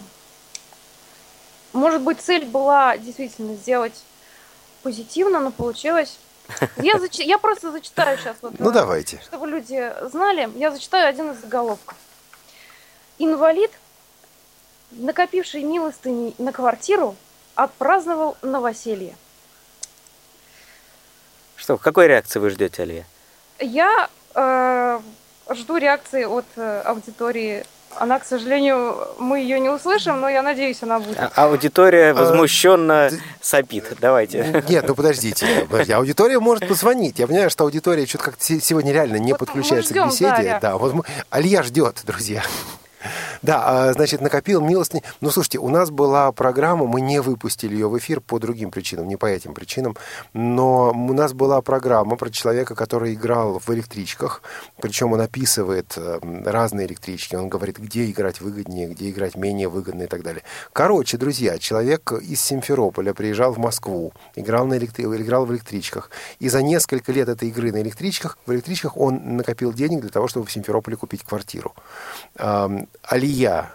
может 1.73 2.01
быть, 2.01 2.21
цель 2.21 2.45
была 2.45 2.97
действительно 2.97 3.55
сделать 3.55 3.93
позитивно, 4.83 5.39
но 5.39 5.51
получилось. 5.51 6.17
Я, 6.77 6.99
зач... 6.99 7.19
я 7.19 7.37
просто 7.37 7.71
зачитаю 7.71 8.17
сейчас. 8.17 8.37
Вот, 8.41 8.59
ну, 8.59 8.71
давайте. 8.71 9.21
Чтобы 9.23 9.47
люди 9.47 9.93
знали, 10.09 10.49
я 10.55 10.71
зачитаю 10.71 11.07
один 11.07 11.31
из 11.31 11.41
заголовков. 11.41 11.97
Инвалид, 13.17 13.71
накопивший 14.91 15.63
милостыни 15.63 16.33
на 16.37 16.51
квартиру, 16.51 17.15
отпраздновал 17.55 18.37
новоселье. 18.41 19.15
Что, 21.55 21.77
какой 21.77 22.07
реакции 22.07 22.39
вы 22.39 22.49
ждете, 22.49 22.83
Алия? 22.83 23.05
Я 23.59 24.09
э, 24.33 24.99
жду 25.53 25.77
реакции 25.77 26.23
от 26.23 26.45
э, 26.55 26.81
аудитории 26.81 27.65
она, 27.99 28.19
к 28.19 28.25
сожалению, 28.25 28.95
мы 29.19 29.39
ее 29.39 29.59
не 29.59 29.69
услышим, 29.69 30.21
но 30.21 30.29
я 30.29 30.41
надеюсь, 30.41 30.81
она 30.81 30.99
будет. 30.99 31.17
А 31.19 31.31
аудитория 31.35 32.13
возмущенно 32.13 33.07
а, 33.07 33.11
сопит. 33.41 33.85
Давайте. 33.99 34.63
Нет, 34.69 34.85
ну 34.87 34.95
подождите. 34.95 35.45
Аудитория 35.93 36.39
может 36.39 36.67
позвонить. 36.67 37.19
Я 37.19 37.27
понимаю, 37.27 37.49
что 37.49 37.65
аудитория 37.65 38.05
что-то 38.05 38.25
как-то 38.25 38.59
сегодня 38.61 38.93
реально 38.93 39.17
не 39.17 39.33
вот 39.33 39.39
подключается 39.39 39.93
ждем, 39.93 40.09
к 40.09 40.11
беседе. 40.11 40.27
Да, 40.27 40.59
да 40.61 40.77
вот 40.77 41.05
Алья 41.29 41.63
ждет, 41.63 42.01
друзья. 42.05 42.43
Да, 43.41 43.89
а, 43.89 43.93
значит, 43.93 44.21
накопил 44.21 44.61
милостыни. 44.61 45.03
Ну, 45.21 45.31
слушайте, 45.31 45.59
у 45.59 45.69
нас 45.69 45.89
была 45.89 46.31
программа, 46.31 46.85
мы 46.85 47.01
не 47.01 47.21
выпустили 47.21 47.73
ее 47.73 47.87
в 47.87 47.97
эфир 47.97 48.19
по 48.19 48.39
другим 48.39 48.71
причинам, 48.71 49.07
не 49.07 49.15
по 49.15 49.25
этим 49.25 49.53
причинам, 49.53 49.95
но 50.33 50.91
у 50.91 51.13
нас 51.13 51.33
была 51.33 51.61
программа 51.61 52.15
про 52.15 52.29
человека, 52.29 52.75
который 52.75 53.13
играл 53.13 53.59
в 53.59 53.69
электричках, 53.69 54.41
причем 54.81 55.13
он 55.13 55.21
описывает 55.21 55.93
э, 55.95 56.19
разные 56.45 56.87
электрички, 56.87 57.35
он 57.35 57.49
говорит, 57.49 57.77
где 57.77 58.09
играть 58.09 58.41
выгоднее, 58.41 58.87
где 58.87 59.09
играть 59.09 59.35
менее 59.35 59.69
выгодно 59.69 60.03
и 60.03 60.07
так 60.07 60.23
далее. 60.23 60.43
Короче, 60.73 61.17
друзья, 61.17 61.57
человек 61.57 62.11
из 62.11 62.41
Симферополя 62.41 63.13
приезжал 63.13 63.53
в 63.53 63.57
Москву, 63.57 64.11
играл, 64.35 64.65
на 64.65 64.77
электри... 64.77 65.05
играл 65.05 65.45
в 65.45 65.53
электричках, 65.53 66.09
и 66.39 66.49
за 66.49 66.61
несколько 66.61 67.11
лет 67.11 67.29
этой 67.29 67.49
игры 67.49 67.71
на 67.71 67.81
электричках, 67.81 68.37
в 68.45 68.51
электричках 68.51 68.97
он 68.97 69.37
накопил 69.37 69.73
денег 69.73 70.01
для 70.01 70.09
того, 70.09 70.27
чтобы 70.27 70.45
в 70.45 70.51
Симферополе 70.51 70.97
купить 70.97 71.23
квартиру. 71.23 71.73
Алия, 73.03 73.71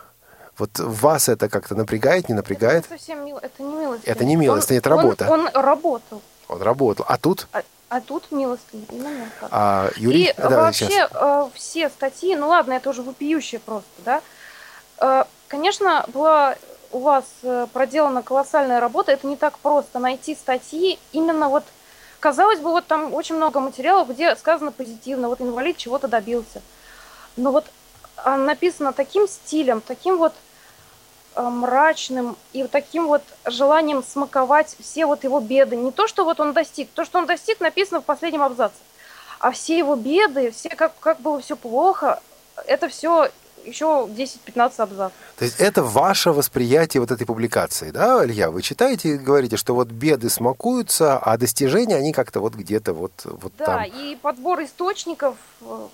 вот 0.58 0.78
вас 0.78 1.28
это 1.28 1.48
как-то 1.48 1.74
напрягает, 1.74 2.28
не 2.28 2.34
напрягает? 2.34 2.84
Это 2.84 2.94
совсем 2.94 3.24
мило, 3.24 3.38
это 3.40 3.62
не 3.62 3.74
милость. 3.74 4.04
Это 4.04 4.24
не 4.24 4.36
милость, 4.36 4.70
это 4.70 4.88
работа. 4.88 5.28
Он, 5.28 5.40
он 5.40 5.48
работал. 5.52 6.22
Он 6.48 6.62
работал. 6.62 7.04
А 7.08 7.16
тут? 7.16 7.48
А, 7.52 7.62
а 7.88 8.00
тут 8.00 8.30
милость. 8.30 8.62
Именно 8.72 9.30
так. 9.40 9.48
А, 9.52 9.90
Юрий? 9.96 10.30
И 10.30 10.34
да, 10.36 10.48
вообще 10.48 10.86
сейчас. 10.86 11.10
Э, 11.12 11.48
все 11.54 11.88
статьи, 11.88 12.36
ну 12.36 12.48
ладно, 12.48 12.74
это 12.74 12.90
уже 12.90 13.02
вопиющее 13.02 13.60
просто, 13.60 13.90
да? 14.04 14.22
Э, 14.98 15.24
конечно, 15.48 16.04
была 16.12 16.56
у 16.92 17.00
вас 17.00 17.24
э, 17.42 17.66
проделана 17.72 18.22
колоссальная 18.22 18.78
работа. 18.78 19.10
Это 19.10 19.26
не 19.26 19.36
так 19.36 19.58
просто 19.58 19.98
найти 19.98 20.34
статьи 20.36 20.98
именно 21.12 21.48
вот 21.48 21.64
казалось 22.20 22.60
бы, 22.60 22.70
вот 22.70 22.86
там 22.86 23.12
очень 23.12 23.34
много 23.34 23.60
материалов, 23.60 24.08
где 24.08 24.34
сказано 24.36 24.72
позитивно, 24.72 25.28
вот 25.28 25.42
инвалид 25.42 25.76
чего-то 25.76 26.08
добился. 26.08 26.62
Но 27.36 27.52
вот 27.52 27.66
а, 27.66 27.70
написано 28.24 28.92
таким 28.92 29.28
стилем, 29.28 29.80
таким 29.80 30.18
вот 30.18 30.32
а, 31.34 31.50
мрачным 31.50 32.36
и 32.52 32.64
таким 32.64 33.08
вот 33.08 33.22
желанием 33.44 34.04
смаковать 34.04 34.76
все 34.80 35.06
вот 35.06 35.24
его 35.24 35.40
беды. 35.40 35.76
Не 35.76 35.90
то, 35.90 36.06
что 36.06 36.24
вот 36.24 36.40
он 36.40 36.52
достиг, 36.52 36.88
то, 36.94 37.04
что 37.04 37.18
он 37.18 37.26
достиг, 37.26 37.60
написано 37.60 38.00
в 38.00 38.04
последнем 38.04 38.42
абзаце. 38.42 38.74
А 39.40 39.50
все 39.50 39.76
его 39.76 39.96
беды, 39.96 40.52
все 40.52 40.68
как, 40.70 40.92
как 41.00 41.20
было 41.20 41.40
все 41.40 41.56
плохо, 41.56 42.20
это 42.66 42.88
все 42.88 43.30
еще 43.64 44.08
10-15 44.10 44.74
абзацев. 44.78 45.16
То 45.36 45.44
есть 45.44 45.58
это 45.58 45.82
ваше 45.82 46.32
восприятие 46.32 47.00
вот 47.00 47.10
этой 47.10 47.26
публикации, 47.26 47.90
да, 47.90 48.24
Илья? 48.24 48.50
Вы 48.50 48.62
читаете 48.62 49.10
и 49.10 49.16
говорите, 49.16 49.56
что 49.56 49.74
вот 49.74 49.88
беды 49.88 50.28
смакуются, 50.28 51.18
а 51.18 51.36
достижения, 51.36 51.96
они 51.96 52.12
как-то 52.12 52.40
вот 52.40 52.54
где-то 52.54 52.92
вот, 52.92 53.12
вот 53.24 53.52
да, 53.58 53.64
там. 53.64 53.76
Да, 53.76 53.84
и 53.84 54.16
подбор 54.16 54.62
источников 54.62 55.36
э, 55.62 55.88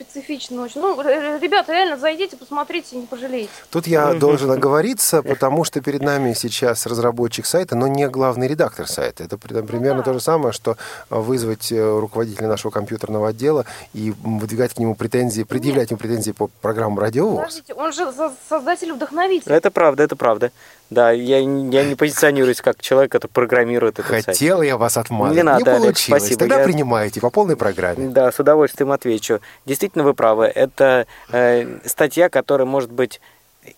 специфично 0.00 0.62
очень. 0.62 0.80
Ну, 0.80 1.00
ребята, 1.02 1.72
реально 1.72 1.96
зайдите, 1.96 2.36
посмотрите, 2.36 2.96
не 2.96 3.06
пожалеете. 3.06 3.50
Тут 3.70 3.86
я 3.86 4.14
должен 4.14 4.50
оговориться, 4.50 5.22
потому 5.22 5.64
что 5.64 5.80
перед 5.80 6.02
нами 6.02 6.32
сейчас 6.32 6.86
разработчик 6.86 7.46
сайта, 7.46 7.76
но 7.76 7.86
не 7.86 8.08
главный 8.08 8.48
редактор 8.48 8.86
сайта. 8.86 9.24
Это 9.24 9.36
примерно 9.36 9.98
ну, 9.98 9.98
да. 9.98 10.04
то 10.04 10.12
же 10.14 10.20
самое, 10.20 10.52
что 10.52 10.76
вызвать 11.10 11.70
э, 11.72 11.98
руководителя 11.98 12.48
нашего 12.48 12.70
компьютерного 12.70 13.28
отдела 13.28 13.66
и 13.92 14.12
выдвигать 14.22 14.74
к 14.74 14.78
нему 14.78 14.94
претензии, 14.94 15.42
предъявлять 15.42 15.90
Нет. 15.90 15.90
ему 15.90 15.98
претензии 15.98 16.32
по 16.32 16.48
программам 16.48 16.98
радиовоз. 16.98 17.36
Подождите, 17.36 17.74
он 17.74 17.92
же 17.92 18.12
создатель-вдохновитель. 18.48 19.52
Это 19.52 19.70
правда, 19.70 20.02
это 20.02 20.16
правда. 20.16 20.52
Да, 20.90 21.12
я, 21.12 21.38
я 21.38 21.84
не 21.84 21.94
позиционируюсь 21.94 22.60
как 22.60 22.80
человек, 22.80 23.12
который 23.12 23.30
программирует 23.30 24.00
этот 24.00 24.06
Хотел 24.06 24.58
сайт. 24.58 24.66
я 24.66 24.76
вас 24.76 24.96
отмазать, 24.96 25.36
не, 25.36 25.42
надо, 25.44 25.58
не 25.58 25.64
получилось. 25.64 26.22
спасибо. 26.22 26.38
Тогда 26.40 26.58
я... 26.58 26.64
принимаете 26.64 27.20
по 27.20 27.30
полной 27.30 27.56
программе. 27.56 28.08
Да, 28.08 28.32
с 28.32 28.40
удовольствием 28.40 28.90
отвечу. 28.90 29.40
Действительно, 29.66 30.02
вы 30.02 30.14
правы. 30.14 30.46
Это 30.46 31.06
э, 31.30 31.78
статья, 31.86 32.28
которая, 32.28 32.66
может 32.66 32.90
быть, 32.90 33.20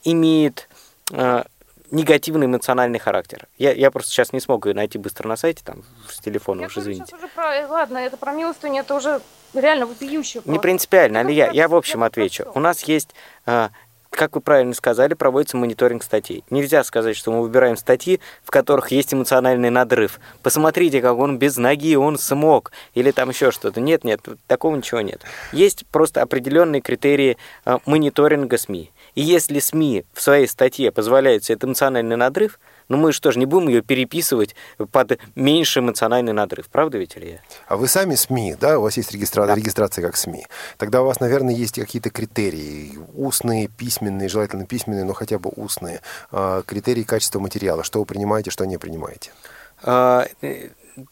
имеет 0.05 0.69
э, 1.13 1.43
негативный 1.91 2.47
эмоциональный 2.47 2.99
характер. 2.99 3.47
Я, 3.59 3.73
я 3.73 3.91
просто 3.91 4.11
сейчас 4.11 4.33
не 4.33 4.41
смог 4.41 4.67
ее 4.67 4.75
найти 4.75 4.99
быстро 4.99 5.29
на 5.29 5.37
сайте, 5.37 5.63
там, 5.63 5.83
с 6.09 6.19
телефона, 6.19 6.63
я 6.63 6.67
уж 6.69 6.79
извините. 6.79 7.15
Уже 7.15 7.29
про... 7.29 7.67
Ладно, 7.69 7.99
это 7.99 8.17
про 8.17 8.33
милостыню, 8.33 8.81
это 8.81 8.95
уже 8.95 9.21
реально 9.53 9.87
вопиющее. 9.87 10.43
Не 10.47 10.59
принципиально, 10.59 11.21
Али, 11.21 11.35
я, 11.35 11.51
я 11.51 11.69
в 11.69 11.75
общем 11.75 12.03
отвечу. 12.03 12.51
У 12.55 12.61
нас 12.61 12.83
есть 12.85 13.11
э, 13.45 13.69
как 14.13 14.35
вы 14.35 14.43
правильно 14.43 14.75
сказали, 14.75 15.15
проводится 15.15 15.57
мониторинг 15.57 16.03
статей. 16.03 16.45
Нельзя 16.51 16.85
сказать, 16.85 17.17
что 17.17 17.33
мы 17.33 17.43
выбираем 17.43 17.77
статьи, 17.77 18.21
в 18.45 18.51
которых 18.51 18.93
есть 18.93 19.13
эмоциональный 19.15 19.71
надрыв. 19.71 20.21
Посмотрите, 20.43 21.01
как 21.01 21.17
он 21.17 21.39
без 21.39 21.57
ноги, 21.57 21.97
он 21.97 22.19
смог, 22.19 22.73
или 22.95 23.11
там 23.11 23.31
еще 23.31 23.51
что-то. 23.51 23.81
Нет, 23.81 24.05
нет, 24.05 24.21
такого 24.47 24.77
ничего 24.77 25.01
нет. 25.01 25.23
Есть 25.53 25.87
просто 25.87 26.21
определенные 26.21 26.83
критерии 26.83 27.39
э, 27.65 27.79
мониторинга 27.87 28.59
СМИ. 28.59 28.91
И 29.15 29.23
если 29.23 29.59
СМИ 29.59 30.05
в 30.13 30.21
своей 30.21 30.47
статье 30.47 30.93
позволяют 30.93 31.45
себе 31.45 31.59
эмоциональный 31.63 32.17
надрыв, 32.17 32.59
ну 32.89 32.97
мы 32.97 33.13
что 33.13 33.33
ж 33.33 33.37
не 33.37 33.47
будем 33.47 33.69
ее 33.69 33.83
переписывать 33.83 34.55
под 34.91 35.19
меньший 35.35 35.81
эмоциональный 35.81 36.33
надрыв, 36.33 36.69
правда 36.69 36.99
ведь, 36.99 37.17
Илья? 37.17 37.41
А 37.67 37.77
вы 37.77 37.89
сами 37.89 38.15
СМИ, 38.15 38.57
да? 38.61 38.79
У 38.79 38.83
вас 38.83 38.97
есть 38.97 39.13
регистра... 39.13 39.47
да. 39.47 39.55
регистрация 39.55 40.05
как 40.05 40.17
СМИ. 40.17 40.47
Тогда 40.77 41.03
у 41.03 41.07
вас, 41.07 41.21
наверное, 41.21 41.55
есть 41.55 41.79
какие-то 41.79 42.11
критерии, 42.11 42.99
устные, 43.15 43.69
письменные, 43.69 44.29
желательно 44.29 44.67
письменные, 44.67 45.05
но 45.05 45.13
хотя 45.13 45.39
бы 45.39 45.51
устные, 45.55 46.01
а, 46.31 46.63
критерии 46.63 47.03
качества 47.03 47.41
материала, 47.41 47.85
что 47.85 48.01
вы 48.01 48.07
принимаете, 48.07 48.51
что 48.51 48.65
не 48.65 48.79
принимаете. 48.79 49.31
А, 49.83 50.27
э, 50.43 50.69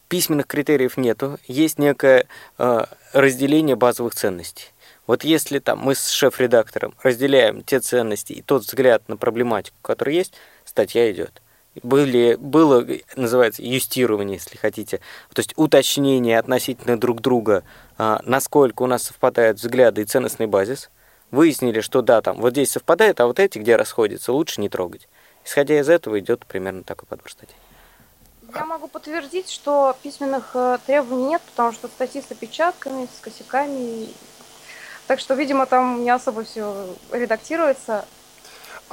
письменных 0.07 0.47
критериев 0.47 0.97
нету, 0.97 1.39
есть 1.47 1.79
некое 1.79 2.27
а, 2.57 2.87
разделение 3.13 3.75
базовых 3.75 4.15
ценностей. 4.15 4.71
Вот 5.07 5.23
если 5.23 5.59
там 5.59 5.79
мы 5.79 5.95
с 5.95 6.09
шеф-редактором 6.09 6.93
разделяем 7.01 7.63
те 7.63 7.79
ценности 7.79 8.33
и 8.33 8.41
тот 8.41 8.63
взгляд 8.63 9.07
на 9.09 9.17
проблематику, 9.17 9.75
который 9.81 10.15
есть, 10.15 10.33
статья 10.63 11.11
идет 11.11 11.41
были, 11.83 12.35
было, 12.35 12.85
называется, 13.15 13.63
юстирование, 13.63 14.37
если 14.37 14.57
хотите, 14.57 14.97
то 15.33 15.39
есть 15.39 15.53
уточнение 15.55 16.39
относительно 16.39 16.99
друг 16.99 17.21
друга, 17.21 17.63
а, 17.97 18.21
насколько 18.23 18.83
у 18.83 18.87
нас 18.87 19.03
совпадают 19.03 19.59
взгляды 19.59 20.01
и 20.01 20.05
ценностный 20.05 20.47
базис. 20.47 20.89
Выяснили, 21.29 21.79
что 21.79 22.01
да, 22.01 22.21
там 22.21 22.41
вот 22.41 22.51
здесь 22.51 22.71
совпадает, 22.71 23.21
а 23.21 23.25
вот 23.25 23.39
эти, 23.39 23.57
где 23.57 23.77
расходятся, 23.77 24.33
лучше 24.33 24.59
не 24.59 24.67
трогать. 24.67 25.07
Исходя 25.45 25.79
из 25.79 25.87
этого 25.87 26.19
идет 26.19 26.45
примерно 26.45 26.83
такой 26.83 27.07
подбор 27.07 27.31
статей. 27.31 27.55
Я 28.53 28.65
могу 28.65 28.89
подтвердить, 28.89 29.49
что 29.49 29.95
письменных 30.03 30.51
э, 30.55 30.77
требований 30.85 31.29
нет, 31.29 31.41
потому 31.43 31.71
что 31.71 31.87
статьи 31.87 32.21
с 32.21 32.29
опечатками, 32.31 33.05
с 33.05 33.21
косяками. 33.21 34.09
Так 35.07 35.21
что, 35.21 35.35
видимо, 35.35 35.65
там 35.65 36.03
не 36.03 36.09
особо 36.09 36.43
все 36.43 36.95
редактируется. 37.13 38.05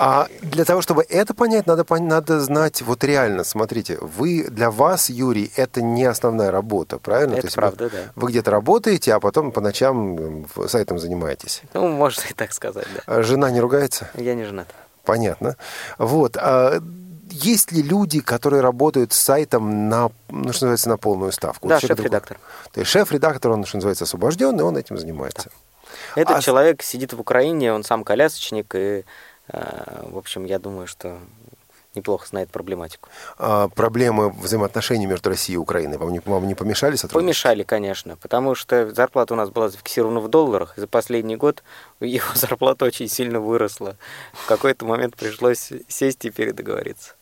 А 0.01 0.29
для 0.43 0.65
того, 0.65 0.81
чтобы 0.81 1.05
это 1.09 1.35
понять, 1.35 1.67
надо, 1.67 1.85
надо 1.99 2.41
знать 2.41 2.83
вот 2.83 3.03
реально. 3.03 3.43
Смотрите, 3.43 3.99
вы 4.01 4.45
для 4.49 4.71
вас, 4.71 5.11
Юрий, 5.11 5.51
это 5.57 5.83
не 5.83 6.05
основная 6.05 6.53
работа, 6.53 6.99
правильно? 6.99 7.33
Это 7.33 7.43
То 7.43 7.47
есть 7.49 7.57
правда, 7.57 7.85
вы, 7.85 7.91
да. 7.91 7.99
Вы 8.15 8.31
где-то 8.31 8.51
работаете, 8.53 9.13
а 9.13 9.19
потом 9.19 9.51
по 9.51 9.61
ночам 9.61 10.47
сайтом 10.69 11.01
занимаетесь. 11.01 11.63
Ну, 11.75 11.89
можно 11.89 12.23
и 12.31 12.33
так 12.33 12.53
сказать, 12.53 12.87
да. 12.95 13.03
А 13.07 13.23
жена 13.25 13.51
не 13.51 13.61
ругается? 13.61 14.09
Я 14.15 14.37
не 14.37 14.45
женат. 14.45 14.69
Понятно. 15.05 15.57
Вот. 15.99 16.37
А 16.37 16.81
есть 17.31 17.73
ли 17.73 17.83
люди, 17.83 18.21
которые 18.21 18.63
работают 18.63 19.13
с 19.13 19.19
сайтом 19.19 19.89
на, 19.89 20.11
ну, 20.29 20.53
что 20.53 20.67
называется, 20.67 20.89
на 20.91 20.97
полную 20.97 21.33
ставку? 21.33 21.67
Да, 21.67 21.75
вот 21.75 21.83
шеф-редактор. 21.83 22.39
То 22.73 22.81
есть 22.81 22.91
шеф-редактор, 22.93 23.51
он, 23.51 23.65
что 23.65 23.79
называется, 23.79 24.05
освобожденный, 24.05 24.63
он 24.63 24.77
этим 24.77 24.97
занимается. 24.97 25.51
Да. 26.15 26.23
Этот 26.23 26.37
а... 26.37 26.41
человек 26.41 26.83
сидит 26.83 27.13
в 27.13 27.21
Украине, 27.21 27.73
он 27.73 27.85
сам 27.85 28.05
колясочник, 28.05 28.75
и 28.75 29.05
в 29.53 30.17
общем, 30.19 30.45
я 30.45 30.59
думаю, 30.59 30.87
что 30.87 31.19
неплохо 31.95 32.27
знает 32.27 32.51
проблематику. 32.51 33.09
А 33.39 33.69
проблемы 33.69 34.31
взаимоотношений 34.31 35.07
между 35.07 35.31
Россией 35.31 35.57
и 35.57 35.59
Украиной 35.59 35.99
вам 35.99 36.13
не, 36.13 36.21
вам 36.21 36.47
не 36.47 36.55
помешали 36.55 36.97
сотрудничать? 36.97 37.43
Помешали, 37.43 37.63
конечно, 37.63 38.17
потому 38.17 38.55
что 38.55 38.91
зарплата 38.95 39.35
у 39.35 39.37
нас 39.37 39.51
была 39.51 39.69
зафиксирована 39.69 40.21
в 40.21 40.29
долларах, 40.29 40.77
и 40.79 40.81
за 40.81 40.87
последний 40.87 41.37
год 41.37 41.63
его 42.01 42.27
зарплата 42.35 42.85
очень 42.85 43.09
сильно 43.09 43.41
выросла. 43.41 43.97
В 44.33 44.47
какой-то 44.47 44.87
момент 44.87 45.17
пришлось 45.17 45.73
сесть 45.89 46.25
и 46.25 46.31
передоговориться. 46.31 47.15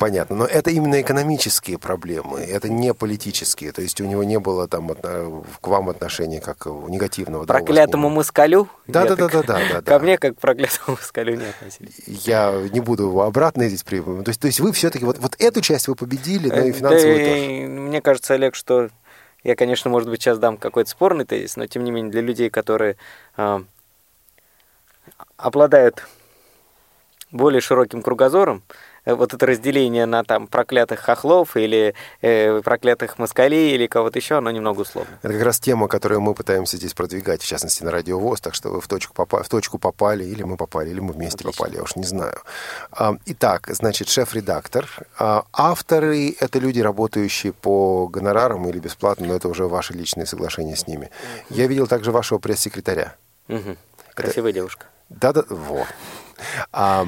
Понятно, 0.00 0.34
но 0.34 0.46
это 0.46 0.70
именно 0.70 0.98
экономические 1.02 1.78
проблемы, 1.78 2.40
это 2.40 2.70
не 2.70 2.94
политические, 2.94 3.70
то 3.70 3.82
есть 3.82 4.00
у 4.00 4.06
него 4.06 4.24
не 4.24 4.38
было 4.38 4.66
там 4.66 4.88
к 4.88 5.68
вам 5.68 5.90
отношения 5.90 6.40
как 6.40 6.64
негативного. 6.64 7.44
Проклятому 7.44 8.08
да, 8.08 8.14
москалю? 8.14 8.66
Да, 8.86 9.04
да, 9.04 9.14
да, 9.14 9.28
да, 9.28 9.42
да, 9.42 9.60
да. 9.74 9.82
Ко 9.82 9.98
мне 9.98 10.16
как 10.16 10.38
к 10.38 10.40
проклятому 10.40 10.96
москалю 10.96 11.36
не 11.36 11.44
относились. 11.44 12.00
Я 12.06 12.50
не 12.72 12.80
буду 12.80 13.08
его 13.08 13.24
обратно 13.24 13.68
здесь 13.68 13.82
при... 13.82 14.00
То 14.00 14.22
есть, 14.28 14.40
то 14.40 14.46
есть 14.46 14.60
вы 14.60 14.72
все-таки 14.72 15.04
вот, 15.04 15.18
вот 15.18 15.36
эту 15.38 15.60
часть 15.60 15.86
вы 15.86 15.96
победили, 15.96 16.48
но 16.48 16.64
и 16.64 16.72
финансовую 16.72 17.18
да, 17.18 17.24
тоже. 17.24 17.68
Мне 17.68 18.00
кажется, 18.00 18.32
Олег, 18.32 18.54
что 18.54 18.88
я, 19.44 19.54
конечно, 19.54 19.90
может 19.90 20.08
быть, 20.08 20.22
сейчас 20.22 20.38
дам 20.38 20.56
какой-то 20.56 20.88
спорный 20.88 21.26
тезис, 21.26 21.56
но 21.56 21.66
тем 21.66 21.84
не 21.84 21.90
менее 21.90 22.10
для 22.10 22.22
людей, 22.22 22.48
которые 22.48 22.96
э, 23.36 23.60
обладают 25.36 26.06
более 27.30 27.60
широким 27.60 28.00
кругозором, 28.00 28.62
Э, 28.62 28.89
вот 29.06 29.34
это 29.34 29.46
разделение 29.46 30.06
на 30.06 30.24
там 30.24 30.46
проклятых 30.46 31.00
хохлов 31.00 31.56
или 31.56 31.94
э, 32.20 32.60
проклятых 32.62 33.18
москалей 33.18 33.74
или 33.74 33.86
кого-то 33.86 34.18
еще, 34.18 34.38
оно 34.38 34.50
немного 34.50 34.80
условно. 34.80 35.18
Это 35.22 35.32
как 35.32 35.42
раз 35.42 35.60
тема, 35.60 35.88
которую 35.88 36.20
мы 36.20 36.34
пытаемся 36.34 36.76
здесь 36.76 36.94
продвигать, 36.94 37.42
в 37.42 37.46
частности, 37.46 37.82
на 37.82 37.90
Радио 37.90 38.18
ВОЗ, 38.18 38.40
так 38.40 38.54
что 38.54 38.70
вы 38.70 38.80
в 38.80 38.88
точку, 38.88 39.14
попа- 39.14 39.42
в 39.42 39.48
точку 39.48 39.78
попали, 39.78 40.24
или 40.24 40.42
мы 40.42 40.56
попали, 40.56 40.90
или 40.90 41.00
мы 41.00 41.12
вместе 41.12 41.38
Отлично. 41.38 41.52
попали, 41.52 41.76
я 41.76 41.82
уж 41.82 41.96
не 41.96 42.04
знаю. 42.04 42.42
Итак, 43.26 43.68
значит, 43.70 44.08
шеф-редактор. 44.08 44.88
А, 45.18 45.44
авторы— 45.52 46.34
это 46.40 46.58
люди, 46.58 46.80
работающие 46.80 47.52
по 47.52 48.08
гонорарам 48.08 48.68
или 48.68 48.78
бесплатно, 48.78 49.26
но 49.26 49.34
это 49.34 49.48
уже 49.48 49.66
ваши 49.66 49.92
личные 49.92 50.26
соглашения 50.26 50.76
с 50.76 50.86
ними. 50.86 51.10
Я 51.48 51.66
видел 51.66 51.86
также 51.86 52.12
вашего 52.12 52.38
пресс-секретаря. 52.38 53.14
Угу. 53.48 53.76
Красивая 54.14 54.50
это... 54.50 54.60
девушка. 54.60 54.86
Да-да, 55.08 55.44
во. 55.48 55.86
А, 56.72 57.06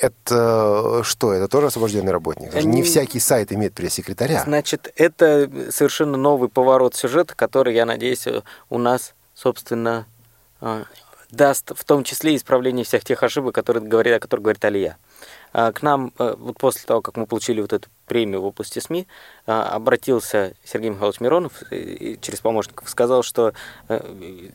это 0.00 1.02
что? 1.04 1.32
Это 1.32 1.48
тоже 1.48 1.68
освобожденный 1.68 2.12
работник? 2.12 2.54
Они... 2.54 2.66
Не 2.66 2.82
всякий 2.82 3.20
сайт 3.20 3.52
имеет 3.52 3.74
пресс-секретаря. 3.74 4.42
Значит, 4.44 4.92
это 4.96 5.50
совершенно 5.70 6.16
новый 6.16 6.48
поворот 6.48 6.94
сюжета, 6.94 7.34
который, 7.34 7.74
я 7.74 7.84
надеюсь, 7.84 8.26
у 8.70 8.78
нас, 8.78 9.14
собственно, 9.34 10.06
а, 10.60 10.84
даст 11.30 11.72
в 11.76 11.84
том 11.84 12.04
числе 12.04 12.36
исправление 12.36 12.84
всех 12.84 13.04
тех 13.04 13.22
ошибок, 13.22 13.54
которые 13.54 13.84
говорит, 13.84 14.14
о 14.14 14.20
которых 14.20 14.44
говорит 14.44 14.64
Алия. 14.64 14.96
А, 15.52 15.72
к 15.72 15.82
нам, 15.82 16.12
э, 16.18 16.34
вот 16.38 16.58
после 16.58 16.82
того, 16.82 17.00
как 17.00 17.16
мы 17.16 17.26
получили 17.26 17.60
вот 17.60 17.72
эту 17.72 17.88
премию 18.06 18.42
в 18.42 18.46
области 18.46 18.78
СМИ, 18.78 19.06
обратился 19.48 20.52
Сергей 20.62 20.90
Михайлович 20.90 21.20
Миронов 21.20 21.52
через 21.70 22.40
помощников, 22.40 22.90
сказал, 22.90 23.22
что 23.22 23.54
э, 23.88 23.98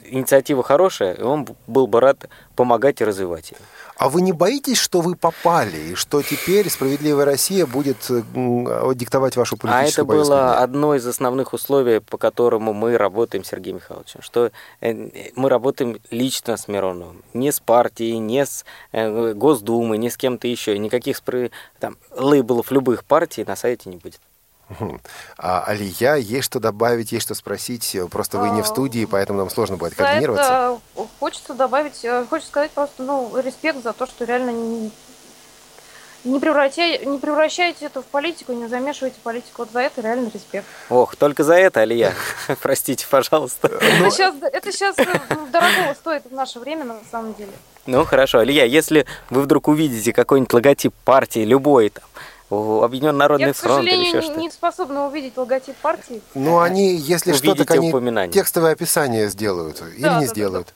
инициатива 0.06 0.62
хорошая, 0.62 1.16
и 1.16 1.22
он 1.24 1.48
был 1.66 1.88
бы 1.88 2.00
рад 2.00 2.30
помогать 2.56 3.02
и 3.02 3.06
развивать 3.06 3.52
ее. 3.52 3.58
А 3.98 4.10
вы 4.10 4.22
не 4.22 4.34
боитесь, 4.34 4.78
что 4.78 5.02
вы 5.02 5.16
попали, 5.16 5.78
и 5.78 5.96
что 5.96 6.22
теперь 6.22 6.70
«Справедливая 6.70 7.26
Россия» 7.26 7.66
будет 7.66 7.98
диктовать 8.08 9.36
вашу 9.36 9.58
политическую 9.58 9.82
А 9.82 9.88
это 9.88 10.06
было 10.06 10.58
одно 10.60 10.94
из 10.94 11.08
основных 11.08 11.54
условий, 11.54 12.00
по 12.00 12.18
которому 12.18 12.74
мы 12.74 12.96
работаем 12.96 13.44
с 13.44 13.48
Сергеем 13.48 13.78
Михайловичем, 13.78 14.22
что 14.22 14.52
э, 14.82 15.32
мы 15.36 15.50
работаем 15.50 15.98
лично 16.12 16.56
с 16.56 16.68
Мироновым, 16.68 17.24
не 17.34 17.52
с 17.52 17.60
партией, 17.60 18.20
не 18.20 18.46
с 18.46 18.64
Госдумой, 18.92 19.98
не 19.98 20.12
с 20.12 20.18
кем-то 20.18 20.48
еще 20.48 20.78
никаких 20.78 21.20
там, 21.80 21.98
лейблов 22.16 22.70
любых 22.70 23.04
партий 23.06 23.44
на 23.44 23.56
сайте 23.56 23.90
не 23.90 23.98
будет. 23.98 24.20
А 25.38 25.64
Алия, 25.66 26.16
есть 26.16 26.46
что 26.46 26.60
добавить, 26.60 27.12
есть 27.12 27.26
что 27.26 27.36
спросить? 27.36 27.98
Просто 28.12 28.38
вы 28.38 28.50
не 28.50 28.62
в 28.62 28.66
а, 28.66 28.68
студии, 28.68 29.06
поэтому 29.06 29.40
нам 29.40 29.50
сложно 29.50 29.78
будет 29.78 29.96
координироваться. 29.96 30.80
хочется 31.20 31.54
добавить, 31.54 32.04
э, 32.04 32.26
хочется 32.30 32.50
сказать 32.50 32.72
просто, 32.72 33.04
ну, 33.04 33.32
респект 33.38 33.84
за 33.84 33.94
то, 33.94 34.06
что 34.06 34.26
реально 34.26 34.52
не, 34.52 34.92
Не 36.24 36.40
превращайте, 36.40 37.06
не 37.06 37.20
превращайте 37.20 37.86
это 37.86 38.02
в 38.02 38.06
политику, 38.06 38.54
не 38.54 38.68
замешивайте 38.68 39.18
политику. 39.22 39.64
Вот 39.64 39.72
за 39.72 39.82
это 39.82 40.02
реально 40.02 40.32
респект. 40.34 40.66
Ох, 40.90 41.16
только 41.18 41.44
за 41.44 41.56
это, 41.56 41.82
Алия. 41.82 42.14
Простите, 42.62 43.06
пожалуйста. 43.10 43.68
Это 43.68 44.10
сейчас, 44.10 44.36
это 44.42 44.72
сейчас 44.72 44.98
э, 44.98 45.06
дорого 45.52 45.94
стоит 45.96 46.24
в 46.26 46.34
наше 46.34 46.60
время, 46.60 46.86
на 46.86 47.00
самом 47.12 47.34
деле. 47.34 47.52
Ну, 47.86 48.06
хорошо. 48.06 48.40
Алия, 48.40 48.64
если 48.64 49.06
вы 49.30 49.42
вдруг 49.42 49.68
увидите 49.68 50.14
какой-нибудь 50.14 50.54
логотип 50.54 50.94
партии, 51.04 51.42
любой 51.42 51.90
там, 51.90 52.06
Объединенный 52.50 53.18
Народный 53.20 53.48
Я, 53.48 53.54
к 53.54 53.58
фронт 53.58 53.84
или 53.88 53.92
еще 53.92 54.04
сожалению, 54.04 54.22
что-то. 54.24 54.40
не 54.40 54.52
способна 54.52 55.08
увидеть 55.08 55.38
логотип 55.38 55.76
партии. 55.78 56.22
Ну, 56.36 56.60
они, 56.60 56.96
если 56.96 57.34
что, 57.34 57.56
так 57.56 57.72
они 57.72 57.92
текстовое 58.32 58.74
описание 58.74 59.30
сделают 59.30 59.82
или 59.96 60.02
Да, 60.02 60.20
не 60.20 60.26
да, 60.26 60.28
да, 60.28 60.28
сделают. 60.28 60.68
Да, 60.68 60.74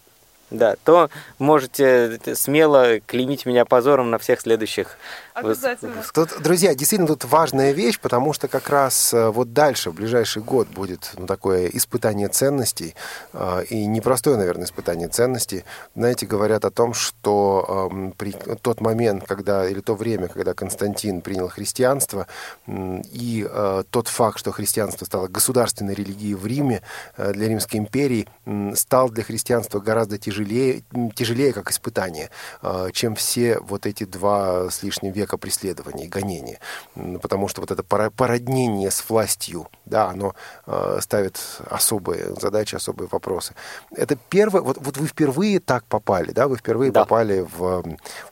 то 0.84 1.10
можете 1.40 2.20
смело 2.36 3.00
клеймить 3.06 3.46
меня 3.46 3.66
позором 3.66 4.10
на 4.10 4.18
всех 4.18 4.42
следующих 4.42 4.98
Обязательно. 5.38 6.04
Тут, 6.14 6.42
друзья, 6.42 6.74
действительно 6.74 7.08
тут 7.08 7.26
важная 7.26 7.72
вещь, 7.72 8.00
потому 8.00 8.34
что 8.34 8.48
как 8.48 8.70
раз 8.70 9.14
э, 9.14 9.30
вот 9.30 9.54
дальше, 9.54 9.92
в 9.92 9.94
ближайший 9.94 10.42
год, 10.42 10.68
будет 10.68 11.12
ну, 11.16 11.28
такое 11.28 11.68
испытание 11.68 12.28
ценностей, 12.28 12.96
э, 13.34 13.64
и 13.70 13.86
непростое, 13.86 14.38
наверное, 14.38 14.66
испытание 14.66 15.10
ценностей. 15.10 15.64
Знаете, 15.96 16.26
говорят 16.26 16.66
о 16.66 16.72
том, 16.72 16.96
что 16.96 17.90
эм, 17.92 18.14
при 18.14 18.32
тот 18.32 18.82
момент, 18.82 19.26
когда, 19.28 19.70
или 19.70 19.80
то 19.80 19.94
время, 19.94 20.28
когда 20.28 20.56
Константин 20.56 21.22
принял 21.22 21.50
христианство, 21.50 22.26
и 22.66 23.48
э, 23.48 23.84
тот 23.92 24.08
факт, 24.08 24.40
что 24.40 24.52
христианство 24.52 25.06
стало 25.06 25.28
государственной 25.28 25.94
религией 25.94 26.34
в 26.34 26.48
Риме, 26.48 26.82
э, 27.16 27.32
для 27.34 27.48
Римской 27.48 27.80
империи, 27.80 28.28
стал 28.74 29.10
для 29.12 29.24
христианства 29.24 29.80
гораздо 29.80 30.18
тяжелее, 30.18 30.37
м, 30.44 31.12
тяжелее 31.12 31.54
как 31.54 31.72
испытание, 31.72 32.30
э, 32.62 32.90
чем 32.94 33.16
все 33.16 33.60
вот 33.60 33.86
эти 33.86 34.04
два 34.04 34.70
с 34.70 34.84
лишним 34.84 35.12
века 35.12 35.38
преследования 35.38 36.06
и 36.06 36.08
гонения. 36.08 36.60
М, 36.96 37.20
Потому 37.20 37.48
что 37.48 37.62
вот 37.62 37.72
это 37.72 37.84
породнение 37.84 38.92
с 38.92 39.10
властью, 39.10 39.68
да, 39.86 40.10
оно 40.10 40.34
э, 40.66 41.00
ставит 41.02 41.40
особые 41.70 42.36
задачи, 42.40 42.76
особые 42.76 43.08
вопросы. 43.12 43.54
Это 43.96 44.16
первое, 44.30 44.62
вот, 44.62 44.78
вот 44.80 44.98
вы 44.98 45.08
впервые 45.08 45.60
так 45.60 45.84
попали, 45.86 46.32
да, 46.32 46.48
вы 46.48 46.58
впервые 46.58 46.92
Да. 46.92 47.02
попали 47.04 47.46
в 47.58 47.84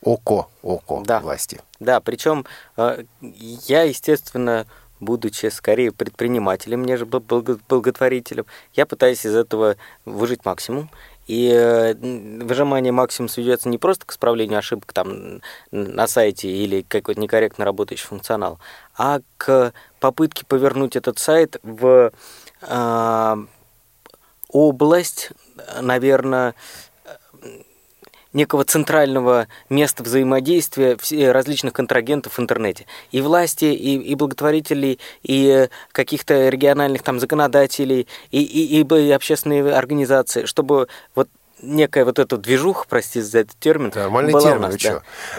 око, 0.01 0.47
око 0.61 1.01
Да. 1.05 1.19
власти. 1.19 1.59
Да, 1.79 1.99
причем 1.99 2.45
э, 2.77 3.03
я, 3.21 3.83
естественно, 3.83 4.65
будучи 4.99 5.47
скорее 5.47 5.91
предпринимателем, 5.91 6.85
нежели 6.85 7.07
бл- 7.07 7.19
благо- 7.19 7.59
благотворителем, 7.67 8.45
я 8.73 8.85
пытаюсь 8.85 9.25
из 9.25 9.35
этого 9.35 9.75
выжить 10.05 10.45
максимум. 10.45 10.89
И 11.27 11.49
э, 11.49 11.95
выжимание 12.43 12.91
максимум 12.91 13.29
сведется 13.29 13.69
не 13.69 13.77
просто 13.77 14.05
к 14.05 14.11
исправлению 14.11 14.59
ошибок 14.59 14.93
там 14.93 15.41
на 15.71 16.07
сайте 16.07 16.49
или 16.49 16.83
какой-то 16.83 17.19
некорректно 17.19 17.65
работающий 17.65 18.05
функционал, 18.05 18.59
а 18.97 19.19
к 19.37 19.73
попытке 19.99 20.45
повернуть 20.45 20.95
этот 20.95 21.17
сайт 21.17 21.57
в 21.63 22.11
э, 22.61 23.35
область, 24.49 25.31
наверное, 25.81 26.53
некого 28.35 28.65
центрального 28.65 29.47
места 29.69 30.03
взаимодействия 30.03 30.97
все- 30.97 31.31
различных 31.31 31.73
контрагентов 31.73 32.37
в 32.37 32.39
интернете. 32.39 32.85
И 33.11 33.21
власти, 33.21 33.65
и, 33.65 33.95
и 33.97 34.15
благотворителей, 34.15 34.99
и 35.23 35.47
э, 35.47 35.69
каких-то 35.91 36.49
региональных 36.49 37.01
там 37.01 37.19
законодателей, 37.19 38.07
и, 38.31 38.43
и, 38.43 38.81
и 38.81 39.11
общественные 39.11 39.73
организации, 39.73 40.45
чтобы 40.45 40.87
вот 41.15 41.29
некая 41.61 42.05
вот 42.05 42.19
эта 42.19 42.37
движуха, 42.37 42.85
простите 42.87 43.23
за 43.23 43.39
этот 43.39 43.57
термин, 43.57 43.91
Нормальный 43.95 44.33
была 44.33 44.41
у 44.41 44.45
термин, 44.45 44.61
нас, 44.61 44.73
вы 44.73 44.79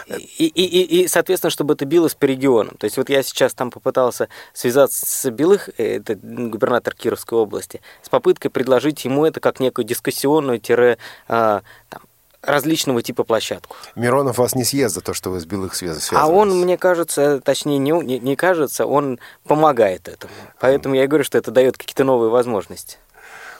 да. 0.07 0.15
И, 0.17 0.45
и, 0.45 0.65
и, 0.65 1.03
и, 1.03 1.07
соответственно, 1.07 1.51
чтобы 1.51 1.75
это 1.75 1.85
билось 1.85 2.15
по 2.15 2.25
регионам. 2.25 2.75
То 2.77 2.85
есть 2.85 2.97
вот 2.97 3.09
я 3.09 3.21
сейчас 3.23 3.53
там 3.53 3.71
попытался 3.71 4.27
связаться 4.53 5.05
с 5.05 5.29
Белых, 5.29 5.69
э, 5.77 5.97
это 5.97 6.15
губернатор 6.15 6.93
Кировской 6.93 7.37
области, 7.37 7.81
с 8.01 8.09
попыткой 8.09 8.51
предложить 8.51 9.05
ему 9.05 9.25
это 9.25 9.39
как 9.39 9.59
некую 9.59 9.85
дискуссионную 9.85 10.59
тире, 10.59 10.97
а, 11.27 11.61
там, 11.89 12.01
различного 12.41 13.01
типа 13.01 13.23
площадку. 13.23 13.75
Миронов 13.95 14.37
вас 14.37 14.55
не 14.55 14.63
съест 14.63 14.95
за 14.95 15.01
то, 15.01 15.13
что 15.13 15.29
вы 15.29 15.39
с 15.39 15.45
белых 15.45 15.75
связываетесь. 15.75 16.11
А 16.13 16.27
он, 16.27 16.61
мне 16.61 16.77
кажется, 16.77 17.41
точнее, 17.41 17.77
не, 17.77 17.91
не, 17.91 18.19
не 18.19 18.35
кажется, 18.35 18.85
он 18.85 19.19
помогает 19.43 20.07
этому. 20.07 20.33
Поэтому 20.59 20.95
я 20.95 21.03
и 21.03 21.07
говорю, 21.07 21.23
что 21.23 21.37
это 21.37 21.51
дает 21.51 21.77
какие-то 21.77 22.03
новые 22.03 22.29
возможности. 22.29 22.97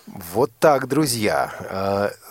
Вот 0.08 0.52
так, 0.60 0.88
друзья. 0.88 1.52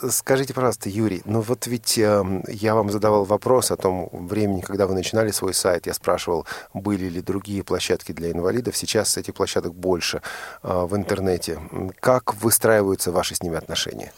Э, 0.03 0.09
Скажите, 0.09 0.55
пожалуйста, 0.55 0.89
Юрий, 0.89 1.21
ну 1.27 1.43
вот 1.43 1.67
ведь 1.67 1.99
э, 1.99 2.43
я 2.49 2.75
вам 2.75 2.91
задавал 2.91 3.25
вопрос 3.25 3.71
о 3.71 3.77
том 3.77 4.09
времени, 4.13 4.63
когда 4.63 4.87
вы 4.87 4.95
начинали 4.95 5.31
свой 5.31 5.53
сайт. 5.53 5.87
Я 5.87 5.93
спрашивал, 5.93 6.47
были 6.73 7.05
ли 7.11 7.21
другие 7.21 7.63
площадки 7.63 8.13
для 8.13 8.33
инвалидов. 8.33 8.77
Сейчас 8.77 9.19
этих 9.19 9.35
площадок 9.35 9.75
больше 9.75 10.23
э, 10.63 10.87
в 10.87 10.97
интернете. 10.97 11.61
Как 12.01 12.35
выстраиваются 12.37 13.13
ваши 13.13 13.35
с 13.35 13.43
ними 13.43 13.57
отношения? 13.57 14.13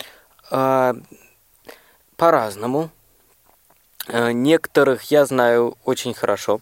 По-разному. 2.18 2.90
Э, 4.08 4.32
Некоторых 4.32 5.04
я 5.04 5.24
знаю 5.24 5.78
очень 5.84 6.14
хорошо 6.14 6.60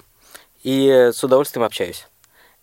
и 0.63 1.11
с 1.15 1.25
удовольствием 1.25 1.65
общаюсь. 1.65 2.07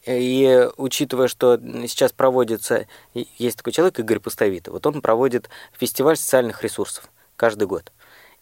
И 0.05 0.69
учитывая, 0.77 1.27
что 1.27 1.57
сейчас 1.87 2.11
проводится, 2.11 2.85
есть 3.15 3.57
такой 3.57 3.73
человек, 3.73 3.97
Игорь 3.97 4.19
Пустовитов, 4.19 4.73
вот 4.73 4.85
он 4.85 5.01
проводит 5.01 5.49
фестиваль 5.71 6.17
социальных 6.17 6.61
ресурсов 6.61 7.05
каждый 7.35 7.65
год. 7.67 7.91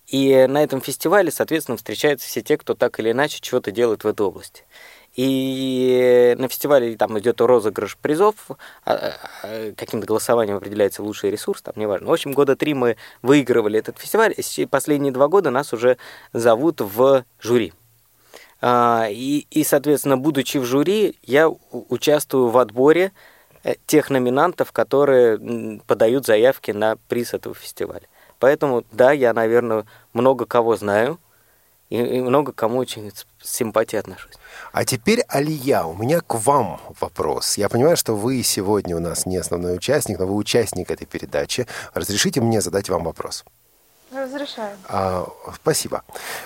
И 0.08 0.46
на 0.50 0.62
этом 0.62 0.82
фестивале, 0.82 1.32
соответственно, 1.32 1.78
встречаются 1.78 2.28
все 2.28 2.42
те, 2.42 2.58
кто 2.58 2.74
так 2.74 3.00
или 3.00 3.12
иначе 3.12 3.40
чего-то 3.40 3.72
делает 3.72 4.04
в 4.04 4.08
этой 4.08 4.26
области. 4.26 4.66
И 5.16 6.36
на 6.38 6.48
фестивале 6.48 6.96
там 6.96 7.20
идет 7.20 7.42
розыгрыш 7.42 7.98
призов, 7.98 8.36
а, 8.86 9.14
а, 9.44 9.74
каким-то 9.74 10.08
голосованием 10.08 10.58
определяется 10.58 11.04
лучший 11.04 11.32
ресурс, 11.32 11.62
там 11.62 11.74
неважно. 11.76 12.08
В 12.08 12.14
общем, 12.14 12.32
года 12.32 12.56
три 12.56 12.74
мы 12.74 12.96
выигрывали 13.22 13.78
этот 13.78 14.00
фестиваль, 14.00 14.34
и 14.38 14.66
последние 14.66 15.12
два 15.12 15.28
года 15.28 15.50
нас 15.50 15.74
уже 15.74 15.98
зовут 16.32 16.80
в 16.80 17.26
жюри. 17.42 17.74
А, 18.62 19.08
И, 19.10 19.48
и, 19.50 19.64
соответственно, 19.66 20.18
будучи 20.18 20.60
в 20.60 20.66
жюри, 20.66 21.18
я 21.24 21.50
участвую 21.50 22.48
в 22.48 22.58
отборе 22.58 23.12
э, 23.64 23.74
тех 23.86 24.10
номинантов, 24.12 24.72
которые 24.72 25.82
подают 25.88 26.26
заявки 26.26 26.72
на 26.72 26.96
приз 27.10 27.34
этого 27.34 27.54
фестиваля. 27.54 28.08
Поэтому, 28.40 28.86
да, 28.92 29.12
я, 29.12 29.34
наверное, 29.34 29.86
много 30.14 30.46
кого 30.46 30.78
знаю 30.78 31.20
и, 31.92 31.98
и 31.98 32.22
много 32.22 32.54
к 32.54 32.56
кому 32.56 32.80
очень 32.80 33.12
с 33.12 33.50
симпатией 33.50 34.00
отношусь. 34.00 34.34
А 34.72 34.86
теперь, 34.86 35.22
Алия, 35.28 35.84
у 35.84 35.94
меня 35.94 36.22
к 36.22 36.36
вам 36.36 36.80
вопрос. 37.00 37.58
Я 37.58 37.68
понимаю, 37.68 37.98
что 37.98 38.16
вы 38.16 38.42
сегодня 38.44 38.96
у 38.96 39.00
нас 39.00 39.26
не 39.26 39.38
основной 39.38 39.76
участник, 39.76 40.18
но 40.18 40.26
вы 40.26 40.36
участник 40.36 40.90
этой 40.90 41.06
передачи. 41.06 41.68
Разрешите 41.94 42.40
мне 42.40 42.62
задать 42.62 42.88
вам 42.88 43.04
вопрос? 43.04 43.44
Разрешаю. 44.14 44.78
А, 44.88 45.28
спасибо. 45.56 46.04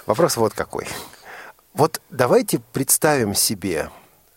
Вопрос 0.07 0.35
вот 0.35 0.53
какой. 0.53 0.87
Вот 1.75 2.01
давайте 2.09 2.59
представим 2.73 3.35
себе, 3.35 3.91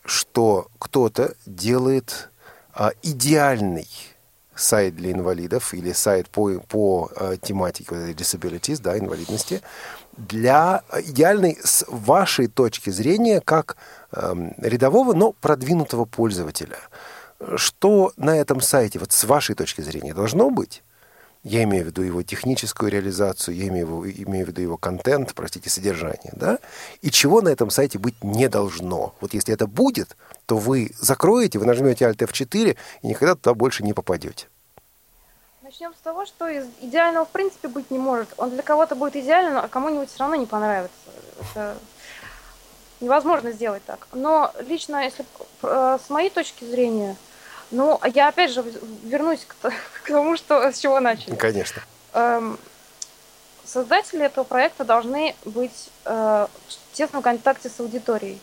что 0.05 0.67
кто-то 0.77 1.33
делает 1.47 2.29
а, 2.73 2.91
идеальный 3.01 3.87
сайт 4.55 4.95
для 4.95 5.11
инвалидов 5.11 5.73
или 5.73 5.91
сайт 5.93 6.29
по, 6.29 6.59
по 6.59 7.09
а, 7.15 7.37
тематике 7.37 7.95
вот 7.95 8.09
disabilities, 8.09 8.81
да, 8.81 8.97
инвалидности, 8.97 9.61
для 10.27 10.83
идеальной 11.03 11.57
с 11.63 11.85
вашей 11.87 12.47
точки 12.47 12.89
зрения 12.89 13.41
как 13.41 13.77
эм, 14.11 14.53
рядового, 14.57 15.13
но 15.13 15.31
продвинутого 15.31 16.05
пользователя. 16.05 16.77
Что 17.55 18.11
на 18.17 18.37
этом 18.37 18.61
сайте, 18.61 18.99
вот 18.99 19.11
с 19.11 19.23
вашей 19.23 19.55
точки 19.55 19.81
зрения, 19.81 20.13
должно 20.13 20.49
быть? 20.49 20.83
Я 21.41 21.63
имею 21.63 21.85
в 21.85 21.87
виду 21.87 22.01
его 22.01 22.21
техническую 22.21 22.91
реализацию, 22.91 23.55
я 23.55 23.69
имею, 23.69 23.87
в- 23.87 24.09
имею 24.09 24.45
в 24.45 24.49
виду 24.49 24.61
его 24.61 24.75
контент, 24.75 25.33
простите, 25.33 25.69
содержание, 25.69 26.33
да? 26.33 26.59
И 27.01 27.09
чего 27.11 27.41
на 27.41 27.47
этом 27.47 27.69
сайте 27.69 27.97
быть 27.97 28.21
не 28.21 28.49
должно. 28.49 29.15
Вот 29.21 29.33
если 29.33 29.53
это 29.53 29.65
будет, 29.65 30.17
то 30.45 30.57
вы 30.57 30.91
закроете, 30.99 31.57
вы 31.57 31.65
нажмете 31.65 32.05
Alt 32.05 32.17
F4 32.17 32.75
и 33.03 33.07
никогда 33.07 33.35
туда 33.35 33.53
больше 33.53 33.83
не 33.83 33.93
попадете. 33.93 34.47
Начнем 35.79 35.95
с 35.95 36.01
того, 36.01 36.25
что 36.25 36.45
из- 36.49 36.67
идеального 36.81 37.23
в 37.23 37.29
принципе 37.29 37.69
быть 37.69 37.89
не 37.89 37.97
может. 37.99 38.27
Он 38.35 38.49
для 38.49 38.61
кого-то 38.61 38.95
будет 38.95 39.15
идеален, 39.15 39.55
а 39.55 39.69
кому-нибудь 39.69 40.09
все 40.09 40.19
равно 40.19 40.35
не 40.35 40.45
понравится. 40.45 40.91
Это 41.39 41.77
невозможно 42.99 43.53
сделать 43.53 43.81
так. 43.85 44.09
Но 44.11 44.51
лично, 44.67 45.01
если 45.05 45.23
э, 45.63 45.97
с 46.05 46.09
моей 46.09 46.31
точки 46.31 46.65
зрения, 46.65 47.15
ну, 47.71 47.97
я 48.13 48.27
опять 48.27 48.51
же 48.51 48.61
вернусь 49.03 49.45
к, 49.45 49.55
к 50.03 50.07
тому, 50.07 50.35
что, 50.35 50.69
с 50.69 50.79
чего 50.79 50.99
начали. 50.99 51.33
Конечно. 51.35 51.81
Эм, 52.11 52.59
создатели 53.63 54.25
этого 54.25 54.43
проекта 54.43 54.83
должны 54.83 55.33
быть 55.45 55.91
э, 56.03 56.47
в 56.67 56.97
тесном 56.97 57.21
контакте 57.21 57.69
с 57.69 57.79
аудиторией. 57.79 58.41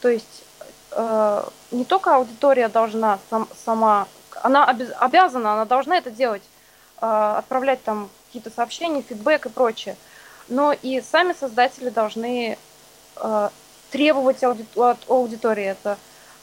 То 0.00 0.08
есть 0.08 0.42
э, 0.90 1.44
не 1.70 1.84
только 1.84 2.16
аудитория 2.16 2.66
должна 2.66 3.20
сам- 3.30 3.48
сама, 3.64 4.08
она 4.42 4.68
обяз- 4.68 4.96
обязана, 4.98 5.52
она 5.52 5.66
должна 5.66 5.98
это 5.98 6.10
делать, 6.10 6.42
отправлять 7.38 7.82
там 7.84 8.08
какие-то 8.26 8.50
сообщения, 8.50 9.02
фидбэк 9.02 9.46
и 9.46 9.48
прочее. 9.48 9.96
Но 10.48 10.72
и 10.72 11.00
сами 11.00 11.34
создатели 11.38 11.88
должны 11.88 12.58
э, 13.16 13.48
требовать 13.90 14.42
от 14.42 14.98
аудитории 15.08 15.64
это, 15.64 15.96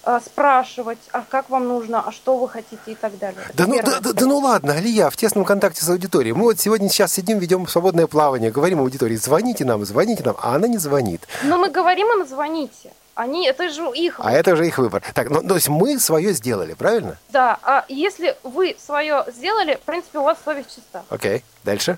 а, 0.03 0.19
спрашивать, 0.19 0.97
а 1.11 1.23
как 1.29 1.49
вам 1.49 1.67
нужно, 1.67 2.01
а 2.01 2.11
что 2.11 2.37
вы 2.37 2.49
хотите 2.49 2.81
и 2.87 2.95
так 2.95 3.19
далее. 3.19 3.41
Да 3.53 3.67
ну, 3.67 3.79
да, 3.83 3.99
да- 3.99 4.13
да 4.13 4.25
ну 4.25 4.39
ладно, 4.39 4.73
Алия, 4.73 5.09
в 5.11 5.15
тесном 5.15 5.45
контакте 5.45 5.85
с 5.85 5.89
аудиторией. 5.89 6.33
Мы 6.33 6.43
вот 6.45 6.59
сегодня 6.59 6.89
сейчас 6.89 7.13
сидим, 7.13 7.37
ведем 7.37 7.67
свободное 7.67 8.07
плавание, 8.07 8.49
говорим 8.49 8.79
аудитории, 8.79 9.15
звоните 9.15 9.63
нам, 9.63 9.85
звоните 9.85 10.23
нам, 10.23 10.35
а 10.41 10.55
она 10.55 10.67
не 10.67 10.79
звонит. 10.79 11.27
Но 11.43 11.59
мы 11.59 11.69
говорим 11.69 12.07
им, 12.07 12.25
звоните. 12.27 12.91
Они, 13.13 13.45
это 13.45 13.69
же 13.69 13.83
их 13.91 14.19
А 14.19 14.31
это 14.31 14.53
уже 14.53 14.67
их 14.67 14.77
выбор. 14.77 15.03
Так, 15.13 15.29
ну, 15.29 15.41
то 15.45 15.55
есть 15.55 15.67
мы 15.67 15.99
свое 15.99 16.31
сделали, 16.33 16.73
правильно? 16.73 17.17
Да, 17.29 17.59
а 17.61 17.85
если 17.89 18.37
вы 18.43 18.75
свое 18.79 19.25
сделали, 19.27 19.75
в 19.75 19.81
принципе, 19.81 20.19
у 20.19 20.23
вас 20.23 20.37
совесть 20.43 20.73
чиста. 20.73 21.03
Окей, 21.09 21.43
дальше. 21.63 21.97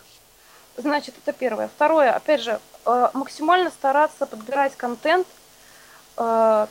Значит, 0.76 1.14
это 1.24 1.38
первое. 1.38 1.68
Второе, 1.68 2.11
опять 2.14 2.41
же, 2.41 2.59
э, 2.86 3.09
максимально 3.14 3.70
стараться 3.70 4.26
подбирать 4.26 4.76
контент. 4.76 5.28
Э, 6.18 6.68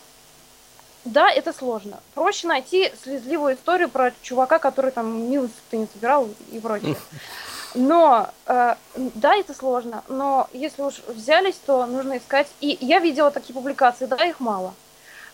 Да, 1.04 1.30
это 1.30 1.52
сложно. 1.52 1.98
Проще 2.14 2.46
найти 2.46 2.92
слезливую 3.02 3.54
историю 3.56 3.88
про 3.88 4.12
чувака, 4.22 4.58
который 4.60 4.92
там 4.92 5.30
милость 5.30 5.54
не 5.72 5.88
собирал 5.92 6.28
и 6.52 6.60
прочее. 6.60 6.96
Но, 7.74 8.30
э, 8.46 8.74
да, 8.96 9.34
это 9.34 9.54
сложно, 9.54 10.04
но 10.08 10.48
если 10.52 10.82
уж 10.82 11.00
взялись, 11.08 11.56
то 11.64 11.86
нужно 11.86 12.18
искать. 12.18 12.48
И 12.60 12.76
я 12.80 12.98
видела 12.98 13.30
такие 13.30 13.54
публикации, 13.54 14.06
да, 14.06 14.22
их 14.24 14.40
мало. 14.40 14.74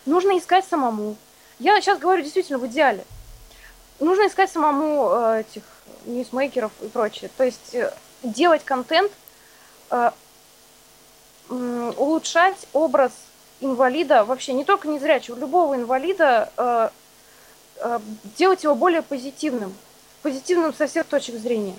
Нужно 0.05 0.37
искать 0.37 0.65
самому. 0.65 1.17
Я 1.59 1.79
сейчас 1.81 1.99
говорю 1.99 2.23
действительно 2.23 2.57
в 2.57 2.67
идеале. 2.67 3.03
Нужно 3.99 4.27
искать 4.27 4.49
самому 4.49 5.09
э, 5.11 5.41
этих 5.41 5.63
ньюсмейкеров 6.05 6.71
и 6.81 6.87
прочее. 6.87 7.29
То 7.35 7.43
есть 7.43 7.75
э, 7.75 7.93
делать 8.23 8.63
контент, 8.63 9.11
э, 9.91 10.11
улучшать 11.49 12.67
образ 12.71 13.11
инвалида, 13.59 14.23
вообще 14.23 14.53
не 14.53 14.63
только 14.63 14.87
незрячего, 14.87 15.37
любого 15.37 15.75
инвалида, 15.75 16.51
э, 16.55 16.89
э, 17.77 17.99
делать 18.37 18.63
его 18.63 18.75
более 18.75 19.01
позитивным. 19.01 19.75
Позитивным 20.21 20.73
со 20.73 20.87
всех 20.87 21.05
точек 21.05 21.35
зрения. 21.35 21.75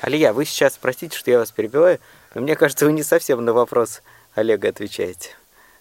Алия, 0.00 0.32
вы 0.32 0.44
сейчас, 0.44 0.78
простите, 0.80 1.16
что 1.16 1.30
я 1.30 1.38
вас 1.38 1.50
перебиваю, 1.50 1.98
но 2.34 2.40
мне 2.42 2.56
кажется, 2.56 2.86
вы 2.86 2.92
не 2.92 3.02
совсем 3.02 3.44
на 3.44 3.52
вопрос 3.52 4.02
Олега 4.34 4.68
отвечаете. 4.68 5.30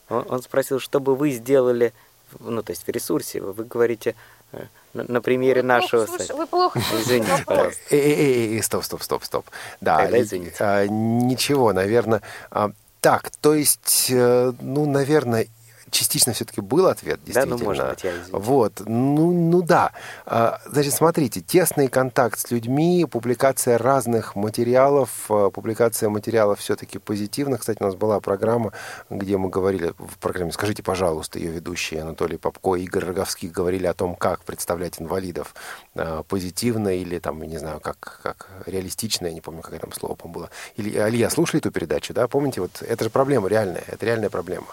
Он, 0.09 0.25
он 0.29 0.41
спросил, 0.41 0.79
что 0.79 0.99
бы 0.99 1.15
вы 1.15 1.31
сделали, 1.31 1.93
ну, 2.39 2.61
то 2.63 2.71
есть 2.71 2.85
в 2.87 2.89
ресурсе, 2.89 3.41
вы 3.41 3.63
говорите 3.63 4.15
э, 4.53 4.63
на, 4.93 5.03
на 5.03 5.21
примере 5.21 5.61
Вы 5.61 5.67
плохо 5.67 5.81
нашего 5.81 6.05
слуш- 6.05 6.17
сайта. 6.17 6.35
Вы 6.35 6.47
плохо 6.47 6.79
Извините, 6.93 7.31
вопрос. 7.31 7.45
пожалуйста. 7.45 7.81
Эй, 7.91 7.99
эй, 7.99 8.13
эй, 8.15 8.55
эй, 8.55 8.63
стоп, 8.63 8.83
стоп, 8.83 9.03
стоп, 9.03 9.23
стоп. 9.23 9.45
Да, 9.81 9.97
Тогда 9.99 10.21
извините. 10.21 10.55
а, 10.59 10.87
ничего, 10.87 11.73
наверное. 11.73 12.21
а, 12.49 12.71
так, 13.01 13.29
то 13.41 13.53
есть, 13.53 14.07
э, 14.09 14.53
ну, 14.59 14.85
наверное, 14.89 15.47
частично 15.91 16.33
все-таки 16.33 16.61
был 16.61 16.87
ответ, 16.87 17.19
Да, 17.25 17.45
ну, 17.45 17.57
действительно. 17.57 17.63
может 17.65 17.89
быть, 17.89 18.03
я 18.03 18.11
извините. 18.11 18.31
Вот, 18.37 18.81
ну, 18.85 19.31
ну 19.31 19.61
да. 19.61 19.91
А, 20.25 20.59
Значит, 20.65 20.93
смотрите, 20.93 21.41
тесный 21.41 21.87
контакт 21.87 22.39
с 22.39 22.51
людьми, 22.51 23.05
публикация 23.09 23.77
разных 23.77 24.35
материалов, 24.35 25.09
а, 25.29 25.49
публикация 25.49 26.09
материалов 26.09 26.59
все-таки 26.59 26.99
позитивных. 26.99 27.61
Кстати, 27.61 27.81
у 27.81 27.85
нас 27.85 27.95
была 27.95 28.19
программа, 28.19 28.73
где 29.09 29.37
мы 29.37 29.49
говорили 29.49 29.93
в 29.97 30.17
программе 30.19 30.51
«Скажите, 30.51 30.83
пожалуйста», 30.83 31.39
ее 31.39 31.51
ведущие 31.51 32.01
Анатолий 32.01 32.37
Попко 32.37 32.75
и 32.75 32.83
Игорь 32.83 33.05
Роговский 33.05 33.49
говорили 33.49 33.87
о 33.87 33.93
том, 33.93 34.15
как 34.15 34.43
представлять 34.43 35.01
инвалидов 35.01 35.55
а, 35.95 36.23
позитивно 36.23 36.89
или 36.89 37.19
там, 37.19 37.41
не 37.43 37.57
знаю, 37.57 37.79
как, 37.79 38.19
как 38.23 38.47
реалистично, 38.65 39.27
я 39.27 39.33
не 39.33 39.41
помню, 39.41 39.61
какое 39.61 39.79
там 39.79 39.91
слово 39.93 40.15
по-моему 40.15 40.39
было. 40.39 40.49
Или, 40.75 40.97
Алия, 40.97 41.29
слушали 41.29 41.59
эту 41.59 41.71
передачу, 41.71 42.13
да? 42.13 42.27
Помните, 42.27 42.61
вот 42.61 42.81
это 42.81 43.03
же 43.03 43.09
проблема 43.09 43.47
реальная, 43.47 43.83
это 43.87 44.05
реальная 44.05 44.29
проблема. 44.29 44.67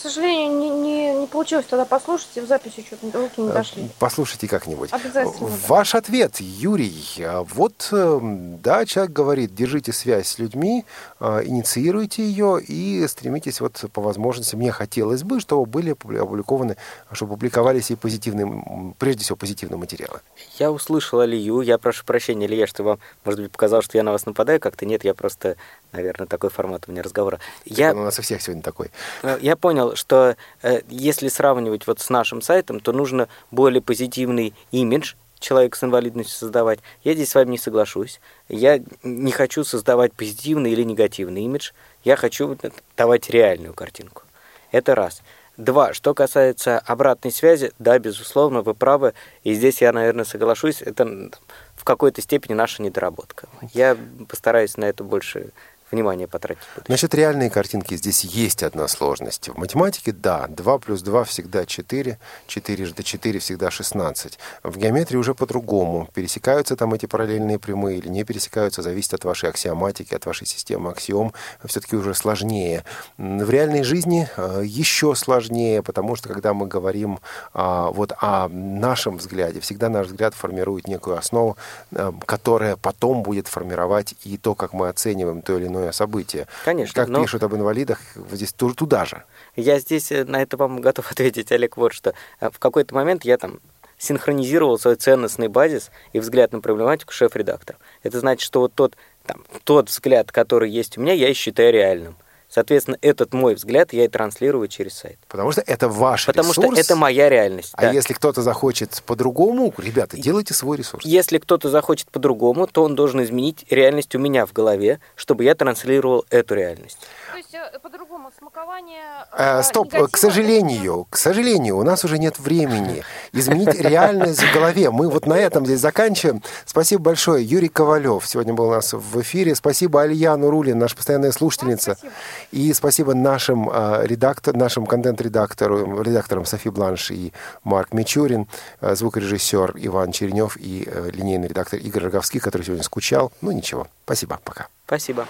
К 0.00 0.02
сожалению, 0.04 0.58
не, 0.58 0.70
не, 0.70 1.12
не 1.12 1.26
получилось 1.26 1.66
тогда 1.68 1.84
послушать, 1.84 2.28
и 2.36 2.40
в 2.40 2.46
записи 2.46 2.82
что-то 2.86 3.18
руки 3.18 3.38
не 3.38 3.52
дошли. 3.52 3.90
Послушайте 3.98 4.48
как-нибудь. 4.48 4.88
Обязательно, 4.94 5.50
да. 5.50 5.54
Ваш 5.68 5.94
ответ, 5.94 6.40
Юрий. 6.40 7.04
А 7.22 7.42
Вот, 7.42 7.90
э, 7.92 8.18
да, 8.22 8.86
человек 8.86 9.12
говорит, 9.12 9.54
держите 9.54 9.92
связь 9.92 10.28
с 10.28 10.38
людьми, 10.38 10.86
э, 11.20 11.42
инициируйте 11.44 12.22
ее 12.22 12.62
и 12.66 13.06
стремитесь 13.08 13.60
вот 13.60 13.84
по 13.92 14.00
возможности. 14.00 14.56
Мне 14.56 14.72
хотелось 14.72 15.22
бы, 15.22 15.38
чтобы 15.38 15.66
были 15.66 15.92
опубли- 15.92 16.16
опубликованы, 16.18 16.78
чтобы 17.12 17.34
публиковались 17.34 17.90
и 17.90 17.94
позитивные, 17.94 18.94
прежде 18.98 19.24
всего, 19.24 19.36
позитивные 19.36 19.76
материалы. 19.76 20.20
Я 20.58 20.72
услышал 20.72 21.20
Алию, 21.20 21.60
я 21.60 21.76
прошу 21.76 22.06
прощения, 22.06 22.46
Илья, 22.46 22.66
что 22.66 22.84
вам, 22.84 23.00
может 23.26 23.38
быть, 23.42 23.52
показалось, 23.52 23.84
что 23.84 23.98
я 23.98 24.02
на 24.02 24.12
вас 24.12 24.24
нападаю, 24.24 24.60
как-то 24.60 24.86
нет, 24.86 25.04
я 25.04 25.12
просто, 25.12 25.56
наверное, 25.92 26.26
такой 26.26 26.48
формат 26.48 26.84
у 26.88 26.90
меня 26.92 27.02
разговора. 27.02 27.38
Я, 27.66 27.92
У 27.92 27.96
нас 27.98 28.18
у 28.18 28.22
всех 28.22 28.40
сегодня 28.40 28.62
такой. 28.62 28.90
э, 29.22 29.36
я 29.42 29.56
понял, 29.56 29.89
что 29.96 30.36
э, 30.62 30.80
если 30.88 31.28
сравнивать 31.28 31.86
вот 31.86 32.00
с 32.00 32.10
нашим 32.10 32.42
сайтом, 32.42 32.80
то 32.80 32.92
нужно 32.92 33.28
более 33.50 33.82
позитивный 33.82 34.54
имидж 34.70 35.14
человека 35.40 35.76
с 35.76 35.82
инвалидностью 35.82 36.36
создавать. 36.36 36.80
Я 37.02 37.14
здесь 37.14 37.30
с 37.30 37.34
вами 37.34 37.52
не 37.52 37.58
соглашусь. 37.58 38.20
Я 38.48 38.80
не 39.02 39.32
хочу 39.32 39.64
создавать 39.64 40.12
позитивный 40.12 40.72
или 40.72 40.82
негативный 40.82 41.42
имидж. 41.42 41.72
Я 42.04 42.16
хочу 42.16 42.56
давать 42.96 43.30
реальную 43.30 43.74
картинку. 43.74 44.22
Это 44.70 44.94
раз. 44.94 45.22
Два. 45.56 45.92
Что 45.92 46.14
касается 46.14 46.78
обратной 46.78 47.32
связи, 47.32 47.72
да, 47.78 47.98
безусловно, 47.98 48.62
вы 48.62 48.74
правы. 48.74 49.14
И 49.44 49.52
здесь 49.52 49.82
я, 49.82 49.92
наверное, 49.92 50.24
соглашусь. 50.24 50.80
Это 50.80 51.30
в 51.74 51.84
какой-то 51.84 52.22
степени 52.22 52.54
наша 52.54 52.82
недоработка. 52.82 53.48
Я 53.74 53.96
постараюсь 54.28 54.76
на 54.76 54.84
это 54.84 55.04
больше 55.04 55.50
внимания 55.90 56.26
потратить. 56.26 56.62
Насчет 56.88 57.14
реальной 57.14 57.50
картинки 57.50 57.94
здесь 57.96 58.24
есть 58.24 58.62
одна 58.62 58.88
сложность. 58.88 59.48
В 59.48 59.56
математике, 59.56 60.12
да, 60.12 60.46
2 60.48 60.78
плюс 60.78 61.02
2 61.02 61.24
всегда 61.24 61.66
4, 61.66 62.18
4 62.46 62.86
до 62.86 63.02
4 63.02 63.38
всегда 63.38 63.70
16. 63.70 64.38
В 64.62 64.76
геометрии 64.76 65.16
уже 65.16 65.34
по-другому. 65.34 66.08
Пересекаются 66.14 66.76
там 66.76 66.94
эти 66.94 67.06
параллельные 67.06 67.58
прямые 67.58 67.98
или 67.98 68.08
не 68.08 68.24
пересекаются, 68.24 68.82
зависит 68.82 69.14
от 69.14 69.24
вашей 69.24 69.50
аксиоматики, 69.50 70.14
от 70.14 70.26
вашей 70.26 70.46
системы 70.46 70.90
аксиом. 70.90 71.32
Все-таки 71.64 71.96
уже 71.96 72.14
сложнее. 72.14 72.84
В 73.18 73.50
реальной 73.50 73.82
жизни 73.82 74.28
э, 74.36 74.62
еще 74.64 75.14
сложнее, 75.14 75.82
потому 75.82 76.16
что 76.16 76.28
когда 76.28 76.54
мы 76.54 76.66
говорим 76.66 77.20
а, 77.52 77.90
вот 77.90 78.12
о 78.18 78.48
нашем 78.48 79.16
взгляде, 79.16 79.60
всегда 79.60 79.88
наш 79.88 80.06
взгляд 80.06 80.34
формирует 80.34 80.88
некую 80.88 81.18
основу, 81.18 81.56
э, 81.92 82.12
которая 82.26 82.76
потом 82.76 83.22
будет 83.22 83.48
формировать 83.48 84.14
и 84.24 84.36
то, 84.36 84.54
как 84.54 84.72
мы 84.72 84.88
оцениваем 84.88 85.42
то 85.42 85.56
или 85.56 85.66
иное 85.66 85.79
событие. 85.92 86.46
Конечно, 86.64 86.94
Как 87.02 87.08
но- 87.08 87.22
пишут 87.22 87.42
об 87.42 87.54
инвалидах, 87.54 87.98
здесь 88.30 88.52
тоже 88.52 88.74
туда 88.74 89.04
же. 89.04 89.22
Я 89.56 89.78
здесь 89.78 90.12
э, 90.12 90.24
на 90.24 90.42
это 90.42 90.56
вам 90.56 90.80
готов 90.80 91.10
ответить, 91.10 91.50
Олег, 91.52 91.76
вот 91.76 91.92
что. 91.92 92.14
Э, 92.40 92.50
В 92.50 92.58
какой-то 92.58 92.94
момент 92.94 93.24
я 93.24 93.36
там 93.38 93.60
синхронизировал 93.98 94.78
свой 94.78 94.94
ценностный 94.96 95.48
базис 95.48 95.90
и 96.12 96.20
взгляд 96.20 96.52
на 96.52 96.60
проблематику 96.60 97.12
шеф-редактор. 97.12 97.76
Это 98.02 98.18
значит, 98.20 98.42
что 98.46 98.60
вот 98.60 98.72
тот, 98.74 98.96
там, 99.26 99.44
тот 99.64 99.88
взгляд, 99.90 100.32
который 100.32 100.70
есть 100.70 100.96
у 100.96 101.00
меня, 101.02 101.12
я 101.12 101.28
и 101.28 101.34
считаю 101.34 101.72
реальным. 101.72 102.16
Соответственно, 102.50 102.98
этот 103.00 103.32
мой 103.32 103.54
взгляд 103.54 103.92
я 103.92 104.04
и 104.04 104.08
транслирую 104.08 104.66
через 104.66 104.94
сайт. 104.94 105.18
Потому 105.28 105.52
что 105.52 105.60
это 105.60 105.88
ваш 105.88 106.26
Потому 106.26 106.50
ресурс. 106.50 106.72
что 106.72 106.80
это 106.80 106.96
моя 106.96 107.28
реальность. 107.28 107.72
А 107.74 107.82
да. 107.82 107.92
если 107.92 108.12
кто-то 108.12 108.42
захочет 108.42 109.02
по-другому, 109.06 109.72
ребята, 109.78 110.16
делайте 110.16 110.52
свой 110.52 110.76
ресурс. 110.76 111.04
Если 111.04 111.38
кто-то 111.38 111.70
захочет 111.70 112.10
по-другому, 112.10 112.66
то 112.66 112.82
он 112.82 112.96
должен 112.96 113.22
изменить 113.22 113.64
реальность 113.70 114.16
у 114.16 114.18
меня 114.18 114.46
в 114.46 114.52
голове, 114.52 114.98
чтобы 115.14 115.44
я 115.44 115.54
транслировал 115.54 116.24
эту 116.28 116.56
реальность. 116.56 116.98
То 117.30 117.36
есть, 117.36 117.54
э, 117.54 117.78
по-другому, 117.78 118.32
смакование... 118.36 119.04
Э, 119.32 119.60
э, 119.60 119.62
стоп, 119.62 119.86
негатива, 119.86 120.08
к 120.08 120.16
сожалению, 120.16 121.06
к 121.08 121.16
сожалению, 121.16 121.76
у 121.78 121.84
нас 121.84 122.04
уже 122.04 122.18
нет 122.18 122.40
времени 122.40 123.04
изменить 123.32 123.80
реальность 123.80 124.42
в 124.42 124.52
голове. 124.52 124.90
Мы 124.90 125.08
вот 125.08 125.26
на 125.26 125.38
этом 125.38 125.64
здесь 125.66 125.78
заканчиваем. 125.78 126.42
Спасибо 126.66 127.02
большое. 127.02 127.44
Юрий 127.44 127.68
Ковалев 127.68 128.26
сегодня 128.26 128.54
был 128.54 128.66
у 128.66 128.72
нас 128.72 128.92
в 128.92 129.20
эфире. 129.20 129.54
Спасибо 129.54 130.02
Альяну 130.02 130.50
Рулин, 130.50 130.78
наша 130.78 130.96
постоянная 130.96 131.30
слушательница. 131.30 131.94
спасибо. 131.94 132.12
И 132.52 132.72
спасибо 132.72 133.14
нашим, 133.14 133.70
э, 133.70 134.06
редактор, 134.06 134.56
нашим 134.56 134.86
контент-редакторам 134.86 136.02
редакторам 136.02 136.44
Софи 136.44 136.68
Бланш 136.70 137.10
и 137.10 137.32
Марк 137.62 137.92
Мичурин, 137.92 138.48
э, 138.80 138.94
звукорежиссер 138.94 139.74
Иван 139.76 140.12
Черенев 140.12 140.56
и 140.56 140.84
э, 140.86 141.10
линейный 141.12 141.48
редактор 141.48 141.78
Игорь 141.78 142.04
Роговский, 142.04 142.40
который 142.40 142.62
сегодня 142.62 142.82
скучал. 142.82 143.32
Ну 143.40 143.52
ничего, 143.52 143.86
спасибо, 144.04 144.40
пока. 144.42 144.66
Спасибо. 144.86 145.26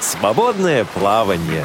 Свободное 0.00 0.84
плавание. 0.84 1.64